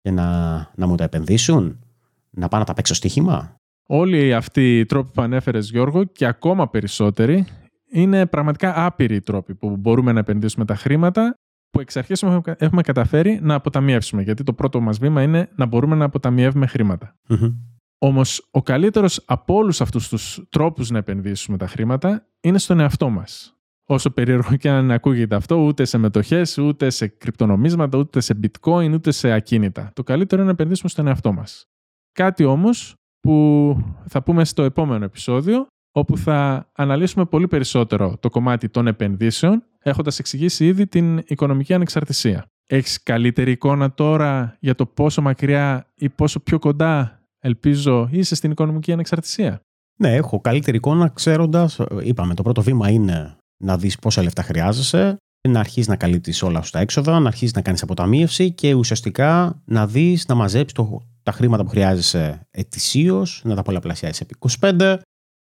και 0.00 0.10
να, 0.10 0.56
να 0.76 0.86
μου 0.86 0.94
τα 0.94 1.04
επενδύσουν 1.04 1.84
να 2.30 2.48
πάω 2.48 2.60
να 2.60 2.66
τα 2.66 2.74
παίξω 2.74 2.94
στοίχημα; 2.94 3.56
Όλοι 3.86 4.34
αυτοί 4.34 4.78
οι 4.78 4.86
τρόποι 4.86 5.10
που 5.12 5.22
ανέφερες, 5.22 5.70
Γιώργο, 5.70 6.04
και 6.04 6.26
ακόμα 6.26 6.68
περισσότεροι, 6.68 7.46
είναι 7.90 8.26
πραγματικά 8.26 8.86
άπειροι 8.86 9.14
οι 9.14 9.20
τρόποι 9.20 9.54
που 9.54 9.76
μπορούμε 9.76 10.12
να 10.12 10.18
επενδύσουμε 10.18 10.64
τα 10.64 10.74
χρήματα 10.74 11.34
που 11.76 11.82
εξ 11.82 11.96
αρχής 11.96 12.22
έχουμε 12.58 12.82
καταφέρει 12.82 13.38
να 13.42 13.54
αποταμιεύσουμε. 13.54 14.22
Γιατί 14.22 14.42
το 14.42 14.52
πρώτο 14.52 14.80
μας 14.80 14.98
βήμα 14.98 15.22
είναι 15.22 15.48
να 15.56 15.66
μπορούμε 15.66 15.96
να 15.96 16.04
αποταμιεύουμε 16.04 16.66
χρήματα. 16.66 17.16
Mm-hmm. 17.28 17.54
Όμως, 17.98 18.48
ο 18.50 18.62
καλύτερος 18.62 19.22
από 19.26 19.54
όλους 19.54 19.80
αυτούς 19.80 20.08
τους 20.08 20.46
τρόπους 20.48 20.90
να 20.90 20.98
επενδύσουμε 20.98 21.56
τα 21.56 21.66
χρήματα 21.66 22.26
είναι 22.40 22.58
στον 22.58 22.80
εαυτό 22.80 23.08
μας. 23.08 23.56
Όσο 23.88 24.10
περίεργο 24.10 24.56
και 24.56 24.68
αν 24.68 24.90
ακούγεται 24.90 25.34
αυτό, 25.34 25.56
ούτε 25.56 25.84
σε 25.84 25.98
μετοχές, 25.98 26.58
ούτε 26.58 26.90
σε 26.90 27.06
κρυπτονομίσματα, 27.06 27.98
ούτε 27.98 28.20
σε 28.20 28.38
bitcoin, 28.42 28.90
ούτε 28.92 29.10
σε 29.10 29.32
ακίνητα. 29.32 29.90
Το 29.94 30.02
καλύτερο 30.02 30.40
είναι 30.42 30.50
να 30.50 30.56
επενδύσουμε 30.56 30.88
στον 30.88 31.06
εαυτό 31.06 31.32
μας. 31.32 31.64
Κάτι 32.12 32.44
όμως 32.44 32.94
που 33.20 33.76
θα 34.06 34.22
πούμε 34.22 34.44
στο 34.44 34.62
επόμενο 34.62 35.04
επεισόδιο, 35.04 35.66
όπου 35.96 36.16
θα 36.16 36.70
αναλύσουμε 36.72 37.24
πολύ 37.24 37.48
περισσότερο 37.48 38.16
το 38.20 38.30
κομμάτι 38.30 38.68
των 38.68 38.86
επενδύσεων, 38.86 39.62
έχοντας 39.82 40.18
εξηγήσει 40.18 40.66
ήδη 40.66 40.86
την 40.86 41.22
οικονομική 41.26 41.74
ανεξαρτησία. 41.74 42.46
Έχεις 42.66 43.02
καλύτερη 43.02 43.50
εικόνα 43.50 43.92
τώρα 43.92 44.56
για 44.60 44.74
το 44.74 44.86
πόσο 44.86 45.22
μακριά 45.22 45.86
ή 45.94 46.08
πόσο 46.08 46.40
πιο 46.40 46.58
κοντά, 46.58 47.20
ελπίζω, 47.38 48.08
είσαι 48.10 48.34
στην 48.34 48.50
οικονομική 48.50 48.92
ανεξαρτησία; 48.92 49.60
Ναι, 49.98 50.14
έχω 50.14 50.40
καλύτερη 50.40 50.76
εικόνα 50.76 51.08
ξέροντας, 51.08 51.80
είπαμε, 52.02 52.34
το 52.34 52.42
πρώτο 52.42 52.62
βήμα 52.62 52.90
είναι 52.90 53.36
να 53.56 53.78
δεις 53.78 53.98
πόσα 53.98 54.22
λεφτά 54.22 54.42
χρειάζεσαι, 54.42 55.16
να 55.48 55.60
αρχίσεις 55.60 55.88
να 55.88 55.96
καλύπτεις 55.96 56.42
όλα 56.42 56.62
σου 56.62 56.70
τα 56.70 56.78
έξοδα, 56.78 57.20
να 57.20 57.28
αρχίσεις 57.28 57.54
να 57.54 57.60
κάνεις 57.60 57.82
αποταμίευση 57.82 58.52
και 58.52 58.74
ουσιαστικά 58.74 59.62
να 59.64 59.86
δεις 59.86 60.26
να 60.26 60.34
μαζέψεις 60.34 60.72
το, 60.72 61.02
τα 61.22 61.32
χρήματα 61.32 61.62
που 61.62 61.68
χρειάζεσαι 61.68 62.46
ετησίως, 62.50 63.40
να 63.44 63.54
τα 63.54 63.62
πολλαπλασιάσεις 63.62 64.20
επί 64.20 64.34
25 64.60 64.96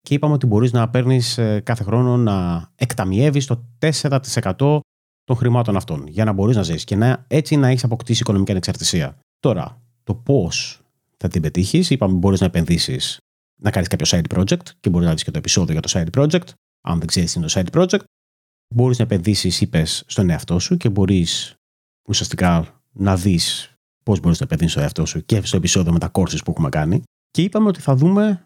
και 0.04 0.14
είπαμε 0.14 0.34
ότι 0.34 0.46
μπορείς 0.46 0.72
να 0.72 0.88
παίρνεις 0.88 1.38
ε, 1.38 1.60
κάθε 1.60 1.84
χρόνο 1.84 2.16
να 2.16 2.68
εκταμιεύεις 2.74 3.46
το 3.46 3.64
4% 3.78 4.80
των 5.24 5.36
χρημάτων 5.36 5.76
αυτών 5.76 6.06
για 6.06 6.24
να 6.24 6.32
μπορείς 6.32 6.56
να 6.56 6.62
ζήσει 6.62 6.84
και 6.84 6.96
να, 6.96 7.24
έτσι 7.28 7.56
να 7.56 7.68
έχεις 7.68 7.84
αποκτήσει 7.84 8.20
οικονομική 8.20 8.50
ανεξαρτησία. 8.50 9.18
Τώρα, 9.40 9.82
το 10.02 10.14
πώς 10.14 10.80
θα 11.16 11.28
την 11.28 11.42
πετύχεις, 11.42 11.90
είπαμε 11.90 12.14
μπορείς 12.14 12.40
να 12.40 12.46
επενδύσεις, 12.46 13.18
να 13.60 13.70
κάνεις 13.70 13.88
κάποιο 13.88 14.06
side 14.10 14.38
project 14.38 14.68
και 14.80 14.90
μπορείς 14.90 15.06
να 15.06 15.12
δεις 15.12 15.24
και 15.24 15.30
το 15.30 15.38
επεισόδιο 15.38 15.72
για 15.72 15.82
το 15.82 15.90
side 15.92 16.20
project, 16.20 16.48
αν 16.80 16.98
δεν 16.98 17.06
ξέρεις 17.06 17.32
τι 17.32 17.38
είναι 17.38 17.48
το 17.48 17.60
side 17.60 17.80
project. 17.80 18.04
Μπορείς 18.74 18.98
να 18.98 19.04
επενδύσεις, 19.04 19.60
είπες, 19.60 20.04
στον 20.06 20.30
εαυτό 20.30 20.58
σου 20.58 20.76
και 20.76 20.88
μπορείς 20.88 21.54
ουσιαστικά 22.08 22.80
να 22.92 23.16
δεις 23.16 23.74
πώς 24.04 24.20
μπορείς 24.20 24.38
να 24.40 24.44
επενδύσεις 24.44 24.72
στον 24.72 24.82
εαυτό 24.82 25.06
σου 25.06 25.24
και 25.24 25.44
στο 25.44 25.56
επεισόδιο 25.56 25.92
με 25.92 25.98
τα 25.98 26.10
courses 26.12 26.44
που 26.44 26.50
έχουμε 26.50 26.68
κάνει. 26.68 27.02
Και 27.30 27.42
είπαμε 27.42 27.68
ότι 27.68 27.80
θα 27.80 27.94
δούμε 27.94 28.44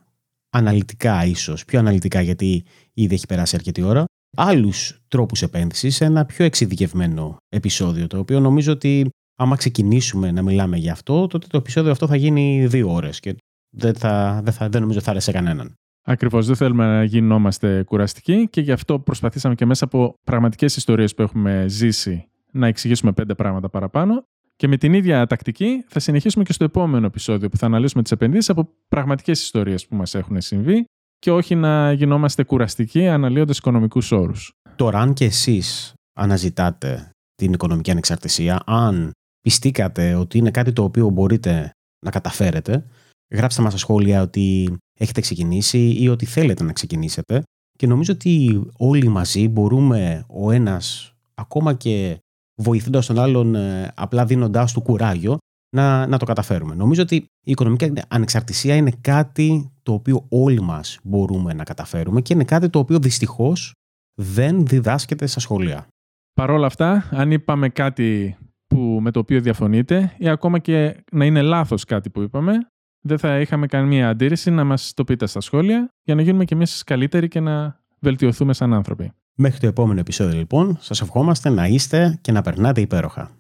αναλυτικά, 0.59 1.25
ίσως, 1.25 1.65
πιο 1.65 1.79
αναλυτικά, 1.79 2.21
γιατί 2.21 2.65
ήδη 2.95 3.15
έχει 3.15 3.27
περάσει 3.27 3.57
αρκετή 3.57 3.83
ώρα, 3.83 4.05
άλλους 4.37 5.01
τρόπους 5.09 5.43
επένδυσης 5.43 5.95
σε 5.97 6.05
ένα 6.05 6.25
πιο 6.25 6.45
εξειδικευμένο 6.45 7.37
επεισόδιο. 7.49 8.07
Το 8.07 8.19
οποίο 8.19 8.41
νομίζω 8.41 8.73
ότι 8.73 9.09
άμα 9.39 9.57
ξεκινήσουμε 9.57 10.31
να 10.31 10.43
μιλάμε 10.43 10.77
για 10.77 10.93
αυτό, 10.93 11.27
τότε 11.27 11.47
το 11.51 11.57
επεισόδιο 11.57 11.91
αυτό 11.91 12.07
θα 12.07 12.17
γίνει 12.17 12.67
δύο 12.67 12.93
ώρες 12.93 13.21
και 13.21 13.37
δεν, 13.77 13.95
θα, 13.95 14.41
δεν, 14.45 14.53
θα, 14.53 14.69
δεν 14.69 14.81
νομίζω 14.81 15.01
θα 15.01 15.11
άρεσε 15.11 15.33
κανέναν. 15.33 15.75
Ακριβώς. 16.03 16.47
Δεν 16.47 16.57
θέλουμε 16.57 16.87
να 16.87 17.05
γινόμαστε 17.05 17.83
κουραστικοί 17.83 18.49
και 18.49 18.61
γι' 18.61 18.73
αυτό 18.73 18.99
προσπαθήσαμε 18.99 19.55
και 19.55 19.67
μέσα 19.67 19.85
από 19.85 20.15
πραγματικές 20.25 20.77
ιστορίες 20.77 21.15
που 21.15 21.23
έχουμε 21.23 21.65
ζήσει 21.69 22.29
να 22.53 22.67
εξηγήσουμε 22.67 23.13
πέντε 23.13 23.35
πράγματα 23.35 23.69
παραπάνω. 23.69 24.23
Και 24.59 24.69
με 24.69 24.77
την 24.77 24.93
ίδια 24.93 25.27
τακτική 25.27 25.85
θα 25.89 26.01
συνεχίσουμε 26.01 26.45
και 26.45 26.53
στο 26.53 26.65
επόμενο 26.65 27.07
επεισόδιο 27.07 27.49
που 27.49 27.57
θα 27.57 27.67
αναλύσουμε 27.67 28.03
τις 28.03 28.13
επενδύσεις 28.13 28.51
από 28.51 28.69
πραγματικές 28.89 29.43
ιστορίες 29.43 29.87
που 29.87 29.97
μας 29.97 30.15
έχουν 30.15 30.41
συμβεί 30.41 30.85
και 31.19 31.31
όχι 31.31 31.55
να 31.55 31.93
γινόμαστε 31.93 32.45
κουραστικοί 32.45 33.09
αναλύοντας 33.09 33.59
οικονομικούς 33.59 34.13
όρους. 34.13 34.53
Τώρα, 34.77 34.99
αν 35.01 35.13
και 35.13 35.25
εσείς 35.25 35.95
αναζητάτε 36.13 37.11
την 37.35 37.53
οικονομική 37.53 37.91
ανεξαρτησία, 37.91 38.63
αν 38.67 39.11
πιστήκατε 39.41 40.15
ότι 40.15 40.39
είναι 40.39 40.51
κάτι 40.51 40.73
το 40.73 40.83
οποίο 40.83 41.09
μπορείτε 41.09 41.71
να 42.05 42.11
καταφέρετε, 42.11 42.87
γράψτε 43.31 43.63
μας 43.63 43.71
στα 43.71 43.81
σχόλια 43.81 44.23
ότι 44.23 44.77
έχετε 44.99 45.21
ξεκινήσει 45.21 45.91
ή 45.99 46.09
ότι 46.09 46.27
θέλετε 46.27 46.65
να 46.65 46.73
ξεκινήσετε 46.73 47.43
και 47.79 47.87
νομίζω 47.87 48.13
ότι 48.13 48.65
όλοι 48.77 49.09
μαζί 49.09 49.49
μπορούμε 49.49 50.25
ο 50.29 50.51
ένας 50.51 51.15
ακόμα 51.35 51.75
και 51.75 52.19
βοηθώντας 52.59 53.07
τον 53.07 53.19
άλλον 53.19 53.55
ε, 53.55 53.93
απλά 53.95 54.25
δίνοντάς 54.25 54.73
του 54.73 54.81
κουράγιο 54.81 55.39
να, 55.77 56.07
να 56.07 56.19
το 56.19 56.25
καταφέρουμε. 56.25 56.75
Νομίζω 56.75 57.03
ότι 57.03 57.15
η 57.17 57.51
οικονομική 57.51 57.93
ανεξαρτησία 58.09 58.75
είναι 58.75 58.93
κάτι 59.01 59.73
το 59.83 59.93
οποίο 59.93 60.27
όλοι 60.29 60.61
μας 60.61 60.99
μπορούμε 61.03 61.53
να 61.53 61.65
καταφέρουμε 61.65 62.21
και 62.21 62.35
είναι 62.35 62.45
κάτι 62.45 62.69
το 62.69 62.79
οποίο 62.79 62.99
δυστυχώς 62.99 63.73
δεν 64.21 64.67
διδάσκεται 64.67 65.27
στα 65.27 65.41
σχολεία. 65.41 65.87
Παρ' 66.33 66.51
όλα 66.51 66.67
αυτά, 66.67 67.09
αν 67.11 67.31
είπαμε 67.31 67.69
κάτι 67.69 68.37
που, 68.67 68.99
με 69.01 69.11
το 69.11 69.19
οποίο 69.19 69.41
διαφωνείτε 69.41 70.15
ή 70.19 70.29
ακόμα 70.29 70.59
και 70.59 71.05
να 71.13 71.25
είναι 71.25 71.43
λάθος 71.43 71.85
κάτι 71.85 72.11
που 72.11 72.21
είπαμε, 72.21 72.69
δεν 73.01 73.19
θα 73.19 73.41
είχαμε 73.41 73.67
καμία 73.67 74.09
αντίρρηση 74.09 74.51
να 74.51 74.65
μας 74.65 74.95
το 74.95 75.05
πείτε 75.05 75.27
στα 75.27 75.41
σχόλια 75.41 75.89
για 76.03 76.15
να 76.15 76.23
γίνουμε 76.23 76.45
και 76.45 76.55
εμείς 76.55 76.85
καλύτεροι 76.85 77.29
και 77.29 77.41
να 77.41 77.81
βελτιωθούμε 77.99 78.53
σαν 78.53 78.75
άνθρωποι. 78.75 79.13
Μέχρι 79.41 79.59
το 79.61 79.67
επόμενο 79.67 80.01
επεισόδιο 80.01 80.39
λοιπόν, 80.39 80.79
σας 80.81 81.01
ευχόμαστε 81.01 81.49
να 81.49 81.67
είστε 81.67 82.19
και 82.21 82.33
να 82.33 82.43
περνάτε 82.43 82.81
υπέροχα. 82.81 83.31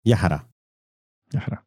Γεια 0.00 0.16
χαρά. 0.16 0.48
Γεια 1.30 1.40
χαρά. 1.40 1.66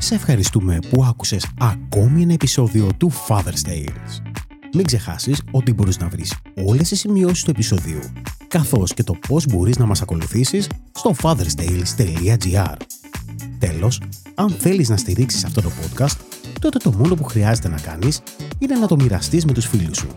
Σε 0.00 0.14
ευχαριστούμε 0.14 0.78
που 0.90 1.04
άκουσες 1.04 1.48
ακόμη 1.58 2.22
ένα 2.22 2.32
επεισόδιο 2.32 2.88
του 2.96 3.10
Father's 3.28 3.68
Tales. 3.68 4.22
Μην 4.74 4.84
ξεχάσεις 4.84 5.42
ότι 5.50 5.72
μπορείς 5.72 5.98
να 5.98 6.08
βρεις 6.08 6.36
όλες 6.66 6.88
τις 6.88 6.98
σημειώσεις 6.98 7.44
του 7.44 7.50
επεισοδίου, 7.50 8.00
καθώς 8.48 8.94
και 8.94 9.02
το 9.02 9.14
πώς 9.28 9.46
μπορείς 9.46 9.76
να 9.76 9.86
μας 9.86 10.02
ακολουθήσεις 10.02 10.68
στο 10.92 11.14
fatherstales.gr. 11.22 12.76
Τέλος, 13.58 14.00
αν 14.34 14.50
θέλεις 14.50 14.88
να 14.88 14.96
στηρίξεις 14.96 15.44
αυτό 15.44 15.60
το 15.60 15.70
podcast, 15.70 16.16
τότε 16.60 16.78
το 16.78 16.92
μόνο 16.92 17.14
που 17.14 17.24
χρειάζεται 17.24 17.68
να 17.68 17.80
κάνεις 17.80 18.22
είναι 18.58 18.78
να 18.78 18.86
το 18.86 18.96
μοιραστείς 18.96 19.44
με 19.44 19.52
τους 19.52 19.66
φίλους 19.66 19.96
σου. 19.96 20.08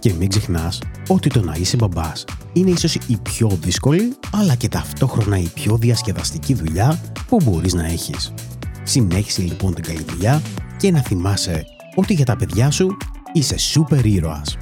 Και 0.00 0.12
μην 0.12 0.28
ξεχνάς 0.28 0.82
ότι 1.08 1.28
το 1.28 1.42
να 1.42 1.54
είσαι 1.56 1.76
μπαμπάς 1.76 2.24
είναι 2.52 2.70
ίσως 2.70 2.94
η 2.94 3.18
πιο 3.22 3.48
δύσκολη, 3.48 4.16
αλλά 4.32 4.54
και 4.54 4.68
ταυτόχρονα 4.68 5.38
η 5.38 5.48
πιο 5.54 5.76
διασκεδαστική 5.76 6.54
δουλειά 6.54 7.00
που 7.28 7.36
μπορείς 7.44 7.74
να 7.74 7.86
έχεις. 7.86 8.34
Συνέχισε 8.82 9.42
λοιπόν 9.42 9.74
την 9.74 9.84
καλή 9.84 10.02
δουλειά 10.08 10.42
και 10.76 10.90
να 10.90 11.00
θυμάσαι 11.00 11.64
ότι 11.94 12.14
για 12.14 12.24
τα 12.24 12.36
παιδιά 12.36 12.70
σου 12.70 12.96
είσαι 13.32 13.58
σούπερ 13.58 14.04
ήρωας. 14.04 14.56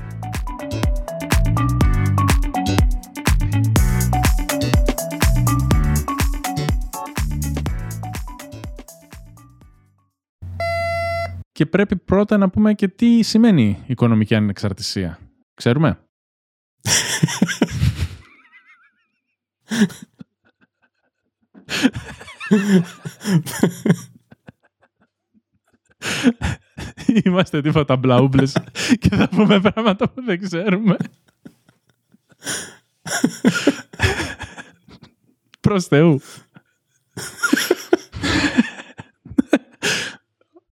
Και 11.52 11.66
πρέπει 11.66 11.96
πρώτα 11.96 12.36
να 12.36 12.50
πούμε 12.50 12.74
και 12.74 12.88
τι 12.88 13.22
σημαίνει 13.22 13.78
οικονομική 13.86 14.34
ανεξαρτησία. 14.34 15.18
Ξέρουμε. 15.58 15.98
Είμαστε 27.24 27.60
τίποτα 27.60 27.96
μπλαούμπλες 27.96 28.52
και 28.98 29.08
θα 29.08 29.28
πούμε 29.28 29.60
πράγματα 29.60 30.08
που 30.10 30.22
δεν 30.24 30.40
ξέρουμε. 30.40 30.96
Προς 35.60 35.86
Θεού. 35.86 36.20